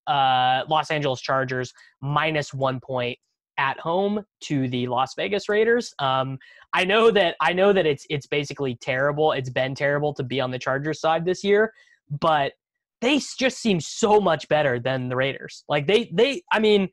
uh, 0.07 0.63
Los 0.69 0.91
Angeles 0.91 1.21
Chargers 1.21 1.73
minus 2.01 2.53
one 2.53 2.79
point 2.79 3.17
at 3.57 3.79
home 3.79 4.23
to 4.41 4.67
the 4.69 4.87
Las 4.87 5.13
Vegas 5.15 5.47
Raiders. 5.47 5.93
Um, 5.99 6.37
I 6.73 6.85
know 6.85 7.11
that 7.11 7.35
I 7.41 7.53
know 7.53 7.73
that 7.73 7.85
it's 7.85 8.05
it's 8.09 8.27
basically 8.27 8.75
terrible. 8.81 9.33
It's 9.33 9.49
been 9.49 9.75
terrible 9.75 10.13
to 10.15 10.23
be 10.23 10.39
on 10.39 10.51
the 10.51 10.59
Chargers 10.59 10.99
side 10.99 11.25
this 11.25 11.43
year, 11.43 11.73
but 12.19 12.53
they 13.01 13.19
just 13.37 13.57
seem 13.57 13.79
so 13.79 14.19
much 14.19 14.47
better 14.47 14.79
than 14.79 15.09
the 15.09 15.15
Raiders. 15.15 15.63
Like 15.67 15.87
they 15.87 16.09
they 16.13 16.43
I 16.51 16.59
mean, 16.59 16.89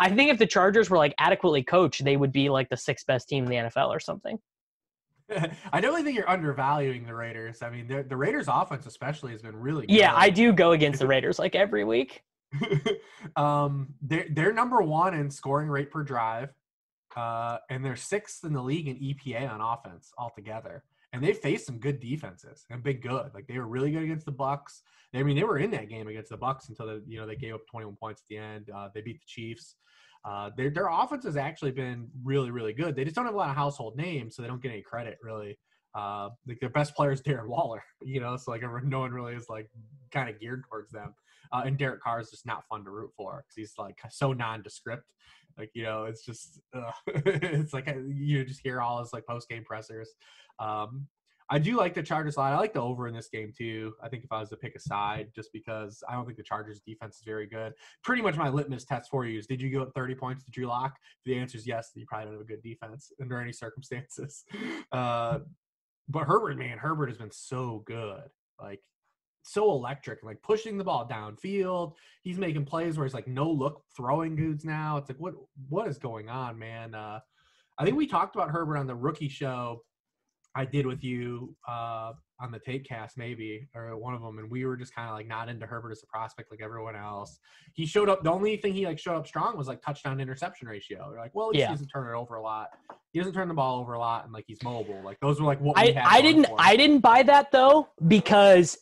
I 0.00 0.10
think 0.10 0.30
if 0.30 0.38
the 0.38 0.46
Chargers 0.46 0.90
were 0.90 0.98
like 0.98 1.14
adequately 1.18 1.62
coached, 1.62 2.04
they 2.04 2.16
would 2.16 2.32
be 2.32 2.48
like 2.48 2.68
the 2.68 2.76
sixth 2.76 3.06
best 3.06 3.28
team 3.28 3.44
in 3.44 3.50
the 3.50 3.56
NFL 3.56 3.88
or 3.88 4.00
something. 4.00 4.38
I 5.30 5.80
definitely 5.80 6.04
think 6.04 6.16
you're 6.16 6.30
undervaluing 6.30 7.04
the 7.04 7.14
Raiders. 7.14 7.60
I 7.60 7.70
mean, 7.70 7.88
the, 7.88 8.04
the 8.04 8.16
Raiders' 8.16 8.46
offense, 8.48 8.86
especially, 8.86 9.32
has 9.32 9.42
been 9.42 9.56
really. 9.56 9.86
Good. 9.86 9.96
Yeah, 9.96 10.12
I 10.14 10.30
do 10.30 10.52
go 10.52 10.70
against 10.72 11.00
the 11.00 11.06
Raiders 11.06 11.38
like 11.38 11.56
every 11.56 11.84
week. 11.84 12.22
um, 13.36 13.94
they're 14.02 14.26
they're 14.30 14.52
number 14.52 14.80
one 14.82 15.14
in 15.14 15.30
scoring 15.30 15.68
rate 15.68 15.90
per 15.90 16.02
drive, 16.02 16.50
uh, 17.16 17.58
and 17.70 17.84
they're 17.84 17.96
sixth 17.96 18.44
in 18.44 18.52
the 18.52 18.62
league 18.62 18.88
in 18.88 18.96
EPA 18.96 19.50
on 19.50 19.60
offense 19.60 20.12
altogether. 20.18 20.84
And 21.12 21.24
they 21.24 21.32
faced 21.32 21.66
some 21.66 21.78
good 21.78 22.00
defenses 22.00 22.66
and 22.68 22.82
been 22.82 23.00
good. 23.00 23.30
Like 23.32 23.46
they 23.46 23.58
were 23.58 23.66
really 23.66 23.90
good 23.90 24.02
against 24.02 24.26
the 24.26 24.32
Bucks. 24.32 24.82
I 25.14 25.22
mean, 25.22 25.36
they 25.36 25.44
were 25.44 25.58
in 25.58 25.70
that 25.70 25.88
game 25.88 26.08
against 26.08 26.30
the 26.30 26.36
Bucks 26.36 26.68
until 26.68 26.86
the, 26.86 27.02
you 27.06 27.18
know 27.18 27.26
they 27.26 27.36
gave 27.36 27.54
up 27.54 27.66
21 27.70 27.96
points 27.96 28.22
at 28.22 28.28
the 28.28 28.36
end. 28.36 28.70
Uh, 28.74 28.88
they 28.94 29.00
beat 29.00 29.20
the 29.20 29.26
Chiefs. 29.26 29.76
Uh, 30.24 30.50
their 30.56 30.70
their 30.70 30.88
offense 30.88 31.24
has 31.24 31.36
actually 31.36 31.70
been 31.70 32.08
really 32.24 32.50
really 32.50 32.72
good. 32.72 32.96
They 32.96 33.04
just 33.04 33.16
don't 33.16 33.26
have 33.26 33.34
a 33.34 33.38
lot 33.38 33.48
of 33.48 33.56
household 33.56 33.96
names, 33.96 34.34
so 34.34 34.42
they 34.42 34.48
don't 34.48 34.60
get 34.60 34.72
any 34.72 34.82
credit 34.82 35.18
really. 35.22 35.58
Uh, 35.94 36.28
like 36.46 36.60
their 36.60 36.68
best 36.68 36.94
player 36.94 37.12
is 37.12 37.22
Darren 37.22 37.46
Waller, 37.46 37.82
you 38.02 38.20
know, 38.20 38.36
so 38.36 38.50
like 38.50 38.62
no 38.84 39.00
one 39.00 39.12
really 39.12 39.34
is 39.34 39.48
like 39.48 39.70
kind 40.10 40.28
of 40.28 40.38
geared 40.38 40.64
towards 40.68 40.92
them. 40.92 41.14
Uh, 41.52 41.62
and 41.64 41.78
Derek 41.78 42.02
Carr 42.02 42.20
is 42.20 42.30
just 42.30 42.46
not 42.46 42.66
fun 42.68 42.84
to 42.84 42.90
root 42.90 43.10
for 43.16 43.44
because 43.44 43.54
he's 43.56 43.74
like 43.78 43.98
so 44.10 44.32
nondescript. 44.32 45.04
Like 45.58 45.70
you 45.74 45.84
know, 45.84 46.04
it's 46.04 46.24
just 46.24 46.60
uh, 46.74 46.90
it's 47.06 47.72
like 47.72 47.88
uh, 47.88 47.94
you 48.08 48.44
just 48.44 48.60
hear 48.62 48.80
all 48.80 49.00
his 49.00 49.12
like 49.12 49.26
post 49.26 49.48
game 49.48 49.64
pressers. 49.64 50.12
Um, 50.58 51.06
I 51.48 51.58
do 51.58 51.76
like 51.76 51.94
the 51.94 52.02
Chargers 52.02 52.36
line. 52.36 52.52
I 52.52 52.56
like 52.56 52.72
the 52.72 52.80
over 52.80 53.06
in 53.06 53.14
this 53.14 53.28
game 53.28 53.52
too. 53.56 53.94
I 54.02 54.08
think 54.08 54.24
if 54.24 54.32
I 54.32 54.40
was 54.40 54.48
to 54.50 54.56
pick 54.56 54.74
a 54.74 54.80
side, 54.80 55.28
just 55.34 55.52
because 55.52 56.02
I 56.08 56.14
don't 56.14 56.24
think 56.24 56.36
the 56.36 56.42
Chargers 56.42 56.80
defense 56.80 57.16
is 57.18 57.22
very 57.24 57.46
good. 57.46 57.72
Pretty 58.02 58.20
much 58.20 58.36
my 58.36 58.48
litmus 58.48 58.84
test 58.84 59.10
for 59.10 59.24
you 59.26 59.38
is: 59.38 59.46
Did 59.46 59.62
you 59.62 59.70
go 59.70 59.82
at 59.82 59.94
30 59.94 60.16
points 60.16 60.44
to 60.44 60.50
Drew 60.50 60.66
Lock? 60.66 60.96
If 60.96 61.24
the 61.24 61.38
answer 61.38 61.56
is 61.56 61.66
yes, 61.66 61.90
then 61.94 62.00
you 62.00 62.06
probably 62.06 62.26
don't 62.26 62.34
have 62.34 62.42
a 62.42 62.44
good 62.44 62.62
defense 62.62 63.12
under 63.20 63.40
any 63.40 63.52
circumstances. 63.52 64.44
Uh, 64.92 65.40
but 66.08 66.24
Herbert, 66.24 66.56
man, 66.56 66.78
Herbert 66.78 67.08
has 67.08 67.18
been 67.18 67.32
so 67.32 67.82
good. 67.86 68.22
Like 68.60 68.80
so 69.46 69.70
electric, 69.70 70.22
like 70.22 70.42
pushing 70.42 70.76
the 70.76 70.84
ball 70.84 71.08
downfield. 71.08 71.92
He's 72.22 72.38
making 72.38 72.64
plays 72.64 72.96
where 72.96 73.06
he's 73.06 73.14
like 73.14 73.28
no 73.28 73.50
look 73.50 73.82
throwing 73.96 74.36
dudes 74.36 74.64
now. 74.64 74.96
It's 74.96 75.08
like 75.08 75.18
what 75.18 75.34
what 75.68 75.88
is 75.88 75.98
going 75.98 76.28
on, 76.28 76.58
man? 76.58 76.94
Uh, 76.94 77.20
I 77.78 77.84
think 77.84 77.96
we 77.96 78.06
talked 78.06 78.34
about 78.34 78.50
Herbert 78.50 78.78
on 78.78 78.86
the 78.86 78.94
rookie 78.94 79.28
show 79.28 79.82
I 80.56 80.64
did 80.64 80.86
with 80.86 81.04
you 81.04 81.54
uh, 81.68 82.12
on 82.40 82.50
the 82.50 82.58
tape 82.58 82.86
cast, 82.86 83.18
maybe 83.18 83.68
or 83.74 83.94
one 83.98 84.14
of 84.14 84.22
them, 84.22 84.38
and 84.38 84.50
we 84.50 84.64
were 84.64 84.76
just 84.76 84.94
kind 84.94 85.08
of 85.08 85.14
like 85.14 85.28
not 85.28 85.50
into 85.50 85.66
Herbert 85.66 85.92
as 85.92 86.02
a 86.02 86.06
prospect 86.06 86.50
like 86.50 86.62
everyone 86.62 86.96
else. 86.96 87.38
He 87.74 87.84
showed 87.84 88.08
up. 88.08 88.24
The 88.24 88.30
only 88.32 88.56
thing 88.56 88.72
he 88.72 88.86
like 88.86 88.98
showed 88.98 89.16
up 89.16 89.26
strong 89.26 89.56
was 89.58 89.68
like 89.68 89.82
touchdown 89.82 90.18
interception 90.18 90.66
ratio. 90.66 91.10
You're 91.10 91.20
like, 91.20 91.34
well, 91.34 91.50
yeah. 91.52 91.66
he 91.66 91.74
doesn't 91.74 91.88
turn 91.88 92.08
it 92.08 92.18
over 92.18 92.36
a 92.36 92.42
lot. 92.42 92.70
He 93.12 93.18
doesn't 93.18 93.34
turn 93.34 93.48
the 93.48 93.54
ball 93.54 93.80
over 93.80 93.92
a 93.92 93.98
lot, 93.98 94.24
and 94.24 94.32
like 94.32 94.44
he's 94.46 94.62
mobile. 94.64 95.02
Like 95.04 95.20
those 95.20 95.40
were 95.40 95.46
like 95.46 95.60
what 95.60 95.76
I 95.76 95.94
I 96.02 96.22
didn't 96.22 96.46
I 96.58 96.74
didn't 96.74 97.00
buy 97.00 97.22
that 97.24 97.52
though 97.52 97.88
because 98.08 98.78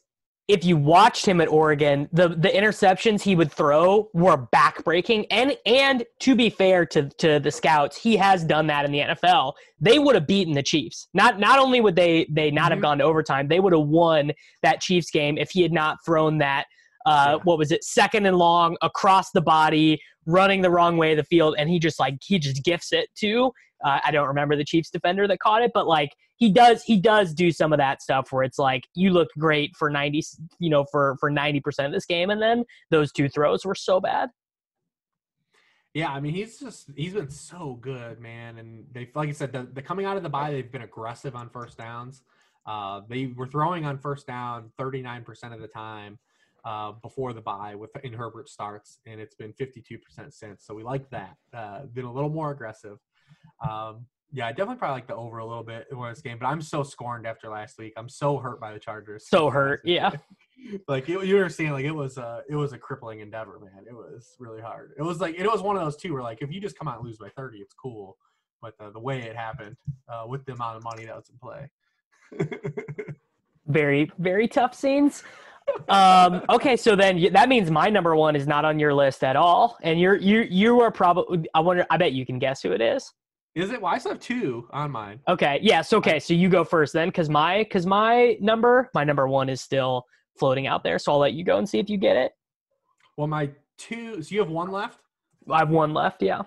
if 0.47 0.65
you 0.65 0.77
watched 0.77 1.27
him 1.27 1.41
at 1.41 1.49
Oregon, 1.49 2.09
the 2.13 2.29
the 2.29 2.49
interceptions 2.49 3.23
he 3.23 3.35
would 3.35 3.51
throw 3.51 4.11
were 4.13 4.47
backbreaking. 4.55 5.27
And 5.31 5.57
and 5.65 6.05
to 6.21 6.35
be 6.35 6.51
fair 6.51 6.85
to 6.87 7.09
to 7.19 7.39
the 7.41 7.51
scouts, 7.51 7.97
he 7.97 8.17
has 8.17 8.45
done 8.45 8.67
that 8.67 8.85
in 8.85 8.93
the 8.93 9.01
NFL. 9.01 9.55
They 9.81 9.99
would 9.99 10.15
have 10.15 10.27
beaten 10.27 10.55
the 10.55 10.63
Chiefs. 10.63 11.09
Not 11.15 11.41
not 11.41 11.59
only 11.59 11.81
would 11.81 11.97
they 11.97 12.27
they 12.31 12.51
not 12.51 12.65
mm-hmm. 12.65 12.73
have 12.73 12.83
gone 12.83 12.99
to 12.99 13.05
overtime, 13.05 13.49
they 13.49 13.61
would 13.61 13.73
have 13.73 13.87
won 13.87 14.33
that 14.63 14.81
Chiefs 14.81 15.11
game 15.11 15.39
if 15.39 15.51
he 15.51 15.63
had 15.63 15.73
not 15.73 15.99
thrown 16.05 16.39
that 16.39 16.67
uh, 17.07 17.35
yeah. 17.37 17.37
what 17.45 17.59
was 17.59 17.71
it, 17.71 17.85
second 17.85 18.27
and 18.27 18.37
long 18.37 18.77
across 18.83 19.31
the 19.31 19.41
body, 19.41 20.01
running 20.27 20.63
the 20.63 20.71
wrong 20.71 20.97
way 20.97 21.13
of 21.13 21.17
the 21.17 21.25
field, 21.25 21.55
and 21.59 21.69
he 21.69 21.79
just 21.79 21.99
like 21.99 22.19
he 22.23 22.39
just 22.39 22.65
gifts 22.65 22.93
it 22.93 23.09
to. 23.17 23.53
Uh, 23.85 24.01
I 24.05 24.11
don't 24.11 24.29
remember 24.29 24.57
the 24.57 24.65
Chiefs 24.65 24.91
defender 24.91 25.29
that 25.29 25.39
caught 25.41 25.63
it, 25.63 25.73
but 25.75 25.87
like 25.87 26.11
he 26.37 26.51
does 26.51 26.83
he 26.83 26.97
does 26.97 27.33
do 27.33 27.51
some 27.51 27.73
of 27.73 27.79
that 27.79 28.03
stuff 28.03 28.33
where 28.33 28.43
it's 28.43 28.59
like 28.59 28.87
you 28.95 29.11
looked 29.11 29.37
great 29.39 29.75
for 29.77 29.91
90 29.91 30.23
you 30.59 30.71
know 30.71 30.85
for 30.91 31.17
for 31.21 31.31
90% 31.31 31.87
of 31.87 31.93
this 31.93 32.07
game 32.07 32.31
and 32.31 32.41
then 32.41 32.65
those 32.91 33.13
two 33.13 33.29
throws 33.29 33.65
were 33.65 33.75
so 33.75 34.01
bad 34.01 34.31
yeah 35.95 36.11
i 36.11 36.21
mean 36.21 36.35
he's 36.35 36.59
just 36.59 36.91
he's 36.97 37.15
been 37.15 37.31
so 37.31 37.79
good 37.81 38.21
man 38.21 38.59
and 38.59 38.85
they 38.93 39.09
like 39.15 39.29
i 39.29 39.33
said 39.33 39.53
the, 39.53 39.69
the 39.73 39.83
coming 39.83 40.07
out 40.07 40.17
of 40.17 40.23
the 40.23 40.29
bye 40.29 40.51
they've 40.51 40.73
been 40.73 40.83
aggressive 40.83 41.37
on 41.37 41.49
first 41.49 41.79
downs 41.79 42.23
uh, 42.67 43.03
they 43.11 43.27
were 43.27 43.47
throwing 43.47 43.85
on 43.85 43.99
first 43.99 44.27
down 44.27 44.73
39% 44.81 45.53
of 45.53 45.61
the 45.61 45.69
time 45.69 46.19
uh, 46.65 46.93
before 47.03 47.33
the 47.33 47.41
buy 47.41 47.75
with 47.75 47.91
in 48.03 48.13
Herbert 48.13 48.49
starts, 48.49 48.99
and 49.07 49.21
it's 49.21 49.35
been 49.35 49.53
52% 49.53 50.01
since. 50.31 50.65
So 50.65 50.75
we 50.75 50.83
like 50.83 51.11
that. 51.11 51.37
Uh, 51.53 51.83
been 51.93 52.05
a 52.05 52.13
little 52.13 52.31
more 52.31 52.51
aggressive. 52.51 52.99
Um, 53.69 54.07
yeah, 54.33 54.49
I 54.49 54.51
definitely 54.51 54.77
probably 54.77 54.95
like 54.95 55.07
the 55.07 55.15
over 55.15 55.39
a 55.39 55.47
little 55.47 55.63
bit 55.63 55.87
in 55.93 56.01
this 56.01 56.21
game, 56.21 56.39
but 56.41 56.47
I'm 56.47 56.61
so 56.61 56.83
scorned 56.83 57.25
after 57.25 57.49
last 57.49 57.79
week. 57.79 57.93
I'm 57.97 58.09
so 58.09 58.39
hurt 58.39 58.61
by 58.61 58.73
the 58.73 58.81
Chargers. 58.81 59.29
So 59.29 59.49
hurt, 59.49 59.81
yeah. 59.85 60.11
like 60.89 61.07
you, 61.07 61.23
you 61.23 61.37
understand, 61.37 61.73
like 61.73 61.85
it 61.85 61.93
was 61.93 62.19
a 62.19 62.43
it 62.49 62.57
was 62.57 62.73
a 62.73 62.79
crippling 62.79 63.21
endeavor, 63.21 63.61
man. 63.61 63.85
It 63.89 63.95
was 63.95 64.35
really 64.41 64.61
hard. 64.61 64.93
It 64.99 65.03
was 65.03 65.21
like 65.21 65.37
it 65.39 65.47
was 65.47 65.63
one 65.63 65.77
of 65.77 65.83
those 65.83 65.97
two 65.97 66.13
where 66.13 66.23
like 66.23 66.43
if 66.43 66.51
you 66.51 66.61
just 66.61 66.77
come 66.77 66.89
out 66.89 66.97
and 66.97 67.07
lose 67.07 67.19
by 67.19 67.29
30, 67.37 67.59
it's 67.59 67.75
cool, 67.75 68.17
but 68.61 68.77
the, 68.77 68.91
the 68.91 68.99
way 68.99 69.23
it 69.23 69.37
happened 69.37 69.77
uh, 70.09 70.25
with 70.27 70.45
the 70.47 70.53
amount 70.53 70.79
of 70.79 70.83
money 70.83 71.05
that 71.05 71.15
was 71.15 71.31
in 71.31 71.39
play. 71.39 71.71
very 73.67 74.11
very 74.19 74.49
tough 74.49 74.75
scenes. 74.75 75.23
Um, 75.89 76.43
okay, 76.51 76.77
so 76.77 76.95
then 76.97 77.33
that 77.33 77.49
means 77.49 77.71
my 77.71 77.89
number 77.89 78.15
one 78.17 78.37
is 78.37 78.47
not 78.47 78.65
on 78.65 78.79
your 78.79 78.95
list 78.95 79.25
at 79.25 79.37
all, 79.37 79.77
and 79.83 80.01
you're 80.01 80.17
you 80.17 80.47
you 80.51 80.81
are 80.81 80.91
probably. 80.91 81.47
I 81.55 81.61
wonder. 81.61 81.87
I 81.91 81.97
bet 81.97 82.13
you 82.13 82.27
can 82.27 82.39
guess 82.39 82.63
who 82.63 82.73
it 82.73 82.81
is. 82.81 83.13
Is 83.55 83.71
it? 83.71 83.81
Well, 83.81 83.93
I 83.95 83.99
still 83.99 84.13
have 84.13 84.21
two 84.21 84.69
on 84.73 84.91
mine. 84.91 85.21
Okay. 85.29 85.61
Yes. 85.63 85.93
Okay. 85.93 86.19
So 86.19 86.35
you 86.35 86.49
go 86.49 86.65
first 86.65 86.93
then, 86.93 87.09
because 87.09 87.29
my 87.29 87.59
because 87.59 87.87
my 87.87 88.37
number 88.41 88.91
my 88.95 89.05
number 89.05 89.29
one 89.29 89.49
is 89.49 89.61
still 89.61 90.05
floating 90.39 90.67
out 90.67 90.83
there. 90.83 90.99
So 90.99 91.13
I'll 91.13 91.19
let 91.19 91.35
you 91.35 91.45
go 91.45 91.59
and 91.59 91.69
see 91.69 91.79
if 91.79 91.89
you 91.89 91.97
get 91.97 92.17
it. 92.17 92.33
Well, 93.17 93.29
my 93.29 93.51
two. 93.79 94.23
So 94.23 94.35
you 94.35 94.41
have 94.41 94.51
one 94.51 94.73
left. 94.73 94.99
I 95.49 95.59
have 95.59 95.71
one 95.71 95.95
left. 95.95 96.23
Yeah. 96.23 96.43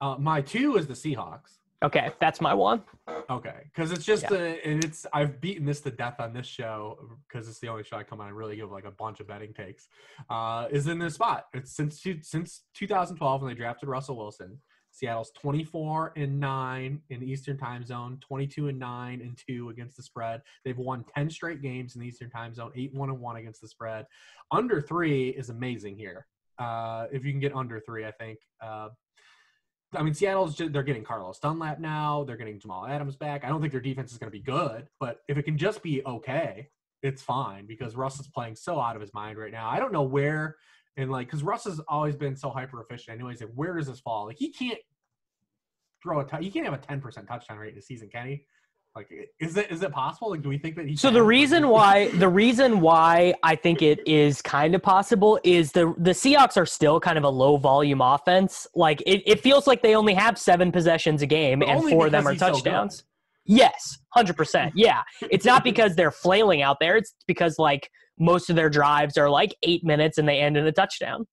Uh, 0.00 0.16
my 0.18 0.40
two 0.40 0.76
is 0.76 0.86
the 0.86 0.94
Seahawks. 0.94 1.57
Okay, 1.84 2.10
that's 2.20 2.40
my 2.40 2.52
one. 2.54 2.82
Okay, 3.30 3.54
because 3.64 3.92
it's 3.92 4.04
just 4.04 4.24
yeah. 4.30 4.36
a, 4.36 4.60
and 4.64 4.82
it's 4.82 5.06
I've 5.12 5.40
beaten 5.40 5.64
this 5.64 5.80
to 5.82 5.92
death 5.92 6.16
on 6.18 6.32
this 6.32 6.46
show 6.46 6.98
because 7.28 7.48
it's 7.48 7.60
the 7.60 7.68
only 7.68 7.84
show 7.84 7.96
I 7.96 8.02
come 8.02 8.20
on 8.20 8.28
and 8.28 8.36
really 8.36 8.56
give 8.56 8.72
like 8.72 8.84
a 8.84 8.90
bunch 8.90 9.20
of 9.20 9.28
betting 9.28 9.54
takes. 9.54 9.86
Uh, 10.28 10.66
is 10.70 10.88
in 10.88 10.98
this 10.98 11.14
spot. 11.14 11.44
It's 11.54 11.76
since 11.76 12.04
since 12.22 12.62
2012 12.74 13.42
when 13.42 13.48
they 13.50 13.54
drafted 13.54 13.88
Russell 13.88 14.16
Wilson. 14.16 14.58
Seattle's 14.90 15.30
24 15.40 16.14
and 16.16 16.40
9 16.40 17.00
in 17.10 17.20
the 17.20 17.30
Eastern 17.30 17.56
time 17.56 17.84
zone, 17.84 18.18
22 18.26 18.68
and 18.68 18.78
9 18.78 19.20
and 19.20 19.38
2 19.46 19.68
against 19.68 19.96
the 19.96 20.02
spread. 20.02 20.42
They've 20.64 20.78
won 20.78 21.04
10 21.14 21.30
straight 21.30 21.62
games 21.62 21.94
in 21.94 22.00
the 22.00 22.08
Eastern 22.08 22.30
time 22.30 22.54
zone, 22.54 22.72
8 22.74 22.94
1 22.94 23.10
and 23.10 23.20
1 23.20 23.36
against 23.36 23.60
the 23.60 23.68
spread. 23.68 24.06
Under 24.50 24.80
3 24.80 25.28
is 25.28 25.50
amazing 25.50 25.96
here. 25.96 26.26
Uh, 26.58 27.06
if 27.12 27.24
you 27.24 27.30
can 27.30 27.40
get 27.40 27.54
under 27.54 27.78
3, 27.78 28.06
I 28.06 28.10
think. 28.12 28.38
Uh, 28.60 28.88
I 29.94 30.02
mean, 30.02 30.12
Seattle's 30.12 30.54
just, 30.54 30.72
they're 30.72 30.82
getting 30.82 31.04
Carlos 31.04 31.38
Dunlap 31.38 31.80
now. 31.80 32.24
They're 32.24 32.36
getting 32.36 32.58
Jamal 32.60 32.86
Adams 32.86 33.16
back. 33.16 33.44
I 33.44 33.48
don't 33.48 33.60
think 33.60 33.72
their 33.72 33.80
defense 33.80 34.12
is 34.12 34.18
going 34.18 34.30
to 34.30 34.36
be 34.36 34.42
good, 34.42 34.86
but 35.00 35.20
if 35.28 35.38
it 35.38 35.44
can 35.44 35.56
just 35.56 35.82
be 35.82 36.04
okay, 36.04 36.68
it's 37.02 37.22
fine 37.22 37.66
because 37.66 37.96
Russ 37.96 38.20
is 38.20 38.26
playing 38.26 38.56
so 38.56 38.78
out 38.78 38.96
of 38.96 39.00
his 39.00 39.14
mind 39.14 39.38
right 39.38 39.52
now. 39.52 39.68
I 39.68 39.78
don't 39.78 39.92
know 39.92 40.02
where 40.02 40.56
and 40.98 41.12
like, 41.12 41.28
because 41.28 41.44
Russ 41.44 41.64
has 41.64 41.80
always 41.86 42.16
been 42.16 42.34
so 42.34 42.50
hyper 42.50 42.82
efficient. 42.82 43.22
He's 43.22 43.40
like, 43.40 43.50
where 43.54 43.76
does 43.76 43.86
this 43.86 44.00
fall? 44.00 44.26
Like, 44.26 44.36
he 44.36 44.50
can't 44.50 44.80
throw 46.02 46.20
a 46.20 46.24
t- 46.24 46.44
he 46.44 46.50
can't 46.50 46.64
have 46.64 46.74
a 46.74 46.78
ten 46.78 47.00
percent 47.00 47.28
touchdown 47.28 47.56
rate 47.56 47.72
in 47.72 47.78
a 47.78 47.82
season, 47.82 48.08
can 48.08 48.26
he? 48.26 48.44
Like, 48.98 49.30
is 49.38 49.56
it 49.56 49.70
is 49.70 49.84
it 49.84 49.92
possible? 49.92 50.30
Like, 50.30 50.42
do 50.42 50.48
we 50.48 50.58
think 50.58 50.74
that 50.74 50.84
he? 50.84 50.96
So 50.96 51.08
the 51.08 51.22
reason 51.22 51.68
why 51.68 52.08
the 52.08 52.28
reason 52.28 52.80
why 52.80 53.32
I 53.44 53.54
think 53.54 53.80
it 53.80 54.00
is 54.08 54.42
kind 54.42 54.74
of 54.74 54.82
possible 54.82 55.38
is 55.44 55.70
the 55.70 55.94
the 55.98 56.10
Seahawks 56.10 56.56
are 56.56 56.66
still 56.66 56.98
kind 56.98 57.16
of 57.16 57.22
a 57.22 57.28
low 57.28 57.58
volume 57.58 58.00
offense. 58.00 58.66
Like, 58.74 59.00
it, 59.02 59.22
it 59.24 59.38
feels 59.38 59.68
like 59.68 59.82
they 59.82 59.94
only 59.94 60.14
have 60.14 60.36
seven 60.36 60.72
possessions 60.72 61.22
a 61.22 61.26
game, 61.26 61.60
but 61.60 61.68
and 61.68 61.88
four 61.88 62.06
of 62.06 62.12
them 62.12 62.26
are 62.26 62.34
touchdowns. 62.34 62.96
So 62.96 63.04
yes, 63.44 63.98
hundred 64.08 64.36
percent. 64.36 64.72
Yeah, 64.74 65.02
it's 65.30 65.44
not 65.44 65.62
because 65.62 65.94
they're 65.94 66.10
flailing 66.10 66.62
out 66.62 66.78
there. 66.80 66.96
It's 66.96 67.14
because 67.28 67.56
like 67.56 67.88
most 68.18 68.50
of 68.50 68.56
their 68.56 68.68
drives 68.68 69.16
are 69.16 69.30
like 69.30 69.54
eight 69.62 69.84
minutes 69.84 70.18
and 70.18 70.28
they 70.28 70.40
end 70.40 70.56
in 70.56 70.66
a 70.66 70.72
touchdown. 70.72 71.24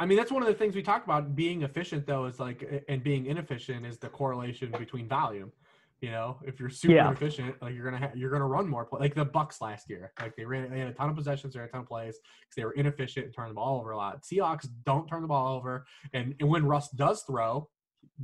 I 0.00 0.06
mean, 0.06 0.16
that's 0.16 0.32
one 0.32 0.42
of 0.42 0.48
the 0.48 0.54
things 0.54 0.74
we 0.74 0.82
talk 0.82 1.04
about. 1.04 1.34
Being 1.34 1.62
efficient, 1.62 2.06
though, 2.06 2.24
is 2.24 2.38
like, 2.38 2.84
and 2.88 3.02
being 3.02 3.26
inefficient 3.26 3.84
is 3.84 3.98
the 3.98 4.08
correlation 4.08 4.72
between 4.78 5.08
volume. 5.08 5.52
You 6.00 6.12
know, 6.12 6.38
if 6.44 6.60
you're 6.60 6.70
super 6.70 6.94
yeah. 6.94 7.10
efficient, 7.10 7.60
like 7.60 7.74
you're 7.74 7.84
gonna 7.84 7.98
ha- 7.98 8.12
you're 8.14 8.30
gonna 8.30 8.46
run 8.46 8.68
more 8.68 8.84
play. 8.84 9.00
Like 9.00 9.14
the 9.16 9.24
Bucks 9.24 9.60
last 9.60 9.90
year, 9.90 10.12
like 10.20 10.36
they 10.36 10.44
ran, 10.44 10.70
they 10.70 10.78
had 10.78 10.88
a 10.88 10.92
ton 10.92 11.10
of 11.10 11.16
possessions, 11.16 11.54
they 11.54 11.60
had 11.60 11.68
a 11.68 11.72
ton 11.72 11.80
of 11.80 11.88
plays 11.88 12.16
because 12.16 12.54
they 12.56 12.64
were 12.64 12.72
inefficient 12.72 13.26
and 13.26 13.34
turned 13.34 13.50
the 13.50 13.54
ball 13.54 13.80
over 13.80 13.90
a 13.90 13.96
lot. 13.96 14.22
Seahawks 14.22 14.68
don't 14.84 15.08
turn 15.08 15.22
the 15.22 15.28
ball 15.28 15.56
over, 15.56 15.86
and, 16.12 16.36
and 16.38 16.48
when 16.48 16.64
Russ 16.64 16.88
does 16.90 17.22
throw, 17.22 17.68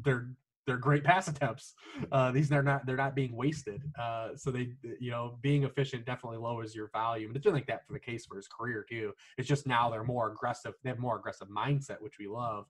they're 0.04 0.28
they're 0.66 0.76
great 0.76 1.04
pass 1.04 1.28
attempts. 1.28 1.74
Uh, 2.10 2.30
these 2.30 2.48
they're 2.48 2.62
not 2.62 2.86
they're 2.86 2.96
not 2.96 3.14
being 3.14 3.36
wasted. 3.36 3.82
Uh, 4.00 4.30
so 4.36 4.50
they 4.50 4.74
you 5.00 5.10
know 5.10 5.38
being 5.42 5.64
efficient 5.64 6.06
definitely 6.06 6.38
lowers 6.38 6.74
your 6.74 6.90
value. 6.92 7.26
And 7.26 7.36
it's 7.36 7.44
been 7.44 7.54
like 7.54 7.66
that 7.66 7.86
for 7.86 7.92
the 7.92 8.00
case 8.00 8.26
for 8.26 8.36
his 8.36 8.48
career 8.48 8.84
too. 8.88 9.12
It's 9.36 9.48
just 9.48 9.66
now 9.66 9.90
they're 9.90 10.04
more 10.04 10.30
aggressive. 10.30 10.74
They 10.82 10.90
have 10.90 10.98
more 10.98 11.16
aggressive 11.16 11.48
mindset, 11.48 12.00
which 12.00 12.18
we 12.18 12.28
love. 12.28 12.66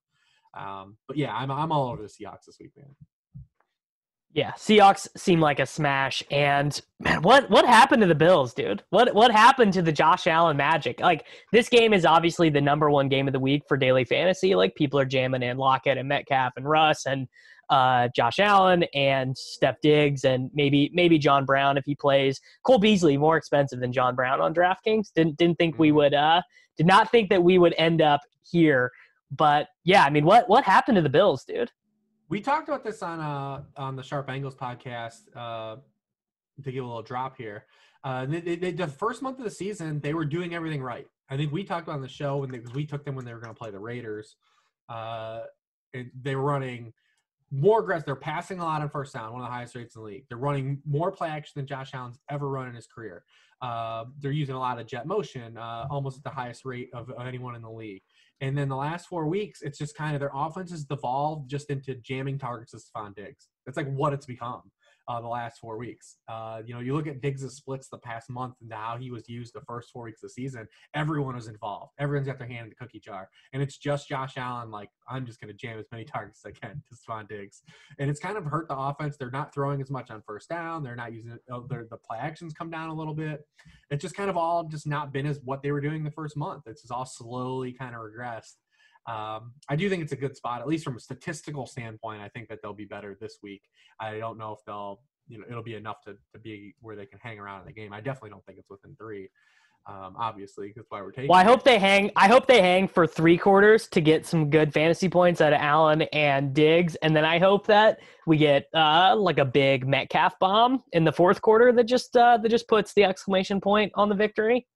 Um, 0.54 0.96
but 1.06 1.16
yeah, 1.16 1.34
I'm 1.34 1.50
I'm 1.50 1.72
all 1.72 1.90
over 1.90 2.02
the 2.02 2.08
Seahawks 2.08 2.46
this 2.46 2.58
week, 2.60 2.72
man. 2.76 2.94
Yeah, 4.34 4.50
Seahawks 4.54 5.06
seem 5.16 5.40
like 5.40 5.60
a 5.60 5.66
smash. 5.66 6.20
And 6.28 6.78
man, 6.98 7.22
what 7.22 7.48
what 7.50 7.64
happened 7.64 8.02
to 8.02 8.08
the 8.08 8.16
Bills, 8.16 8.52
dude? 8.52 8.82
What 8.90 9.14
what 9.14 9.30
happened 9.30 9.72
to 9.74 9.82
the 9.82 9.92
Josh 9.92 10.26
Allen 10.26 10.56
magic? 10.56 10.98
Like 10.98 11.26
this 11.52 11.68
game 11.68 11.92
is 11.92 12.04
obviously 12.04 12.50
the 12.50 12.60
number 12.60 12.90
one 12.90 13.08
game 13.08 13.28
of 13.28 13.32
the 13.32 13.38
week 13.38 13.62
for 13.68 13.76
daily 13.76 14.04
fantasy. 14.04 14.56
Like 14.56 14.74
people 14.74 14.98
are 14.98 15.04
jamming 15.04 15.44
in 15.44 15.56
Lockett 15.56 15.98
and 15.98 16.08
Metcalf 16.08 16.54
and 16.56 16.68
Russ 16.68 17.06
and 17.06 17.28
uh, 17.70 18.08
Josh 18.14 18.40
Allen 18.40 18.84
and 18.92 19.38
Steph 19.38 19.80
Diggs 19.82 20.24
and 20.24 20.50
maybe 20.52 20.90
maybe 20.92 21.16
John 21.16 21.44
Brown 21.44 21.78
if 21.78 21.84
he 21.86 21.94
plays. 21.94 22.40
Cole 22.66 22.80
Beasley 22.80 23.16
more 23.16 23.36
expensive 23.36 23.78
than 23.78 23.92
John 23.92 24.16
Brown 24.16 24.40
on 24.40 24.52
DraftKings. 24.52 25.12
Didn't 25.14 25.36
didn't 25.36 25.58
think 25.58 25.78
we 25.78 25.88
mm-hmm. 25.88 25.96
would 25.98 26.14
uh 26.14 26.42
did 26.76 26.86
not 26.86 27.08
think 27.08 27.30
that 27.30 27.44
we 27.44 27.58
would 27.58 27.74
end 27.78 28.02
up 28.02 28.20
here. 28.42 28.90
But 29.30 29.68
yeah, 29.84 30.02
I 30.04 30.10
mean, 30.10 30.24
what 30.24 30.48
what 30.48 30.64
happened 30.64 30.96
to 30.96 31.02
the 31.02 31.08
Bills, 31.08 31.44
dude? 31.44 31.70
We 32.28 32.40
talked 32.40 32.68
about 32.68 32.84
this 32.84 33.02
on 33.02 33.20
uh 33.20 33.62
on 33.76 33.96
the 33.96 34.02
Sharp 34.02 34.30
Angles 34.30 34.54
podcast. 34.54 35.22
Uh, 35.34 35.76
to 36.62 36.72
give 36.72 36.84
a 36.84 36.86
little 36.86 37.02
drop 37.02 37.36
here. 37.36 37.64
Uh, 38.02 38.26
they, 38.26 38.56
they, 38.56 38.70
the 38.72 38.86
first 38.86 39.22
month 39.22 39.38
of 39.38 39.44
the 39.44 39.50
season, 39.50 40.00
they 40.00 40.14
were 40.14 40.24
doing 40.24 40.54
everything 40.54 40.82
right. 40.82 41.06
I 41.30 41.36
think 41.36 41.52
we 41.52 41.64
talked 41.64 41.88
about 41.88 41.96
on 41.96 42.02
the 42.02 42.08
show 42.08 42.36
when 42.36 42.50
because 42.50 42.72
we 42.74 42.84
took 42.84 43.04
them 43.04 43.14
when 43.14 43.24
they 43.24 43.32
were 43.32 43.40
going 43.40 43.54
to 43.54 43.58
play 43.58 43.70
the 43.70 43.78
Raiders. 43.78 44.36
Uh, 44.88 45.40
and 45.94 46.10
they 46.20 46.36
were 46.36 46.42
running 46.42 46.92
more 47.50 47.80
aggressive. 47.80 48.04
They're 48.04 48.16
passing 48.16 48.58
a 48.58 48.64
lot 48.64 48.82
on 48.82 48.90
first 48.90 49.14
down, 49.14 49.32
one 49.32 49.40
of 49.40 49.48
the 49.48 49.52
highest 49.52 49.74
rates 49.74 49.94
in 49.96 50.02
the 50.02 50.06
league. 50.06 50.24
They're 50.28 50.38
running 50.38 50.80
more 50.84 51.10
play 51.10 51.28
action 51.28 51.52
than 51.56 51.66
Josh 51.66 51.94
Allen's 51.94 52.18
ever 52.30 52.48
run 52.48 52.68
in 52.68 52.74
his 52.74 52.86
career. 52.86 53.24
Uh, 53.62 54.04
they're 54.20 54.32
using 54.32 54.54
a 54.54 54.58
lot 54.58 54.78
of 54.78 54.86
jet 54.86 55.06
motion, 55.06 55.56
uh, 55.56 55.86
almost 55.88 56.18
at 56.18 56.24
the 56.24 56.30
highest 56.30 56.64
rate 56.64 56.90
of 56.92 57.10
anyone 57.18 57.54
in 57.54 57.62
the 57.62 57.70
league. 57.70 58.02
And 58.44 58.58
then 58.58 58.68
the 58.68 58.76
last 58.76 59.08
four 59.08 59.26
weeks, 59.26 59.62
it's 59.62 59.78
just 59.78 59.96
kind 59.96 60.14
of 60.14 60.20
their 60.20 60.30
offense 60.34 60.70
has 60.70 60.84
devolved 60.84 61.48
just 61.48 61.70
into 61.70 61.94
jamming 61.94 62.38
targets 62.38 62.72
to 62.72 62.76
Stefon 62.76 63.14
Diggs. 63.16 63.48
That's 63.64 63.78
like 63.78 63.90
what 63.90 64.12
it's 64.12 64.26
become 64.26 64.60
uh, 65.08 65.20
the 65.20 65.28
last 65.28 65.58
four 65.58 65.76
weeks. 65.78 66.16
Uh, 66.28 66.62
you 66.64 66.74
know, 66.74 66.80
you 66.80 66.94
look 66.94 67.06
at 67.06 67.20
Diggs' 67.20 67.54
splits 67.54 67.88
the 67.88 67.98
past 67.98 68.30
month 68.30 68.54
and 68.60 68.72
how 68.72 68.96
he 68.98 69.10
was 69.10 69.28
used 69.28 69.54
the 69.54 69.60
first 69.62 69.90
four 69.90 70.04
weeks 70.04 70.22
of 70.22 70.28
the 70.28 70.32
season. 70.32 70.66
Everyone 70.94 71.34
was 71.34 71.48
involved. 71.48 71.92
Everyone's 71.98 72.26
got 72.26 72.38
their 72.38 72.48
hand 72.48 72.64
in 72.64 72.68
the 72.70 72.74
cookie 72.74 73.00
jar, 73.00 73.28
and 73.52 73.62
it's 73.62 73.76
just 73.76 74.08
Josh 74.08 74.36
Allen. 74.36 74.70
Like 74.70 74.90
I'm 75.08 75.26
just 75.26 75.40
going 75.40 75.48
to 75.48 75.54
jam 75.54 75.78
as 75.78 75.86
many 75.92 76.04
targets 76.04 76.40
as 76.44 76.52
I 76.52 76.66
can 76.66 76.82
to 76.88 76.94
Stefon 76.94 77.28
Diggs, 77.28 77.62
and 77.98 78.10
it's 78.10 78.20
kind 78.20 78.36
of 78.36 78.44
hurt 78.44 78.68
the 78.68 78.76
offense. 78.76 79.16
They're 79.16 79.30
not 79.30 79.52
throwing 79.52 79.80
as 79.80 79.90
much 79.90 80.10
on 80.10 80.22
first 80.26 80.48
down. 80.48 80.82
They're 80.82 80.96
not 80.96 81.12
using. 81.12 81.38
Oh, 81.50 81.66
the 81.68 81.96
play 81.96 82.18
actions 82.18 82.52
come 82.52 82.70
down 82.70 82.88
a 82.88 82.94
little 82.94 83.14
bit. 83.14 83.46
It's 83.90 84.02
just 84.02 84.16
kind 84.16 84.30
of 84.30 84.36
all 84.36 84.64
just 84.64 84.86
not 84.86 85.12
been 85.12 85.26
as 85.26 85.40
what 85.44 85.62
they 85.62 85.72
were 85.72 85.80
doing 85.80 86.04
the 86.04 86.10
first 86.10 86.36
month. 86.36 86.62
It's 86.66 86.82
just 86.82 86.92
all 86.92 87.06
slowly 87.06 87.72
kind 87.72 87.94
of 87.94 88.00
regressed. 88.00 88.54
Um, 89.06 89.52
I 89.68 89.76
do 89.76 89.88
think 89.90 90.02
it's 90.02 90.12
a 90.12 90.16
good 90.16 90.36
spot, 90.36 90.60
at 90.60 90.66
least 90.66 90.84
from 90.84 90.96
a 90.96 91.00
statistical 91.00 91.66
standpoint. 91.66 92.22
I 92.22 92.28
think 92.28 92.48
that 92.48 92.60
they'll 92.62 92.72
be 92.72 92.86
better 92.86 93.16
this 93.20 93.38
week. 93.42 93.62
I 94.00 94.18
don't 94.18 94.38
know 94.38 94.52
if 94.52 94.60
they'll 94.66 95.00
you 95.28 95.38
know 95.38 95.44
it'll 95.48 95.62
be 95.62 95.74
enough 95.74 96.00
to 96.02 96.16
to 96.32 96.38
be 96.38 96.74
where 96.80 96.96
they 96.96 97.06
can 97.06 97.18
hang 97.22 97.38
around 97.38 97.60
in 97.60 97.66
the 97.66 97.72
game. 97.72 97.92
I 97.92 98.00
definitely 98.00 98.30
don't 98.30 98.44
think 98.46 98.58
it's 98.58 98.70
within 98.70 98.96
three. 98.96 99.28
Um, 99.86 100.14
obviously, 100.18 100.72
that's 100.74 100.90
why 100.90 101.02
we're 101.02 101.10
taking. 101.10 101.28
Well, 101.28 101.38
I 101.38 101.42
it. 101.42 101.46
hope 101.46 101.62
they 101.62 101.78
hang. 101.78 102.10
I 102.16 102.26
hope 102.26 102.46
they 102.46 102.62
hang 102.62 102.88
for 102.88 103.06
three 103.06 103.36
quarters 103.36 103.86
to 103.88 104.00
get 104.00 104.24
some 104.24 104.48
good 104.48 104.72
fantasy 104.72 105.10
points 105.10 105.42
out 105.42 105.52
of 105.52 105.60
Allen 105.60 106.02
and 106.12 106.54
Diggs, 106.54 106.94
and 106.96 107.14
then 107.14 107.26
I 107.26 107.38
hope 107.38 107.66
that 107.66 108.00
we 108.26 108.38
get 108.38 108.68
uh, 108.72 109.14
like 109.16 109.38
a 109.38 109.44
big 109.44 109.86
Metcalf 109.86 110.38
bomb 110.38 110.82
in 110.92 111.04
the 111.04 111.12
fourth 111.12 111.42
quarter 111.42 111.70
that 111.72 111.84
just 111.84 112.16
uh, 112.16 112.38
that 112.38 112.48
just 112.48 112.66
puts 112.66 112.94
the 112.94 113.04
exclamation 113.04 113.60
point 113.60 113.92
on 113.94 114.08
the 114.08 114.14
victory. 114.14 114.66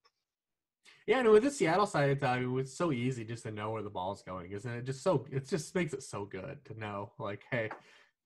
Yeah, 1.09 1.21
and 1.21 1.31
with 1.31 1.43
the 1.43 1.51
Seattle 1.51 1.87
side, 1.87 2.11
it's, 2.11 2.23
I 2.23 2.41
mean, 2.41 2.59
it's 2.59 2.77
so 2.77 2.93
easy 2.93 3.25
just 3.25 3.45
to 3.45 3.51
know 3.51 3.71
where 3.71 3.83
the 3.83 3.89
ball's 3.89 4.21
going, 4.21 4.53
isn't 4.53 4.71
it? 4.71 4.85
Just 4.85 5.03
so 5.03 5.25
it 5.33 5.49
just 5.49 5.75
makes 5.75 5.95
it 5.95 6.03
so 6.03 6.27
good 6.27 6.59
to 6.67 6.79
know, 6.79 7.13
like, 7.19 7.45
hey, 7.51 7.71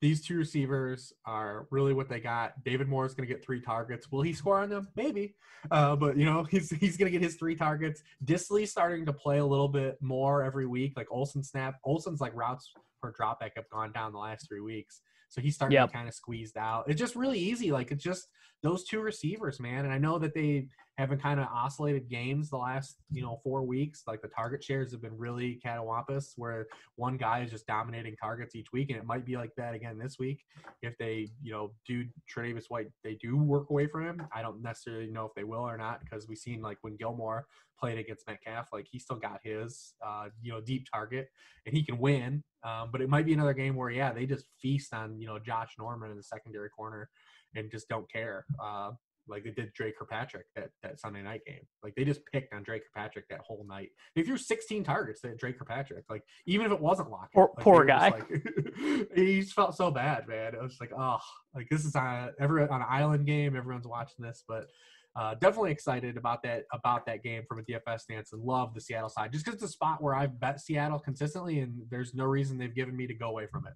these 0.01 0.27
two 0.27 0.37
receivers 0.37 1.13
are 1.25 1.69
really 1.71 1.93
what 1.95 2.09
they 2.09 2.19
got. 2.19 2.65
David 2.65 2.89
Moore 2.89 3.07
is 3.07 3.15
going 3.15 3.29
to 3.29 3.33
get 3.33 3.45
three 3.45 3.61
targets. 3.61 4.11
Will 4.11 4.23
he 4.23 4.33
score 4.33 4.59
on 4.59 4.69
them? 4.69 4.89
Maybe, 4.97 5.37
uh, 5.71 5.95
but 5.95 6.17
you 6.17 6.25
know 6.25 6.43
he's 6.51 6.71
he's 6.71 6.97
going 6.97 7.07
to 7.07 7.17
get 7.17 7.23
his 7.25 7.37
three 7.37 7.55
targets. 7.55 8.03
Dissly 8.25 8.67
starting 8.67 9.07
to 9.07 9.13
play 9.13 9.39
a 9.39 9.47
little 9.47 9.69
bit 9.69 9.97
more 10.03 10.43
every 10.43 10.67
week. 10.67 10.95
Like 10.97 11.07
Olsen 11.13 11.45
snap, 11.45 11.77
Olsen's 11.85 12.21
like 12.21 12.35
routes 12.35 12.73
per 13.01 13.13
dropback 13.13 13.53
have 13.55 13.69
gone 13.71 13.93
down 13.93 14.11
the 14.11 14.19
last 14.19 14.49
three 14.49 14.61
weeks. 14.61 15.03
So 15.29 15.41
he's 15.41 15.55
starting 15.55 15.77
Yep. 15.77 15.91
to 15.91 15.93
kind 15.97 16.09
of 16.09 16.15
squeezed 16.15 16.59
out. 16.59 16.87
It's 16.89 16.99
just 16.99 17.15
really 17.15 17.39
easy. 17.39 17.71
Like 17.71 17.93
it's 17.93 18.03
just 18.03 18.27
those 18.63 18.85
two 18.85 19.01
receivers, 19.01 19.61
man. 19.61 19.85
And 19.85 19.93
I 19.93 19.99
know 19.99 20.19
that 20.19 20.35
they 20.35 20.69
haven't 20.99 21.23
kind 21.23 21.41
of 21.41 21.47
oscillated 21.47 22.09
games 22.09 22.51
the 22.51 22.57
last, 22.57 22.97
you 23.11 23.23
know, 23.23 23.41
four 23.43 23.63
weeks. 23.63 24.03
Like 24.07 24.21
the 24.21 24.29
target 24.29 24.63
shares 24.63 24.93
have 24.93 25.03
been 25.03 25.17
really 25.17 25.61
catawampus 25.65 26.33
where 26.37 26.67
one 26.97 27.17
guy 27.17 27.41
is 27.41 27.51
just 27.51 27.67
dominating 27.67 28.15
targets 28.17 28.55
each 28.55 28.73
week. 28.73 28.91
And 28.91 28.99
it 28.99 29.05
might 29.05 29.25
be 29.25 29.37
like 29.37 29.53
that 29.57 29.75
again 29.75 29.99
this 29.99 30.19
week. 30.19 30.45
If 30.83 30.97
they, 30.99 31.29
you 31.43 31.53
know, 31.53 31.73
do 31.89 32.05
Tre'Davious 32.31 32.67
White, 32.69 32.89
they 33.03 33.15
do 33.15 33.37
work 33.37 33.71
away 33.71 33.87
from 33.87 34.07
him. 34.07 34.23
I 34.35 34.43
don't 34.43 34.63
necessarily 34.63 35.11
know 35.11 35.25
if 35.25 35.35
they 35.35 35.45
will 35.45 35.63
or 35.63 35.79
not 35.79 36.01
because 36.01 36.29
we've 36.29 36.39
seen 36.39 36.61
like 36.61 36.79
when 36.83 36.97
Gilmore 36.97 37.47
played 37.81 37.99
against 37.99 38.29
Metcalf, 38.29 38.69
like 38.73 38.87
he 38.89 38.99
still 38.99 39.17
got 39.17 39.41
his, 39.43 39.95
uh, 40.07 40.27
you 40.41 40.53
know, 40.53 40.61
deep 40.61 40.87
target 40.93 41.29
and 41.67 41.75
he 41.75 41.83
can 41.83 41.99
win. 41.99 42.45
Um, 42.65 42.91
but 42.93 43.01
it 43.01 43.09
might 43.09 43.27
be 43.27 43.33
another 43.33 43.55
game 43.55 43.75
where, 43.75 43.91
yeah, 43.91 44.13
they 44.13 44.27
just 44.27 44.45
feast 44.61 44.95
on, 44.95 45.19
you 45.19 45.27
know, 45.27 45.39
Josh 45.39 45.71
Norman 45.79 46.11
in 46.11 46.17
the 46.17 46.23
secondary 46.23 46.69
corner 46.69 47.09
and 47.55 47.71
just 47.71 47.89
don't 47.89 48.11
care. 48.11 48.45
Uh, 48.63 48.93
like 49.29 49.45
they 49.45 49.51
did 49.51 49.73
Dre 49.73 49.93
Kirkpatrick 49.93 50.47
that, 50.57 50.71
that 50.83 51.01
Sunday 51.01 51.23
night 51.23 51.43
game. 51.47 51.65
Like 51.83 51.95
they 51.95 52.05
just 52.05 52.21
picked 52.33 52.53
on 52.53 52.63
Dre 52.63 52.81
Kirkpatrick 52.81 53.29
that 53.29 53.41
whole 53.41 53.65
night. 53.69 53.91
They 54.17 54.23
threw 54.23 54.37
16 54.37 54.85
targets 54.85 55.25
at 55.25 55.39
Dre 55.39 55.53
Kirkpatrick. 55.53 56.05
Like 56.11 56.23
even 56.47 56.67
if 56.67 56.73
it 56.73 56.81
wasn't 56.81 57.11
locked, 57.11 57.35
Poor- 57.35 57.53
like, 57.57 57.65
poor 57.65 57.87
they 57.87 57.93
were 57.93 58.01
just 58.01 58.01
guy. 58.01 58.11
Like, 58.11 59.09
he 59.15 59.41
just 59.41 59.55
felt 59.55 59.77
so 59.77 59.91
bad, 59.91 60.27
man. 60.29 60.55
It 60.55 60.63
was 60.63 60.77
like, 60.81 60.93
oh, 60.97 61.19
like 61.55 61.69
this 61.71 61.85
is 61.85 61.95
on 61.95 62.31
every 62.41 62.63
on 62.67 62.81
an 62.81 62.87
island 62.89 63.27
game. 63.27 63.57
Everyone's 63.57 63.87
watching 63.87 64.25
this, 64.25 64.43
but 64.47 64.67
uh, 65.15 65.35
definitely 65.35 65.71
excited 65.71 66.17
about 66.17 66.43
that 66.43 66.65
about 66.73 67.05
that 67.07 67.23
game 67.23 67.43
from 67.47 67.59
a 67.59 67.63
DFS 67.63 68.01
stance 68.01 68.33
and 68.33 68.43
love 68.43 68.73
the 68.75 68.81
Seattle 68.81 69.11
side 69.11 69.31
just 69.31 69.45
because 69.45 69.57
it's 69.57 69.71
a 69.71 69.73
spot 69.73 70.03
where 70.03 70.15
I've 70.15 70.41
bet 70.41 70.59
Seattle 70.59 70.99
consistently 70.99 71.61
and 71.61 71.83
there's 71.91 72.15
no 72.15 72.25
reason 72.25 72.57
they've 72.57 72.75
given 72.75 72.97
me 72.97 73.07
to 73.07 73.15
go 73.15 73.29
away 73.29 73.47
from 73.47 73.67
it. 73.67 73.75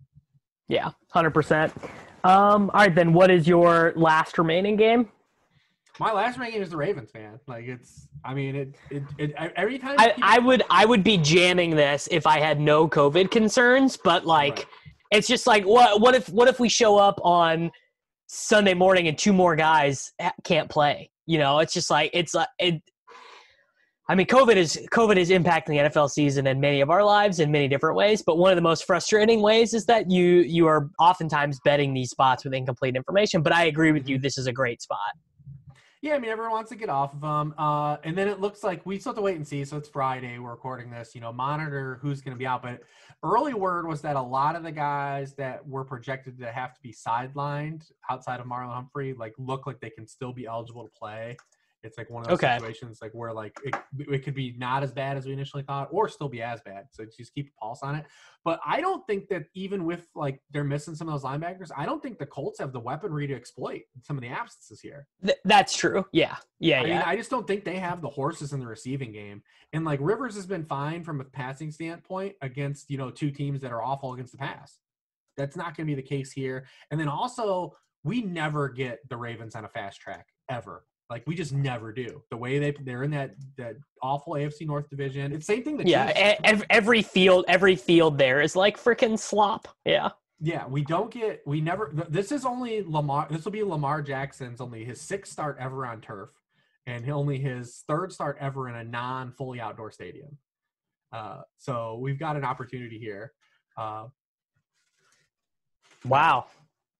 Yeah, 0.68 0.90
hundred 1.10 1.30
percent. 1.30 1.72
Um, 2.24 2.70
all 2.74 2.80
right, 2.80 2.94
then 2.94 3.12
what 3.12 3.30
is 3.30 3.46
your 3.46 3.92
last 3.94 4.36
remaining 4.38 4.76
game? 4.76 5.08
My 5.98 6.12
last 6.12 6.38
ranking 6.38 6.60
is 6.60 6.70
the 6.70 6.76
Ravens, 6.76 7.10
man. 7.14 7.40
Like 7.46 7.64
it's, 7.66 8.08
I 8.24 8.34
mean, 8.34 8.54
it, 8.54 8.74
it, 8.90 9.02
it 9.16 9.32
every 9.56 9.78
time 9.78 9.94
I, 9.98 10.12
I 10.20 10.38
would 10.40 10.62
I 10.68 10.84
would 10.84 11.02
be 11.04 11.16
jamming 11.16 11.74
this 11.76 12.08
if 12.10 12.26
I 12.26 12.40
had 12.40 12.60
no 12.60 12.88
COVID 12.88 13.30
concerns, 13.30 13.96
but 13.96 14.26
like 14.26 14.56
Right. 14.56 14.66
it's 15.12 15.28
just 15.28 15.46
like 15.46 15.64
what 15.64 16.00
what 16.00 16.14
if 16.14 16.28
what 16.28 16.48
if 16.48 16.60
we 16.60 16.68
show 16.68 16.98
up 16.98 17.18
on 17.22 17.70
Sunday 18.26 18.74
morning 18.74 19.08
and 19.08 19.16
two 19.16 19.32
more 19.32 19.56
guys 19.56 20.12
can't 20.44 20.68
play? 20.68 21.10
You 21.26 21.38
know, 21.38 21.60
it's 21.60 21.72
just 21.72 21.90
like 21.90 22.10
it's 22.12 22.34
like 22.34 22.48
it. 22.58 22.82
I 24.08 24.14
mean, 24.14 24.26
COVID 24.28 24.54
is 24.56 24.78
COVID 24.92 25.16
is 25.16 25.30
impacting 25.30 25.66
the 25.66 25.78
NFL 25.78 26.10
season 26.10 26.46
in 26.46 26.60
many 26.60 26.80
of 26.80 26.90
our 26.90 27.02
lives 27.02 27.40
in 27.40 27.50
many 27.50 27.66
different 27.66 27.96
ways. 27.96 28.22
But 28.22 28.38
one 28.38 28.52
of 28.52 28.56
the 28.56 28.62
most 28.62 28.84
frustrating 28.84 29.42
ways 29.42 29.74
is 29.74 29.84
that 29.86 30.10
you 30.10 30.24
you 30.40 30.66
are 30.66 30.90
oftentimes 31.00 31.58
betting 31.64 31.92
these 31.92 32.10
spots 32.10 32.44
with 32.44 32.54
incomplete 32.54 32.94
information. 32.94 33.42
But 33.42 33.52
I 33.52 33.64
agree 33.64 33.90
with 33.90 34.08
you; 34.08 34.18
this 34.18 34.38
is 34.38 34.46
a 34.46 34.52
great 34.52 34.80
spot. 34.80 34.98
Yeah, 36.02 36.14
I 36.14 36.18
mean, 36.20 36.30
everyone 36.30 36.52
wants 36.52 36.70
to 36.70 36.76
get 36.76 36.88
off 36.88 37.14
of 37.14 37.20
them. 37.20 37.52
Uh, 37.58 37.96
and 38.04 38.16
then 38.16 38.28
it 38.28 38.38
looks 38.38 38.62
like 38.62 38.84
we 38.86 38.96
still 38.98 39.10
have 39.10 39.16
to 39.16 39.22
wait 39.22 39.36
and 39.36 39.48
see. 39.48 39.64
So 39.64 39.76
it's 39.76 39.88
Friday. 39.88 40.38
We're 40.38 40.50
recording 40.50 40.88
this, 40.88 41.16
you 41.16 41.20
know, 41.20 41.32
monitor 41.32 41.98
who's 42.00 42.20
going 42.20 42.34
to 42.34 42.38
be 42.38 42.46
out. 42.46 42.62
But 42.62 42.82
early 43.24 43.54
word 43.54 43.88
was 43.88 44.02
that 44.02 44.14
a 44.14 44.22
lot 44.22 44.54
of 44.54 44.62
the 44.62 44.70
guys 44.70 45.34
that 45.34 45.66
were 45.66 45.84
projected 45.84 46.38
to 46.38 46.52
have 46.52 46.74
to 46.74 46.80
be 46.80 46.92
sidelined 46.92 47.90
outside 48.08 48.38
of 48.38 48.46
Marlon 48.46 48.72
Humphrey, 48.72 49.14
like, 49.14 49.32
look 49.36 49.66
like 49.66 49.80
they 49.80 49.90
can 49.90 50.06
still 50.06 50.32
be 50.32 50.46
eligible 50.46 50.84
to 50.84 50.92
play. 50.96 51.36
It's 51.86 51.96
like 51.96 52.10
one 52.10 52.22
of 52.24 52.28
those 52.28 52.38
Okay. 52.38 52.56
situations 52.58 52.98
like 53.00 53.12
where 53.12 53.32
like 53.32 53.56
it, 53.64 53.74
it 53.98 54.24
could 54.24 54.34
be 54.34 54.54
not 54.58 54.82
as 54.82 54.92
bad 54.92 55.16
as 55.16 55.24
we 55.24 55.32
initially 55.32 55.62
thought 55.62 55.88
or 55.90 56.08
still 56.08 56.28
be 56.28 56.42
as 56.42 56.60
bad. 56.62 56.86
So 56.90 57.04
just 57.16 57.32
keep 57.34 57.48
a 57.48 57.60
pulse 57.60 57.80
on 57.82 57.94
it. 57.94 58.04
But 58.44 58.60
I 58.66 58.80
don't 58.80 59.06
think 59.06 59.28
that 59.28 59.44
even 59.54 59.84
with 59.84 60.06
like 60.14 60.40
they're 60.50 60.64
missing 60.64 60.94
some 60.94 61.08
of 61.08 61.14
those 61.14 61.22
linebackers, 61.22 61.70
I 61.76 61.86
don't 61.86 62.02
think 62.02 62.18
the 62.18 62.26
Colts 62.26 62.58
have 62.58 62.72
the 62.72 62.80
weaponry 62.80 63.26
to 63.28 63.34
exploit 63.34 63.82
some 64.02 64.16
of 64.16 64.22
the 64.22 64.28
absences 64.28 64.80
here. 64.80 65.06
Th- 65.24 65.38
that's 65.44 65.74
true. 65.76 66.04
Yeah, 66.12 66.36
yeah, 66.58 66.80
I 66.80 66.84
yeah. 66.84 66.94
mean, 66.94 67.02
I 67.06 67.16
just 67.16 67.30
don't 67.30 67.46
think 67.46 67.64
they 67.64 67.76
have 67.78 68.02
the 68.02 68.10
horses 68.10 68.52
in 68.52 68.60
the 68.60 68.66
receiving 68.66 69.12
game. 69.12 69.42
And 69.72 69.84
like 69.84 70.00
Rivers 70.02 70.34
has 70.34 70.46
been 70.46 70.64
fine 70.64 71.04
from 71.04 71.20
a 71.20 71.24
passing 71.24 71.70
standpoint 71.70 72.34
against, 72.42 72.90
you 72.90 72.98
know, 72.98 73.10
two 73.10 73.30
teams 73.30 73.60
that 73.62 73.72
are 73.72 73.82
awful 73.82 74.12
against 74.12 74.32
the 74.32 74.38
pass. 74.38 74.78
That's 75.36 75.56
not 75.56 75.76
going 75.76 75.86
to 75.86 75.94
be 75.94 75.94
the 75.94 76.06
case 76.06 76.32
here. 76.32 76.66
And 76.90 76.98
then 76.98 77.08
also, 77.08 77.76
we 78.04 78.22
never 78.22 78.68
get 78.68 79.00
the 79.08 79.16
Ravens 79.16 79.54
on 79.54 79.64
a 79.64 79.68
fast 79.68 80.00
track 80.00 80.26
ever. 80.48 80.84
Like 81.08 81.22
we 81.26 81.34
just 81.36 81.52
never 81.52 81.92
do. 81.92 82.22
The 82.30 82.36
way 82.36 82.58
they 82.58 82.72
they're 82.72 83.04
in 83.04 83.10
that 83.12 83.36
that 83.56 83.76
awful 84.02 84.32
AFC 84.34 84.66
North 84.66 84.90
division. 84.90 85.32
It's 85.32 85.46
the 85.46 85.54
same 85.54 85.62
thing. 85.62 85.86
Yeah, 85.86 86.12
Chiefs- 86.12 86.62
e- 86.62 86.66
every 86.68 87.02
field, 87.02 87.44
every 87.46 87.76
field 87.76 88.18
there 88.18 88.40
is 88.40 88.56
like 88.56 88.76
freaking 88.76 89.18
slop. 89.18 89.68
Yeah. 89.84 90.10
Yeah, 90.40 90.66
we 90.66 90.82
don't 90.82 91.10
get 91.10 91.42
we 91.46 91.60
never 91.60 91.92
this 92.08 92.32
is 92.32 92.44
only 92.44 92.82
Lamar 92.84 93.28
this 93.30 93.44
will 93.44 93.52
be 93.52 93.62
Lamar 93.62 94.02
Jackson's 94.02 94.60
only 94.60 94.84
his 94.84 95.00
sixth 95.00 95.32
start 95.32 95.56
ever 95.60 95.86
on 95.86 96.00
turf 96.00 96.30
and 96.86 97.08
only 97.08 97.38
his 97.38 97.84
third 97.88 98.12
start 98.12 98.36
ever 98.40 98.68
in 98.68 98.74
a 98.74 98.84
non 98.84 99.32
fully 99.32 99.60
outdoor 99.60 99.90
stadium. 99.92 100.36
Uh 101.12 101.42
so 101.56 101.98
we've 102.02 102.18
got 102.18 102.36
an 102.36 102.44
opportunity 102.44 102.98
here. 102.98 103.32
Uh 103.78 104.08
Wow. 106.04 106.46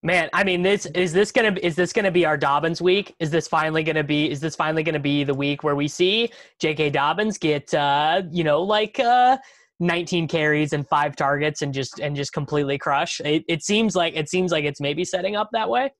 Man, 0.07 0.31
I 0.33 0.45
mean, 0.45 0.63
this 0.63 0.87
is 0.87 1.13
this 1.13 1.33
gonna 1.33 1.57
is 1.65 1.75
this 1.75 1.93
gonna 1.93 2.13
be 2.13 2.25
our 2.25 2.37
Dobbins 2.37 2.81
week? 2.81 3.17
Is 3.19 3.29
this 3.29 3.49
finally 3.49 3.83
gonna 3.83 4.05
be 4.05 4.31
is 4.31 4.39
this 4.39 4.55
finally 4.55 4.85
gonna 4.85 5.01
be 5.01 5.25
the 5.25 5.35
week 5.35 5.65
where 5.65 5.75
we 5.75 5.89
see 5.89 6.31
J.K. 6.61 6.91
Dobbins 6.91 7.39
get 7.39 7.75
uh, 7.75 8.23
you 8.31 8.45
know 8.45 8.63
like 8.63 9.01
uh, 9.01 9.37
19 9.81 10.29
carries 10.29 10.73
and 10.73 10.87
five 10.87 11.17
targets 11.17 11.63
and 11.63 11.75
just 11.75 11.99
and 11.99 12.15
just 12.15 12.33
completely 12.33 12.79
crush? 12.79 13.21
It, 13.21 13.45
it 13.49 13.65
seems 13.65 13.97
like 13.97 14.15
it 14.15 14.29
seems 14.29 14.53
like 14.53 14.65
it's 14.65 14.81
maybe 14.81 15.05
setting 15.05 15.35
up 15.35 15.49
that 15.55 15.69
way. 15.69 15.93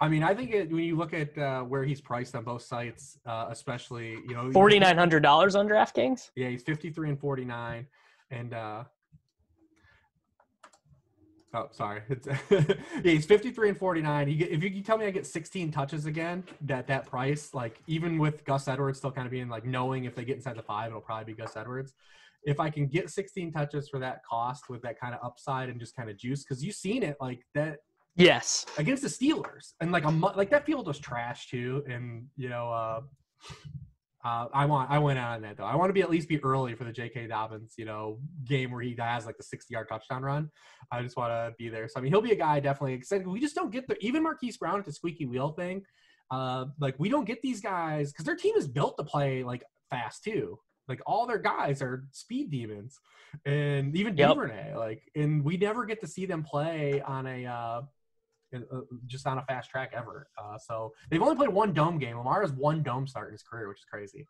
I 0.00 0.08
mean, 0.08 0.24
I 0.24 0.34
think 0.34 0.50
it, 0.50 0.68
when 0.68 0.82
you 0.82 0.96
look 0.96 1.14
at 1.14 1.38
uh, 1.38 1.62
where 1.62 1.84
he's 1.84 2.00
priced 2.00 2.34
on 2.34 2.42
both 2.42 2.62
sites, 2.62 3.16
uh, 3.24 3.46
especially 3.48 4.16
you 4.26 4.34
know 4.34 4.50
Forty 4.50 4.80
nine 4.80 4.98
hundred 4.98 5.22
dollars 5.22 5.54
on 5.54 5.68
DraftKings. 5.68 6.32
Yeah, 6.34 6.48
he's 6.48 6.64
53 6.64 7.10
and 7.10 7.20
49. 7.20 7.86
And 8.32 8.54
uh 8.54 8.84
Oh, 11.54 11.68
sorry. 11.70 12.02
It's 12.08 12.26
yeah, 12.50 12.74
he's 13.02 13.26
53 13.26 13.70
and 13.70 13.78
49. 13.78 14.28
You 14.28 14.36
get, 14.36 14.50
if 14.50 14.62
you 14.62 14.70
can 14.70 14.82
tell 14.82 14.96
me 14.96 15.06
I 15.06 15.10
get 15.10 15.26
16 15.26 15.70
touches 15.70 16.06
again 16.06 16.44
at 16.68 16.86
that 16.86 17.06
price, 17.06 17.52
like 17.52 17.82
even 17.86 18.18
with 18.18 18.44
Gus 18.44 18.68
Edwards 18.68 18.98
still 18.98 19.12
kind 19.12 19.26
of 19.26 19.30
being 19.30 19.48
like 19.48 19.64
knowing 19.64 20.04
if 20.04 20.14
they 20.14 20.24
get 20.24 20.36
inside 20.36 20.56
the 20.56 20.62
five, 20.62 20.88
it'll 20.88 21.00
probably 21.00 21.32
be 21.32 21.38
Gus 21.38 21.56
Edwards. 21.56 21.94
If 22.44 22.58
I 22.58 22.70
can 22.70 22.86
get 22.88 23.10
16 23.10 23.52
touches 23.52 23.88
for 23.88 24.00
that 24.00 24.24
cost 24.28 24.68
with 24.68 24.82
that 24.82 24.98
kind 24.98 25.14
of 25.14 25.20
upside 25.22 25.68
and 25.68 25.78
just 25.78 25.94
kind 25.94 26.10
of 26.10 26.16
juice, 26.16 26.42
because 26.42 26.64
you've 26.64 26.74
seen 26.74 27.02
it 27.02 27.16
like 27.20 27.40
that 27.54 27.78
Yes. 28.16 28.66
against 28.78 29.02
the 29.02 29.08
Steelers, 29.08 29.72
and 29.80 29.90
like 29.92 30.04
a 30.04 30.10
like 30.10 30.50
that 30.50 30.66
field 30.66 30.86
was 30.86 30.98
trash 30.98 31.48
too. 31.48 31.82
And 31.88 32.26
you 32.36 32.48
know, 32.48 32.70
uh, 32.70 33.00
uh, 34.24 34.46
I 34.54 34.66
want 34.66 34.90
I 34.90 34.98
went 34.98 35.18
out 35.18 35.32
on 35.32 35.42
that 35.42 35.56
though. 35.56 35.64
I 35.64 35.74
want 35.74 35.88
to 35.90 35.94
be 35.94 36.00
at 36.02 36.10
least 36.10 36.28
be 36.28 36.42
early 36.44 36.74
for 36.74 36.84
the 36.84 36.92
J.K. 36.92 37.26
Dobbins, 37.26 37.74
you 37.76 37.84
know, 37.84 38.18
game 38.44 38.70
where 38.70 38.80
he 38.80 38.94
has 38.98 39.26
like 39.26 39.36
the 39.36 39.42
60 39.42 39.72
yard 39.72 39.88
touchdown 39.88 40.22
run. 40.22 40.50
I 40.92 41.02
just 41.02 41.16
want 41.16 41.30
to 41.30 41.54
be 41.58 41.68
there. 41.68 41.88
So 41.88 41.98
I 41.98 42.02
mean, 42.02 42.12
he'll 42.12 42.22
be 42.22 42.32
a 42.32 42.36
guy 42.36 42.60
definitely. 42.60 42.94
Excited. 42.94 43.26
We 43.26 43.40
just 43.40 43.56
don't 43.56 43.72
get 43.72 43.88
the 43.88 43.96
even 44.00 44.22
Marquise 44.22 44.56
Brown 44.56 44.78
at 44.78 44.84
the 44.84 44.92
squeaky 44.92 45.26
wheel 45.26 45.50
thing. 45.52 45.84
Uh, 46.30 46.66
like 46.80 46.94
we 46.98 47.08
don't 47.08 47.24
get 47.24 47.42
these 47.42 47.60
guys 47.60 48.12
because 48.12 48.24
their 48.24 48.36
team 48.36 48.54
is 48.56 48.68
built 48.68 48.96
to 48.96 49.04
play 49.04 49.42
like 49.42 49.64
fast 49.90 50.22
too. 50.22 50.58
Like 50.88 51.00
all 51.06 51.26
their 51.26 51.38
guys 51.38 51.82
are 51.82 52.04
speed 52.12 52.50
demons, 52.50 52.98
and 53.44 53.96
even 53.96 54.16
Yep. 54.16 54.28
Duvernay. 54.28 54.74
Like, 54.76 55.02
and 55.14 55.44
we 55.44 55.56
never 55.56 55.84
get 55.84 56.00
to 56.00 56.06
see 56.06 56.26
them 56.26 56.42
play 56.42 57.00
on 57.00 57.26
a 57.26 57.46
uh, 57.46 57.82
just 59.06 59.26
on 59.26 59.38
a 59.38 59.42
fast 59.42 59.70
track 59.70 59.92
ever. 59.94 60.28
Uh, 60.42 60.58
so 60.58 60.92
they've 61.10 61.22
only 61.22 61.36
played 61.36 61.50
one 61.50 61.72
dome 61.72 61.98
game. 61.98 62.16
Lamar 62.16 62.42
has 62.42 62.52
one 62.52 62.82
dome 62.82 63.06
start 63.06 63.28
in 63.28 63.32
his 63.32 63.42
career, 63.42 63.68
which 63.68 63.78
is 63.78 63.84
crazy. 63.84 64.26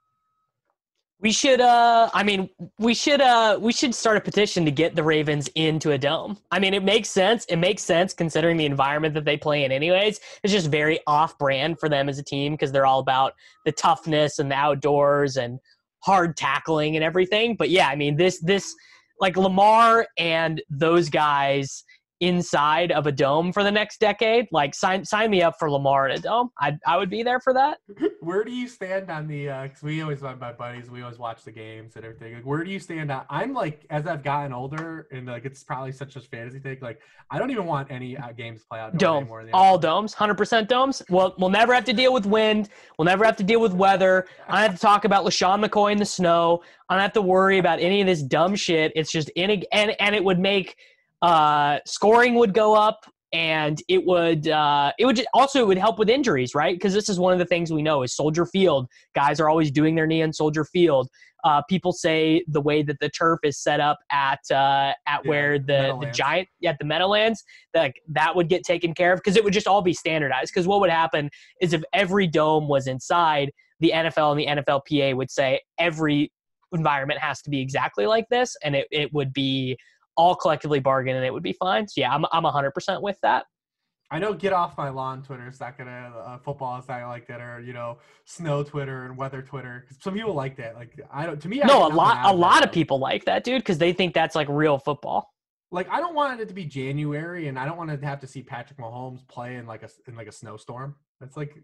We 1.20 1.30
should 1.30 1.60
uh 1.60 2.10
I 2.12 2.24
mean 2.24 2.50
we 2.78 2.94
should 2.94 3.20
uh 3.20 3.56
we 3.60 3.72
should 3.72 3.94
start 3.94 4.16
a 4.16 4.20
petition 4.20 4.64
to 4.64 4.72
get 4.72 4.96
the 4.96 5.04
Ravens 5.04 5.48
into 5.54 5.92
a 5.92 5.98
dome. 5.98 6.36
I 6.50 6.58
mean 6.58 6.74
it 6.74 6.82
makes 6.82 7.10
sense. 7.10 7.44
It 7.44 7.56
makes 7.58 7.84
sense 7.84 8.12
considering 8.12 8.56
the 8.56 8.66
environment 8.66 9.14
that 9.14 9.24
they 9.24 9.36
play 9.36 9.64
in 9.64 9.70
anyways. 9.70 10.18
It's 10.42 10.52
just 10.52 10.68
very 10.68 10.98
off 11.06 11.38
brand 11.38 11.78
for 11.78 11.88
them 11.88 12.08
as 12.08 12.18
a 12.18 12.24
team 12.24 12.54
because 12.54 12.72
they're 12.72 12.86
all 12.86 12.98
about 12.98 13.34
the 13.64 13.70
toughness 13.70 14.40
and 14.40 14.50
the 14.50 14.56
outdoors 14.56 15.36
and 15.36 15.60
hard 16.00 16.36
tackling 16.36 16.96
and 16.96 17.04
everything. 17.04 17.54
But 17.54 17.70
yeah, 17.70 17.86
I 17.86 17.94
mean 17.94 18.16
this 18.16 18.40
this 18.40 18.74
like 19.20 19.36
Lamar 19.36 20.08
and 20.18 20.60
those 20.68 21.08
guys 21.08 21.84
inside 22.22 22.92
of 22.92 23.08
a 23.08 23.12
dome 23.12 23.52
for 23.52 23.64
the 23.64 23.70
next 23.70 23.98
decade. 23.98 24.46
Like 24.52 24.74
sign 24.74 25.04
sign 25.04 25.30
me 25.30 25.42
up 25.42 25.56
for 25.58 25.68
Lamar 25.70 26.08
in 26.08 26.16
a 26.16 26.20
dome. 26.20 26.50
I 26.58 26.78
I 26.86 26.96
would 26.96 27.10
be 27.10 27.22
there 27.22 27.40
for 27.40 27.52
that. 27.52 27.78
Where 28.20 28.44
do 28.44 28.52
you 28.52 28.68
stand 28.68 29.10
on 29.10 29.26
the? 29.26 29.46
Because 29.46 29.82
uh, 29.82 29.86
we 29.86 30.00
always 30.02 30.22
my 30.22 30.52
buddies, 30.52 30.88
we 30.88 31.02
always 31.02 31.18
watch 31.18 31.42
the 31.42 31.50
games 31.50 31.96
and 31.96 32.04
everything. 32.04 32.34
Like, 32.34 32.46
where 32.46 32.62
do 32.62 32.70
you 32.70 32.78
stand 32.78 33.10
on? 33.10 33.24
I'm 33.28 33.52
like, 33.52 33.84
as 33.90 34.06
I've 34.06 34.22
gotten 34.22 34.52
older, 34.52 35.08
and 35.10 35.26
like 35.26 35.44
it's 35.44 35.64
probably 35.64 35.90
such 35.90 36.14
a 36.14 36.20
fantasy 36.20 36.60
thing. 36.60 36.78
Like, 36.80 37.00
I 37.30 37.38
don't 37.38 37.50
even 37.50 37.66
want 37.66 37.90
any 37.90 38.16
uh, 38.16 38.30
games 38.30 38.62
play 38.62 38.78
out 38.78 38.96
dome. 38.96 39.28
All 39.52 39.76
domes, 39.76 40.14
hundred 40.14 40.36
percent 40.36 40.68
domes. 40.68 41.02
Well, 41.10 41.34
we'll 41.38 41.50
never 41.50 41.74
have 41.74 41.84
to 41.86 41.92
deal 41.92 42.12
with 42.12 42.26
wind. 42.26 42.68
We'll 42.96 43.06
never 43.06 43.24
have 43.24 43.36
to 43.38 43.44
deal 43.44 43.60
with 43.60 43.72
weather. 43.72 44.26
I 44.48 44.62
have 44.62 44.74
to 44.74 44.80
talk 44.80 45.04
about 45.04 45.24
LeSean 45.24 45.64
McCoy 45.64 45.90
in 45.90 45.98
the 45.98 46.04
snow. 46.04 46.62
I 46.88 46.94
don't 46.94 47.02
have 47.02 47.12
to 47.14 47.22
worry 47.22 47.58
about 47.58 47.80
any 47.80 48.00
of 48.00 48.06
this 48.06 48.22
dumb 48.22 48.54
shit. 48.54 48.92
It's 48.94 49.10
just 49.10 49.30
in 49.30 49.50
a, 49.50 49.62
and 49.72 49.96
and 49.98 50.14
it 50.14 50.22
would 50.22 50.38
make 50.38 50.76
uh, 51.22 51.78
scoring 51.86 52.34
would 52.34 52.52
go 52.52 52.74
up 52.74 53.06
and 53.32 53.82
it 53.88 54.04
would 54.04 54.48
uh, 54.48 54.92
it 54.98 55.06
would 55.06 55.24
also 55.32 55.60
it 55.60 55.66
would 55.66 55.78
help 55.78 55.98
with 55.98 56.10
injuries 56.10 56.54
right? 56.54 56.74
Because 56.74 56.92
this 56.92 57.08
is 57.08 57.18
one 57.18 57.32
of 57.32 57.38
the 57.38 57.46
things 57.46 57.72
we 57.72 57.82
know 57.82 58.02
is 58.02 58.14
soldier 58.14 58.44
field 58.44 58.88
guys 59.14 59.40
are 59.40 59.48
always 59.48 59.70
doing 59.70 59.94
their 59.94 60.06
knee 60.06 60.22
in 60.22 60.32
soldier 60.32 60.64
field. 60.64 61.08
Uh, 61.44 61.60
people 61.68 61.92
say 61.92 62.44
the 62.46 62.60
way 62.60 62.84
that 62.84 62.96
the 63.00 63.08
turf 63.08 63.40
is 63.42 63.58
set 63.58 63.80
up 63.80 63.98
at 64.12 64.38
uh, 64.50 64.92
at 65.06 65.24
yeah, 65.24 65.28
where 65.28 65.58
the, 65.58 65.96
the 66.00 66.10
giant 66.12 66.46
at 66.64 66.78
the 66.78 66.84
meadowlands 66.84 67.42
that 67.74 67.92
that 68.06 68.36
would 68.36 68.48
get 68.48 68.62
taken 68.64 68.94
care 68.94 69.12
of 69.12 69.18
because 69.18 69.36
it 69.36 69.42
would 69.42 69.52
just 69.52 69.66
all 69.66 69.82
be 69.82 69.94
standardized. 69.94 70.52
Because 70.52 70.68
what 70.68 70.80
would 70.80 70.90
happen 70.90 71.30
is 71.60 71.72
if 71.72 71.82
every 71.92 72.26
dome 72.26 72.68
was 72.68 72.86
inside 72.86 73.50
the 73.80 73.90
nfl 73.92 74.30
and 74.30 74.38
the 74.38 74.62
nflpa 74.62 75.16
would 75.16 75.30
say 75.30 75.60
every 75.78 76.30
environment 76.72 77.20
has 77.20 77.42
to 77.42 77.50
be 77.50 77.60
exactly 77.60 78.06
like 78.06 78.26
this 78.30 78.56
and 78.62 78.76
it, 78.76 78.86
it 78.90 79.12
would 79.12 79.32
be 79.32 79.76
all 80.16 80.34
collectively 80.34 80.80
bargain 80.80 81.16
and 81.16 81.24
it 81.24 81.32
would 81.32 81.42
be 81.42 81.52
fine. 81.52 81.88
So 81.88 82.00
yeah, 82.00 82.12
I'm 82.12 82.24
I'm 82.32 82.44
100% 82.44 83.02
with 83.02 83.18
that. 83.22 83.46
I 84.12 84.18
know 84.18 84.34
get 84.34 84.52
off 84.52 84.76
my 84.76 84.90
lawn 84.90 85.22
Twitter 85.22 85.48
is 85.48 85.58
not 85.58 85.78
gonna 85.78 86.12
uh, 86.14 86.38
football 86.38 86.78
is 86.78 86.86
not 86.86 87.08
like 87.08 87.26
that 87.28 87.40
or 87.40 87.60
you 87.60 87.72
know 87.72 87.96
snow 88.26 88.62
Twitter 88.62 89.06
and 89.06 89.16
weather 89.16 89.40
Twitter 89.40 89.86
some 90.02 90.12
people 90.12 90.34
like 90.34 90.54
that 90.56 90.74
like 90.74 91.00
I 91.10 91.24
don't 91.24 91.40
to 91.40 91.48
me 91.48 91.62
I 91.62 91.66
no 91.66 91.86
a 91.86 91.88
lot 91.88 92.30
a 92.30 92.36
lot 92.36 92.62
of 92.62 92.70
people 92.70 92.98
like 92.98 93.24
that 93.24 93.42
dude 93.42 93.62
because 93.62 93.78
they 93.78 93.94
think 93.94 94.12
that's 94.12 94.36
like 94.36 94.48
real 94.50 94.76
football 94.78 95.32
like 95.70 95.88
I 95.88 95.98
don't 95.98 96.14
want 96.14 96.38
it 96.38 96.46
to 96.48 96.54
be 96.54 96.66
January 96.66 97.48
and 97.48 97.58
I 97.58 97.64
don't 97.64 97.78
want 97.78 97.88
to 97.88 98.06
have 98.06 98.20
to 98.20 98.26
see 98.26 98.42
Patrick 98.42 98.78
Mahomes 98.78 99.26
play 99.28 99.56
in 99.56 99.66
like 99.66 99.82
a 99.82 99.88
in 100.06 100.14
like 100.14 100.28
a 100.28 100.32
snowstorm 100.32 100.94
that's 101.18 101.38
like 101.38 101.56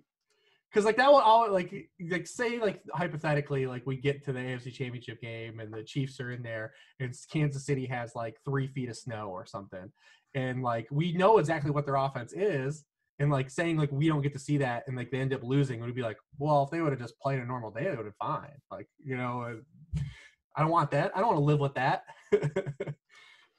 because 0.70 0.84
like 0.84 0.96
that 0.96 1.10
will 1.10 1.18
all 1.18 1.50
like 1.50 1.88
like 2.10 2.26
say 2.26 2.58
like 2.58 2.82
hypothetically 2.92 3.66
like 3.66 3.82
we 3.86 3.96
get 3.96 4.24
to 4.24 4.32
the 4.32 4.38
AFC 4.38 4.72
Championship 4.72 5.20
game 5.20 5.60
and 5.60 5.72
the 5.72 5.82
Chiefs 5.82 6.20
are 6.20 6.30
in 6.32 6.42
there 6.42 6.72
and 7.00 7.14
Kansas 7.32 7.64
City 7.64 7.86
has 7.86 8.14
like 8.14 8.36
three 8.44 8.66
feet 8.66 8.88
of 8.88 8.96
snow 8.96 9.28
or 9.28 9.46
something, 9.46 9.90
and 10.34 10.62
like 10.62 10.86
we 10.90 11.12
know 11.12 11.38
exactly 11.38 11.70
what 11.70 11.86
their 11.86 11.96
offense 11.96 12.32
is, 12.32 12.84
and 13.18 13.30
like 13.30 13.50
saying 13.50 13.76
like 13.76 13.92
we 13.92 14.08
don't 14.08 14.22
get 14.22 14.32
to 14.32 14.38
see 14.38 14.58
that 14.58 14.84
and 14.86 14.96
like 14.96 15.10
they 15.10 15.20
end 15.20 15.32
up 15.32 15.42
losing 15.42 15.80
would 15.80 15.94
be 15.94 16.02
like 16.02 16.18
well 16.38 16.64
if 16.64 16.70
they 16.70 16.80
would 16.80 16.92
have 16.92 17.00
just 17.00 17.18
played 17.20 17.38
a 17.38 17.44
normal 17.44 17.70
day 17.70 17.84
they 17.84 17.90
would 17.90 17.98
have 17.98 18.06
been 18.06 18.12
fine. 18.20 18.58
Like 18.70 18.88
you 19.02 19.16
know 19.16 19.60
I 20.56 20.62
don't 20.62 20.70
want 20.70 20.90
that. 20.90 21.12
I 21.14 21.20
don't 21.20 21.28
want 21.28 21.38
to 21.38 21.44
live 21.44 21.60
with 21.60 21.74
that. 21.74 22.04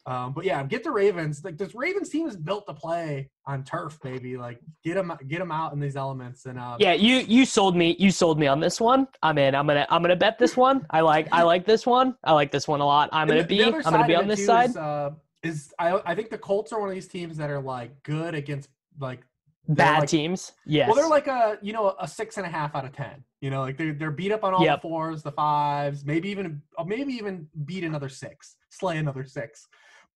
Um, 0.10 0.34
but 0.34 0.44
yeah, 0.44 0.64
get 0.64 0.84
the 0.84 0.90
Ravens. 0.90 1.44
Like 1.44 1.56
this 1.56 1.76
Ravens 1.76 2.10
team 2.10 2.28
is 2.28 2.36
built 2.36 2.66
to 2.68 2.74
play 2.74 3.30
on 3.46 3.64
turf, 3.64 4.00
baby. 4.02 4.38
Like 4.38 4.60
get 4.84 4.96
them, 4.96 5.14
get 5.28 5.38
them 5.38 5.52
out 5.52 5.72
in 5.72 5.80
these 5.80 5.96
elements. 5.96 6.48
And 6.48 6.58
uh, 6.58 6.78
yeah, 6.80 6.94
you 6.94 7.18
you 7.18 7.46
sold 7.46 7.76
me. 7.78 7.96
You 8.00 8.10
sold 8.10 8.40
me 8.40 8.48
on 8.48 8.60
this 8.60 8.82
one. 8.82 9.08
I'm 9.22 9.38
in. 9.38 9.54
I'm 9.54 9.68
gonna 9.68 9.86
I'm 9.88 10.02
gonna 10.02 10.16
bet 10.16 10.40
this 10.40 10.58
one. 10.58 10.84
I 10.90 11.02
like 11.02 11.28
I 11.32 11.44
like 11.44 11.64
this 11.64 11.86
one. 11.86 12.16
I 12.24 12.34
like 12.34 12.52
this 12.52 12.68
one 12.68 12.82
a 12.82 12.86
lot. 12.86 13.10
I'm 13.12 13.28
gonna 13.28 13.46
be. 13.46 13.64
I'm 13.64 13.82
gonna 13.84 14.08
be 14.08 14.16
on 14.16 14.28
this 14.28 14.44
side. 14.44 14.72
Is, 14.72 14.78
uh, 14.78 15.12
is 15.44 15.72
I 15.78 16.02
I 16.04 16.16
think 16.16 16.32
the 16.32 16.40
Colts 16.40 16.74
are 16.74 16.80
one 16.80 16.90
of 16.90 16.96
these 16.96 17.08
teams 17.08 17.38
that 17.38 17.52
are 17.52 17.62
like 17.62 18.02
good 18.02 18.34
against 18.34 18.70
like 19.00 19.20
bad 19.68 20.00
like, 20.00 20.10
teams. 20.10 20.54
Yes. 20.66 20.88
Well, 20.88 20.96
they're 20.96 21.08
like 21.08 21.28
a 21.28 21.60
you 21.62 21.72
know 21.72 21.96
a 22.00 22.08
six 22.08 22.38
and 22.38 22.48
a 22.48 22.50
half 22.50 22.76
out 22.76 22.86
of 22.86 22.94
ten. 22.94 23.24
You 23.42 23.52
know, 23.52 23.62
like 23.62 23.78
they're 23.78 23.94
they're 23.94 24.12
beat 24.12 24.32
up 24.32 24.44
on 24.44 24.56
all 24.56 24.64
yep. 24.64 24.82
the 24.82 24.88
fours, 24.88 25.22
the 25.22 25.32
fives, 25.32 26.04
maybe 26.04 26.30
even 26.30 26.62
maybe 26.86 27.14
even 27.14 27.48
beat 27.66 27.84
another 27.84 28.10
six, 28.10 28.56
slay 28.70 28.98
another 28.98 29.24
six. 29.24 29.68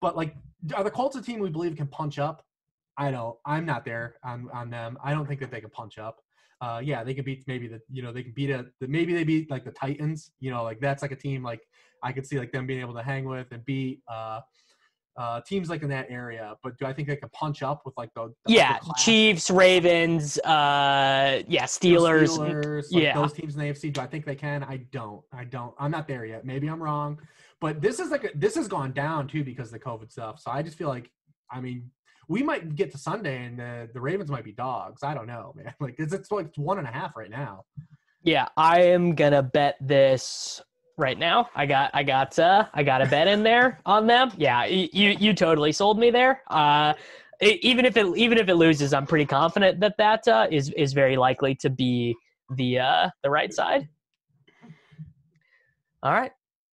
But 0.03 0.17
like, 0.17 0.35
are 0.75 0.83
the 0.83 0.91
Colts 0.91 1.15
a 1.15 1.21
team 1.21 1.39
we 1.39 1.49
believe 1.49 1.77
can 1.77 1.87
punch 1.87 2.19
up? 2.19 2.43
I 2.97 3.09
don't. 3.09 3.37
I'm 3.45 3.65
not 3.65 3.85
there 3.85 4.15
on 4.25 4.49
on 4.53 4.69
them. 4.69 4.97
I 5.01 5.13
don't 5.13 5.25
think 5.25 5.39
that 5.39 5.49
they 5.49 5.61
can 5.61 5.69
punch 5.69 5.97
up. 5.97 6.17
Uh, 6.59 6.81
yeah, 6.83 7.05
they 7.05 7.13
could 7.13 7.23
beat 7.23 7.45
maybe 7.47 7.69
the 7.69 7.79
you 7.89 8.03
know 8.03 8.11
they 8.11 8.21
can 8.21 8.33
beat 8.33 8.49
a 8.49 8.65
the, 8.81 8.87
maybe 8.89 9.13
they 9.13 9.23
beat 9.23 9.49
like 9.49 9.63
the 9.63 9.71
Titans. 9.71 10.31
You 10.41 10.51
know, 10.51 10.61
like 10.61 10.81
that's 10.81 11.01
like 11.01 11.13
a 11.13 11.15
team 11.15 11.41
like 11.41 11.61
I 12.03 12.11
could 12.11 12.27
see 12.27 12.37
like 12.37 12.51
them 12.51 12.67
being 12.67 12.81
able 12.81 12.93
to 12.95 13.01
hang 13.01 13.23
with 13.23 13.47
and 13.51 13.63
beat. 13.63 14.01
Uh, 14.11 14.41
uh, 15.15 15.39
teams 15.47 15.69
like 15.69 15.83
in 15.83 15.89
that 15.89 16.07
area, 16.09 16.55
but 16.63 16.77
do 16.79 16.85
I 16.85 16.91
think 16.91 17.07
they 17.07 17.15
can 17.15 17.29
punch 17.29 17.61
up 17.61 17.83
with 17.85 17.93
like 17.95 18.09
the, 18.15 18.33
the 18.45 18.53
yeah 18.53 18.79
Chiefs, 18.97 19.49
Ravens, 19.51 20.39
uh, 20.39 21.43
yeah 21.47 21.63
Steelers, 21.63 22.37
Steelers 22.37 22.91
like 22.91 23.03
yeah 23.03 23.13
those 23.13 23.31
teams 23.31 23.53
in 23.53 23.61
the 23.61 23.67
AFC? 23.67 23.93
Do 23.93 24.01
I 24.01 24.07
think 24.07 24.25
they 24.25 24.35
can? 24.35 24.63
I 24.63 24.77
don't. 24.91 25.23
I 25.31 25.45
don't. 25.45 25.73
I'm 25.79 25.91
not 25.91 26.09
there 26.09 26.25
yet. 26.25 26.45
Maybe 26.45 26.67
I'm 26.67 26.81
wrong. 26.83 27.19
But 27.64 27.80
this 27.80 28.01
is 28.01 28.11
like 28.11 28.26
a, 28.26 28.30
this 28.36 28.55
has 28.55 28.68
gone 28.68 28.91
down 28.91 29.26
too 29.30 29.41
because 29.41 29.68
of 29.68 29.72
the 29.72 29.80
COVID 29.80 30.11
stuff. 30.11 30.41
So 30.41 30.51
I 30.51 30.61
just 30.61 30.78
feel 30.78 30.89
like, 30.89 31.09
I 31.49 31.61
mean, 31.61 31.89
we 32.28 32.43
might 32.43 32.76
get 32.76 32.91
to 32.91 32.97
Sunday 32.97 33.45
and 33.45 33.57
the, 33.57 33.88
the 33.93 34.01
Ravens 34.01 34.30
might 34.30 34.43
be 34.43 34.51
dogs. 34.51 35.01
I 35.01 35.14
don't 35.14 35.28
know, 35.28 35.53
man. 35.55 35.74
Like 35.80 35.95
it's, 35.97 36.11
it's 36.11 36.30
like 36.30 36.53
one 36.57 36.78
and 36.78 36.86
a 36.86 36.91
half 36.91 37.16
right 37.16 37.30
now. 37.30 37.64
Yeah, 38.22 38.49
I 38.57 38.82
am 38.82 39.16
gonna 39.16 39.41
bet 39.41 39.78
this 39.80 40.61
right 40.97 41.18
now. 41.18 41.49
I 41.55 41.66
got 41.66 41.91
I 41.93 42.03
got 42.03 42.38
uh 42.38 42.68
I 42.74 42.84
got 42.84 43.01
a 43.01 43.05
bet 43.05 43.30
in 43.30 43.43
there 43.43 43.80
on 43.86 44.07
them. 44.07 44.34
Yeah, 44.36 44.66
you 44.66 44.89
you 44.91 45.34
totally 45.34 45.72
sold 45.72 45.97
me 45.97 46.11
there. 46.11 46.41
Uh 46.49 46.95
even 47.39 47.86
if 47.86 47.95
it 47.95 48.05
even 48.18 48.39
if 48.39 48.49
it 48.49 48.55
loses, 48.55 48.93
I'm 48.93 49.07
pretty 49.07 49.26
confident 49.26 49.80
that 49.80 49.95
that 49.99 50.28
uh, 50.28 50.47
is 50.51 50.70
is 50.72 50.91
very 50.91 51.16
likely 51.16 51.55
to 51.61 51.70
be 51.70 52.14
the 52.57 52.80
uh 52.80 53.09
the 53.24 53.30
right 53.30 53.53
side. 53.53 53.88
All 56.03 56.11
right. 56.11 56.34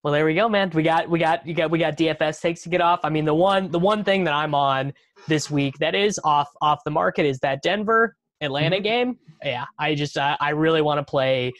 Well, 0.08 0.14
there 0.14 0.24
we 0.24 0.36
go, 0.36 0.48
man. 0.48 0.70
We 0.70 0.84
got 0.84 1.10
we 1.10 1.20
got 1.20 1.46
you 1.46 1.54
got 1.54 1.70
we 1.70 1.80
got 1.80 1.98
DFS 1.98 2.40
takes 2.40 2.62
to 2.62 2.70
get 2.70 2.80
off. 2.80 3.02
I 3.04 3.10
mean, 3.10 3.26
the 3.26 3.34
one 3.34 3.70
the 3.70 3.78
one 3.78 4.06
thing 4.06 4.24
that 4.24 4.34
I'm 4.34 4.56
on 4.56 4.94
this 5.28 5.52
week 5.52 5.78
that 5.80 5.96
is 5.96 6.18
off 6.24 6.48
off 6.62 6.80
the 6.86 6.92
market 6.92 7.26
is 7.26 7.40
that 7.40 7.62
Denver 7.62 8.16
Atlanta 8.40 8.78
mm-hmm. 8.78 8.84
game. 8.84 9.20
Yeah, 9.44 9.66
I 9.78 9.96
just 9.96 10.18
uh, 10.18 10.38
I 10.40 10.52
really 10.52 10.82
want 10.82 11.00
to 11.00 11.04
play 11.04 11.52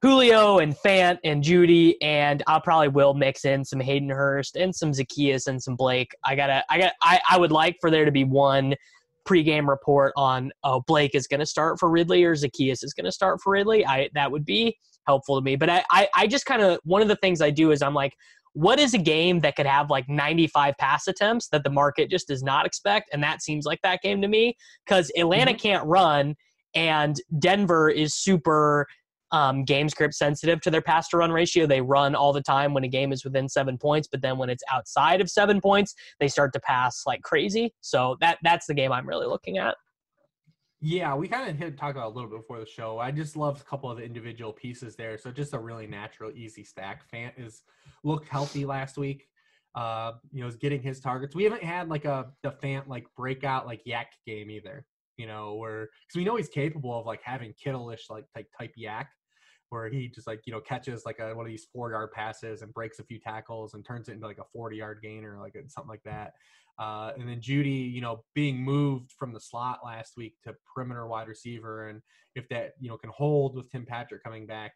Julio 0.00 0.60
and 0.60 0.76
Fant 0.76 1.18
and 1.24 1.42
Jeudy, 1.42 1.96
and 2.00 2.40
I 2.46 2.60
probably 2.60 2.86
will 2.86 3.14
mix 3.14 3.44
in 3.44 3.64
some 3.64 3.80
Hayden 3.80 4.10
Hurst 4.10 4.54
and 4.54 4.72
some 4.72 4.92
Zaccheaus 4.92 5.48
and 5.48 5.60
some 5.60 5.74
Blake. 5.74 6.14
I 6.24 6.36
gotta 6.36 6.64
I 6.70 6.78
got 6.78 6.92
I, 7.02 7.20
I 7.28 7.36
would 7.36 7.50
like 7.50 7.78
for 7.80 7.90
there 7.90 8.04
to 8.04 8.12
be 8.12 8.22
one 8.22 8.76
pregame 9.26 9.68
report 9.68 10.12
on 10.16 10.52
oh 10.62 10.84
Blake 10.86 11.16
is 11.16 11.26
going 11.26 11.40
to 11.40 11.46
start 11.46 11.80
for 11.80 11.90
Ridley 11.90 12.22
or 12.22 12.36
Zaccheaus 12.36 12.84
is 12.84 12.94
going 12.94 13.06
to 13.06 13.12
start 13.12 13.40
for 13.40 13.54
Ridley. 13.54 13.84
I 13.84 14.08
that 14.14 14.30
would 14.30 14.44
be 14.44 14.76
helpful 15.06 15.36
to 15.36 15.44
me. 15.44 15.56
But 15.56 15.70
I, 15.70 15.84
I, 15.90 16.08
I 16.14 16.26
just 16.26 16.46
kind 16.46 16.62
of 16.62 16.78
one 16.84 17.02
of 17.02 17.08
the 17.08 17.16
things 17.16 17.40
I 17.40 17.50
do 17.50 17.70
is 17.70 17.82
I'm 17.82 17.94
like, 17.94 18.14
what 18.54 18.78
is 18.78 18.94
a 18.94 18.98
game 18.98 19.40
that 19.40 19.56
could 19.56 19.66
have 19.66 19.90
like 19.90 20.08
95 20.08 20.74
pass 20.78 21.08
attempts 21.08 21.48
that 21.48 21.64
the 21.64 21.70
market 21.70 22.10
just 22.10 22.28
does 22.28 22.42
not 22.42 22.66
expect? 22.66 23.10
And 23.12 23.22
that 23.22 23.42
seems 23.42 23.64
like 23.64 23.80
that 23.82 24.02
game 24.02 24.20
to 24.22 24.28
me 24.28 24.56
because 24.86 25.10
Atlanta 25.16 25.52
mm-hmm. 25.52 25.58
can't 25.58 25.86
run 25.86 26.34
and 26.74 27.16
Denver 27.38 27.88
is 27.88 28.14
super 28.14 28.86
um, 29.32 29.64
game 29.64 29.88
script 29.88 30.14
sensitive 30.14 30.60
to 30.60 30.70
their 30.70 30.82
pass 30.82 31.08
to 31.08 31.16
run 31.16 31.32
ratio. 31.32 31.66
They 31.66 31.80
run 31.80 32.14
all 32.14 32.32
the 32.32 32.42
time 32.42 32.74
when 32.74 32.84
a 32.84 32.88
game 32.88 33.12
is 33.12 33.24
within 33.24 33.48
seven 33.48 33.78
points, 33.78 34.06
but 34.06 34.20
then 34.20 34.36
when 34.36 34.50
it's 34.50 34.62
outside 34.70 35.22
of 35.22 35.30
seven 35.30 35.60
points, 35.60 35.94
they 36.20 36.28
start 36.28 36.52
to 36.52 36.60
pass 36.60 37.04
like 37.06 37.22
crazy. 37.22 37.74
So 37.80 38.16
that 38.20 38.38
that's 38.42 38.66
the 38.66 38.74
game 38.74 38.92
I'm 38.92 39.08
really 39.08 39.26
looking 39.26 39.56
at. 39.56 39.76
Yeah, 40.84 41.14
we 41.14 41.28
kind 41.28 41.48
of 41.48 41.56
hit 41.56 41.78
talk 41.78 41.92
about 41.92 42.08
a 42.08 42.14
little 42.14 42.28
bit 42.28 42.40
before 42.40 42.58
the 42.58 42.66
show. 42.66 42.98
I 42.98 43.12
just 43.12 43.36
love 43.36 43.60
a 43.60 43.64
couple 43.64 43.88
of 43.88 43.98
the 43.98 44.02
individual 44.02 44.52
pieces 44.52 44.96
there. 44.96 45.16
So 45.16 45.30
just 45.30 45.54
a 45.54 45.58
really 45.58 45.86
natural, 45.86 46.32
easy 46.34 46.64
stack. 46.64 47.04
Fant 47.08 47.30
is 47.36 47.62
looked 48.02 48.26
healthy 48.26 48.64
last 48.66 48.98
week. 48.98 49.28
Uh, 49.76 50.14
you 50.32 50.42
know, 50.42 50.48
is 50.48 50.56
getting 50.56 50.82
his 50.82 50.98
targets. 50.98 51.36
We 51.36 51.44
haven't 51.44 51.62
had 51.62 51.88
like 51.88 52.04
a 52.04 52.32
the 52.42 52.50
Fant 52.50 52.88
like 52.88 53.06
breakout 53.16 53.64
like 53.64 53.84
YAC 53.84 54.06
game 54.26 54.50
either. 54.50 54.84
You 55.18 55.28
know, 55.28 55.54
where 55.54 55.82
because 55.82 56.16
we 56.16 56.24
know 56.24 56.34
he's 56.34 56.48
capable 56.48 56.98
of 56.98 57.06
like 57.06 57.22
having 57.22 57.54
Kittle-ish 57.62 58.10
like 58.10 58.24
type 58.34 58.48
type 58.58 58.74
YAC, 58.76 59.06
where 59.68 59.88
he 59.88 60.08
just 60.08 60.26
like 60.26 60.40
you 60.46 60.52
know 60.52 60.60
catches 60.60 61.06
like 61.06 61.20
a, 61.20 61.32
one 61.32 61.46
of 61.46 61.50
these 61.50 61.68
four 61.72 61.92
yard 61.92 62.10
passes 62.10 62.62
and 62.62 62.74
breaks 62.74 62.98
a 62.98 63.04
few 63.04 63.20
tackles 63.20 63.74
and 63.74 63.84
turns 63.84 64.08
it 64.08 64.14
into 64.14 64.26
like 64.26 64.38
a 64.38 64.44
forty 64.52 64.78
yard 64.78 64.98
gainer, 65.00 65.38
or 65.38 65.40
like 65.40 65.54
something 65.68 65.88
like 65.88 66.02
that. 66.04 66.32
Uh, 66.78 67.12
and 67.18 67.28
then 67.28 67.40
Jeudy, 67.40 67.92
you 67.92 68.00
know, 68.00 68.24
being 68.34 68.56
moved 68.56 69.12
from 69.12 69.32
the 69.32 69.40
slot 69.40 69.80
last 69.84 70.14
week 70.16 70.34
to 70.44 70.54
perimeter 70.74 71.06
wide 71.06 71.28
receiver, 71.28 71.88
and 71.88 72.00
if 72.34 72.48
that 72.48 72.72
you 72.80 72.88
know 72.88 72.96
can 72.96 73.10
hold 73.10 73.54
with 73.54 73.70
Tim 73.70 73.84
Patrick 73.86 74.22
coming 74.24 74.46
back, 74.46 74.72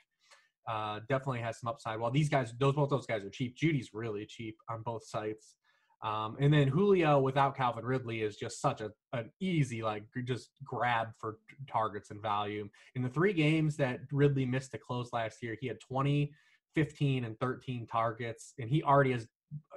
Uh, 0.68 0.98
definitely 1.08 1.40
has 1.40 1.60
some 1.60 1.68
upside. 1.68 1.98
While 2.00 2.10
these 2.10 2.28
guys, 2.28 2.52
those 2.58 2.74
both 2.74 2.90
those 2.90 3.06
guys 3.06 3.24
are 3.24 3.30
cheap. 3.30 3.56
Jeudy's 3.56 3.90
really 3.94 4.26
cheap 4.26 4.56
on 4.68 4.82
both 4.82 5.04
sites. 5.06 5.54
Um, 6.02 6.36
and 6.40 6.52
then 6.52 6.68
Julio 6.68 7.20
without 7.20 7.56
Calvin 7.56 7.84
Ridley 7.84 8.20
is 8.22 8.36
just 8.36 8.60
such 8.60 8.80
a 8.80 8.90
an 9.12 9.30
easy 9.40 9.82
like 9.82 10.04
just 10.24 10.50
grab 10.64 11.08
for 11.18 11.38
targets 11.70 12.10
and 12.10 12.20
value. 12.20 12.68
In 12.96 13.02
the 13.02 13.08
three 13.08 13.32
games 13.32 13.76
that 13.76 14.00
Ridley 14.12 14.44
missed 14.44 14.72
to 14.72 14.78
close 14.78 15.10
last 15.12 15.42
year, 15.42 15.56
he 15.60 15.68
had 15.68 15.80
20, 15.80 16.32
15, 16.74 17.24
and 17.24 17.38
13 17.40 17.86
targets, 17.86 18.52
and 18.58 18.68
he 18.68 18.82
already 18.82 19.12
has 19.12 19.26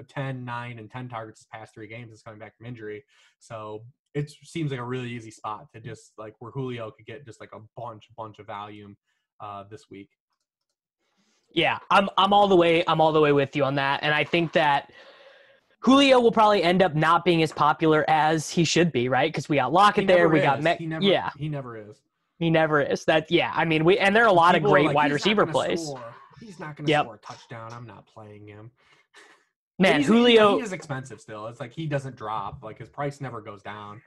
10, 0.08 0.44
9, 0.46 0.80
and 0.80 0.90
10 0.90 1.10
targets 1.10 1.42
his 1.42 1.48
past 1.52 1.74
three 1.74 1.88
games. 1.88 2.12
Is 2.12 2.22
coming 2.22 2.40
back 2.40 2.58
from 2.58 2.66
injury, 2.66 3.04
so 3.40 3.84
it 4.14 4.32
seems 4.44 4.72
like 4.72 4.80
a 4.80 4.84
really 4.84 5.10
easy 5.10 5.32
spot 5.32 5.68
to 5.74 5.80
just 5.80 6.14
like 6.18 6.34
where 6.40 6.52
Julio 6.52 6.92
could 6.92 7.06
get 7.06 7.26
just 7.26 7.40
like 7.40 7.52
a 7.54 7.60
bunch, 7.78 8.08
bunch 8.18 8.40
of 8.40 8.48
volume 8.48 8.98
uh, 9.40 9.64
this 9.70 9.84
week. 9.92 10.10
Yeah, 11.52 11.80
I'm 11.90 12.10
I'm 12.18 12.34
all 12.34 12.48
the 12.48 12.56
way 12.56 12.84
I'm 12.88 13.02
all 13.02 13.12
the 13.12 13.22
way 13.22 13.32
with 13.32 13.56
you 13.56 13.64
on 13.64 13.76
that, 13.76 14.02
and 14.04 14.14
I 14.14 14.24
think 14.24 14.54
that 14.54 14.92
Julio 15.82 16.20
will 16.20 16.32
probably 16.32 16.62
end 16.62 16.84
up 16.84 16.94
not 16.96 17.24
being 17.26 17.42
as 17.42 17.52
popular 17.52 18.06
as 18.10 18.50
he 18.50 18.64
should 18.64 18.92
be, 18.92 19.10
right? 19.10 19.32
Because 19.32 19.50
we 19.50 19.56
got 19.58 19.72
Lockett 19.74 20.08
there, 20.08 20.30
we 20.30 20.40
is. 20.40 20.44
got 20.44 20.62
Me- 20.62 20.76
he 20.78 20.86
never, 20.86 21.04
yeah, 21.06 21.30
he 21.38 21.50
never 21.50 21.78
is. 21.78 21.98
He 22.38 22.50
never 22.50 22.82
is. 22.82 23.04
That 23.06 23.30
yeah, 23.32 23.52
I 23.56 23.66
mean 23.66 23.84
we 23.84 23.98
and 23.98 24.16
there 24.16 24.24
are 24.24 24.30
a 24.30 24.34
lot 24.34 24.54
People 24.56 24.70
of 24.70 24.74
great 24.74 24.86
like, 24.88 24.96
wide 24.96 25.12
receiver 25.12 25.46
plays. 25.46 25.82
Score. 25.84 26.04
He's 26.40 26.60
not 26.60 26.78
going 26.78 26.86
to 26.86 26.92
Yep. 26.92 27.04
score 27.06 27.16
a 27.16 27.18
touchdown. 27.18 27.74
I'm 27.74 27.86
not 27.86 28.06
playing 28.08 28.48
him. 28.48 28.72
Man, 29.80 29.96
He's- 30.02 30.08
Julio. 30.08 30.58
he 30.58 30.64
is 30.64 30.74
expensive 30.74 31.22
still. 31.22 31.48
It's 31.48 31.60
like 31.60 31.72
he 31.72 31.88
doesn't 31.88 32.16
drop. 32.16 32.62
Like 32.64 32.78
his 32.78 32.90
price 32.90 33.22
never 33.22 33.42
goes 33.42 33.62
down. 33.62 34.02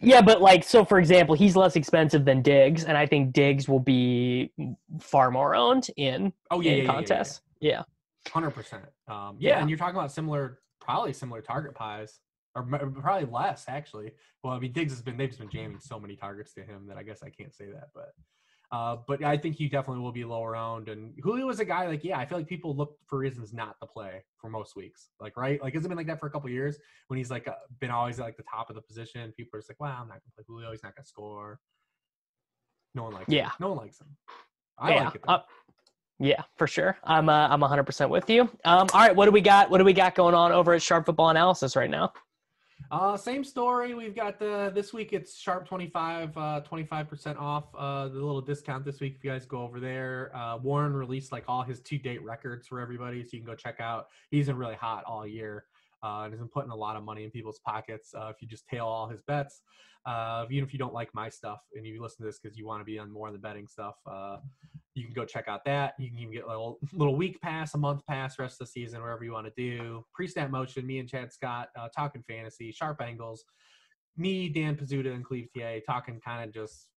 Yeah, 0.00 0.20
but 0.22 0.40
like 0.40 0.64
so 0.64 0.84
for 0.84 0.98
example, 0.98 1.34
he's 1.36 1.54
less 1.54 1.76
expensive 1.76 2.24
than 2.24 2.42
Diggs, 2.42 2.84
and 2.84 2.96
I 2.98 3.06
think 3.06 3.32
Diggs 3.32 3.68
will 3.68 3.78
be 3.78 4.50
far 5.00 5.30
more 5.30 5.54
owned 5.54 5.88
in 5.96 6.32
Oh 6.50 6.60
yeah, 6.60 6.72
in 6.72 6.76
yeah, 6.78 6.82
yeah, 6.82 6.88
yeah, 6.88 6.92
contests. 6.94 7.42
Yeah, 7.60 7.82
hundred 8.28 8.50
percent. 8.50 8.82
Um, 9.06 9.36
yeah, 9.38 9.50
Yeah. 9.50 9.60
and 9.60 9.70
you're 9.70 9.78
talking 9.78 9.94
about 9.94 10.10
similar, 10.10 10.58
probably 10.80 11.12
similar 11.12 11.40
target 11.40 11.74
pies, 11.76 12.18
or 12.56 12.64
probably 12.64 13.28
less 13.30 13.66
actually. 13.68 14.10
Well, 14.42 14.54
I 14.54 14.58
mean, 14.58 14.72
Diggs 14.72 14.90
has 14.92 15.02
been 15.02 15.16
they've 15.16 15.28
just 15.28 15.38
been 15.38 15.50
jamming 15.50 15.78
so 15.78 16.00
many 16.00 16.16
targets 16.16 16.52
to 16.54 16.62
him 16.62 16.86
that 16.88 16.96
I 16.96 17.04
guess 17.04 17.22
I 17.22 17.28
can't 17.30 17.54
say 17.54 17.66
that, 17.66 17.90
but. 17.94 18.12
Uh, 18.72 18.96
but 19.06 19.22
I 19.22 19.36
think 19.36 19.56
he 19.56 19.68
definitely 19.68 20.02
will 20.02 20.12
be 20.12 20.24
lower 20.24 20.56
owned. 20.56 20.88
And 20.88 21.12
Julio 21.22 21.46
is 21.50 21.60
a 21.60 21.64
guy 21.64 21.86
like, 21.86 22.02
yeah, 22.02 22.18
I 22.18 22.24
feel 22.24 22.38
like 22.38 22.48
people 22.48 22.74
look 22.74 22.96
for 23.06 23.18
reasons 23.18 23.52
not 23.52 23.78
to 23.80 23.86
play 23.86 24.24
for 24.38 24.48
most 24.48 24.76
weeks. 24.76 25.10
Like, 25.20 25.36
right? 25.36 25.62
Like, 25.62 25.74
has 25.74 25.84
it 25.84 25.88
been 25.88 25.98
like 25.98 26.06
that 26.06 26.18
for 26.18 26.26
a 26.26 26.30
couple 26.30 26.46
of 26.46 26.54
years 26.54 26.78
when 27.08 27.18
he's 27.18 27.30
like 27.30 27.46
uh, 27.46 27.52
been 27.80 27.90
always 27.90 28.18
at 28.18 28.24
like 28.24 28.38
the 28.38 28.44
top 28.44 28.70
of 28.70 28.76
the 28.76 28.80
position? 28.80 29.30
People 29.36 29.58
are 29.58 29.60
just 29.60 29.68
like, 29.68 29.78
wow, 29.78 29.98
I'm 30.00 30.08
not 30.08 30.14
gonna 30.14 30.32
play 30.34 30.44
Julio. 30.46 30.70
He's 30.70 30.82
not 30.82 30.96
gonna 30.96 31.04
score. 31.04 31.60
No 32.94 33.04
one 33.04 33.12
likes. 33.12 33.28
Yeah. 33.28 33.44
him. 33.44 33.52
no 33.60 33.68
one 33.68 33.78
likes 33.78 34.00
him. 34.00 34.06
I 34.78 34.94
yeah, 34.94 35.04
like 35.04 35.14
it. 35.16 35.22
Though. 35.26 35.32
uh, 35.34 35.42
yeah, 36.18 36.42
for 36.56 36.66
sure. 36.66 36.96
I'm 37.04 37.28
uh, 37.28 37.48
I'm 37.48 37.60
100 37.60 37.82
percent 37.84 38.10
with 38.10 38.30
you. 38.30 38.42
Um, 38.64 38.88
all 38.94 39.00
right, 39.00 39.14
what 39.14 39.26
do 39.26 39.32
we 39.32 39.42
got? 39.42 39.68
What 39.68 39.78
do 39.78 39.84
we 39.84 39.92
got 39.92 40.14
going 40.14 40.34
on 40.34 40.50
over 40.50 40.72
at 40.72 40.80
Sharp 40.80 41.04
Football 41.04 41.28
Analysis 41.28 41.76
right 41.76 41.90
now? 41.90 42.14
Uh, 42.90 43.16
same 43.16 43.44
story. 43.44 43.94
We've 43.94 44.14
got 44.14 44.38
the 44.38 44.70
this 44.74 44.92
week. 44.92 45.12
It's 45.12 45.36
sharp 45.38 45.66
25, 45.66 46.36
uh, 46.36 46.60
25% 46.70 47.38
off. 47.38 47.64
Uh, 47.76 48.08
the 48.08 48.14
little 48.14 48.40
discount 48.40 48.84
this 48.84 49.00
week. 49.00 49.16
If 49.16 49.24
you 49.24 49.30
guys 49.30 49.46
go 49.46 49.62
over 49.62 49.80
there, 49.80 50.34
uh, 50.36 50.58
Warren 50.58 50.92
released 50.92 51.32
like 51.32 51.44
all 51.48 51.62
his 51.62 51.80
to 51.80 51.98
date 51.98 52.22
records 52.22 52.66
for 52.66 52.80
everybody, 52.80 53.22
so 53.22 53.30
you 53.32 53.38
can 53.38 53.46
go 53.46 53.54
check 53.54 53.80
out. 53.80 54.08
He's 54.30 54.46
been 54.46 54.56
really 54.56 54.74
hot 54.74 55.04
all 55.04 55.26
year. 55.26 55.64
Uh, 56.02 56.22
and 56.24 56.32
has 56.32 56.40
been 56.40 56.48
putting 56.48 56.70
a 56.70 56.76
lot 56.76 56.96
of 56.96 57.04
money 57.04 57.24
in 57.24 57.30
people's 57.30 57.60
pockets. 57.64 58.12
Uh, 58.14 58.28
if 58.28 58.36
you 58.40 58.48
just 58.48 58.66
tail 58.66 58.86
all 58.86 59.08
his 59.08 59.22
bets, 59.22 59.62
uh, 60.04 60.44
even 60.50 60.64
if 60.64 60.72
you 60.72 60.78
don't 60.78 60.94
like 60.94 61.08
my 61.14 61.28
stuff 61.28 61.60
and 61.74 61.86
you 61.86 62.02
listen 62.02 62.18
to 62.18 62.24
this 62.24 62.40
because 62.40 62.58
you 62.58 62.66
want 62.66 62.80
to 62.80 62.84
be 62.84 62.98
on 62.98 63.10
more 63.10 63.28
of 63.28 63.32
the 63.32 63.38
betting 63.38 63.68
stuff, 63.68 63.94
uh, 64.10 64.36
you 64.94 65.04
can 65.04 65.14
go 65.14 65.24
check 65.24 65.46
out 65.48 65.64
that. 65.64 65.94
You 65.98 66.10
can 66.10 66.18
even 66.18 66.32
get 66.32 66.44
a 66.44 66.48
little, 66.48 66.78
little 66.92 67.16
week 67.16 67.40
pass, 67.40 67.74
a 67.74 67.78
month 67.78 68.04
pass, 68.06 68.38
rest 68.38 68.60
of 68.60 68.66
the 68.66 68.72
season, 68.72 69.00
whatever 69.00 69.24
you 69.24 69.32
want 69.32 69.46
to 69.46 69.52
do. 69.56 70.04
Pre 70.12 70.26
snap 70.26 70.50
motion, 70.50 70.86
me 70.86 70.98
and 70.98 71.08
Chad 71.08 71.32
Scott 71.32 71.68
uh, 71.78 71.88
talking 71.94 72.24
fantasy, 72.28 72.72
sharp 72.72 73.00
angles. 73.00 73.44
Me, 74.16 74.48
Dan 74.48 74.76
Pizzuta, 74.76 75.14
and 75.14 75.24
Cleve 75.24 75.48
TA 75.56 75.78
talking 75.86 76.20
kind 76.20 76.44
of 76.44 76.52
just 76.52 76.88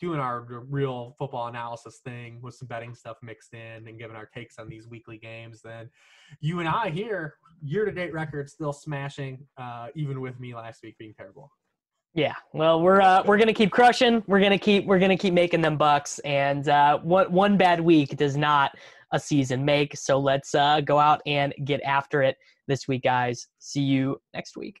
doing 0.00 0.20
our 0.20 0.64
real 0.68 1.14
football 1.18 1.48
analysis 1.48 2.00
thing 2.04 2.40
with 2.42 2.54
some 2.54 2.68
betting 2.68 2.94
stuff 2.94 3.16
mixed 3.22 3.54
in 3.54 3.88
and 3.88 3.98
giving 3.98 4.16
our 4.16 4.26
takes 4.26 4.58
on 4.58 4.68
these 4.68 4.86
weekly 4.86 5.18
games. 5.18 5.60
Then 5.62 5.88
you 6.40 6.60
and 6.60 6.68
I 6.68 6.90
here, 6.90 7.34
year 7.62 7.84
to 7.84 7.92
date 7.92 8.12
record 8.12 8.50
still 8.50 8.72
smashing, 8.72 9.46
uh, 9.56 9.88
even 9.94 10.20
with 10.20 10.38
me 10.38 10.54
last 10.54 10.82
week 10.82 10.96
being 10.98 11.14
terrible. 11.14 11.50
Yeah, 12.14 12.34
well, 12.52 12.80
we're 12.80 13.00
uh, 13.00 13.22
we're 13.24 13.38
gonna 13.38 13.52
keep 13.52 13.70
crushing. 13.70 14.24
We're 14.26 14.40
gonna 14.40 14.58
keep 14.58 14.86
we're 14.86 14.98
gonna 14.98 15.16
keep 15.16 15.34
making 15.34 15.60
them 15.60 15.76
bucks. 15.76 16.18
And 16.20 16.68
uh, 16.68 16.98
one 16.98 17.30
one 17.30 17.56
bad 17.56 17.80
week 17.80 18.16
does 18.16 18.36
not 18.36 18.72
a 19.12 19.20
season 19.20 19.64
make. 19.64 19.96
So 19.96 20.18
let's 20.18 20.54
uh, 20.54 20.80
go 20.80 20.98
out 20.98 21.20
and 21.26 21.54
get 21.64 21.80
after 21.82 22.22
it 22.22 22.36
this 22.66 22.88
week, 22.88 23.04
guys. 23.04 23.46
See 23.58 23.82
you 23.82 24.20
next 24.34 24.56
week. 24.56 24.80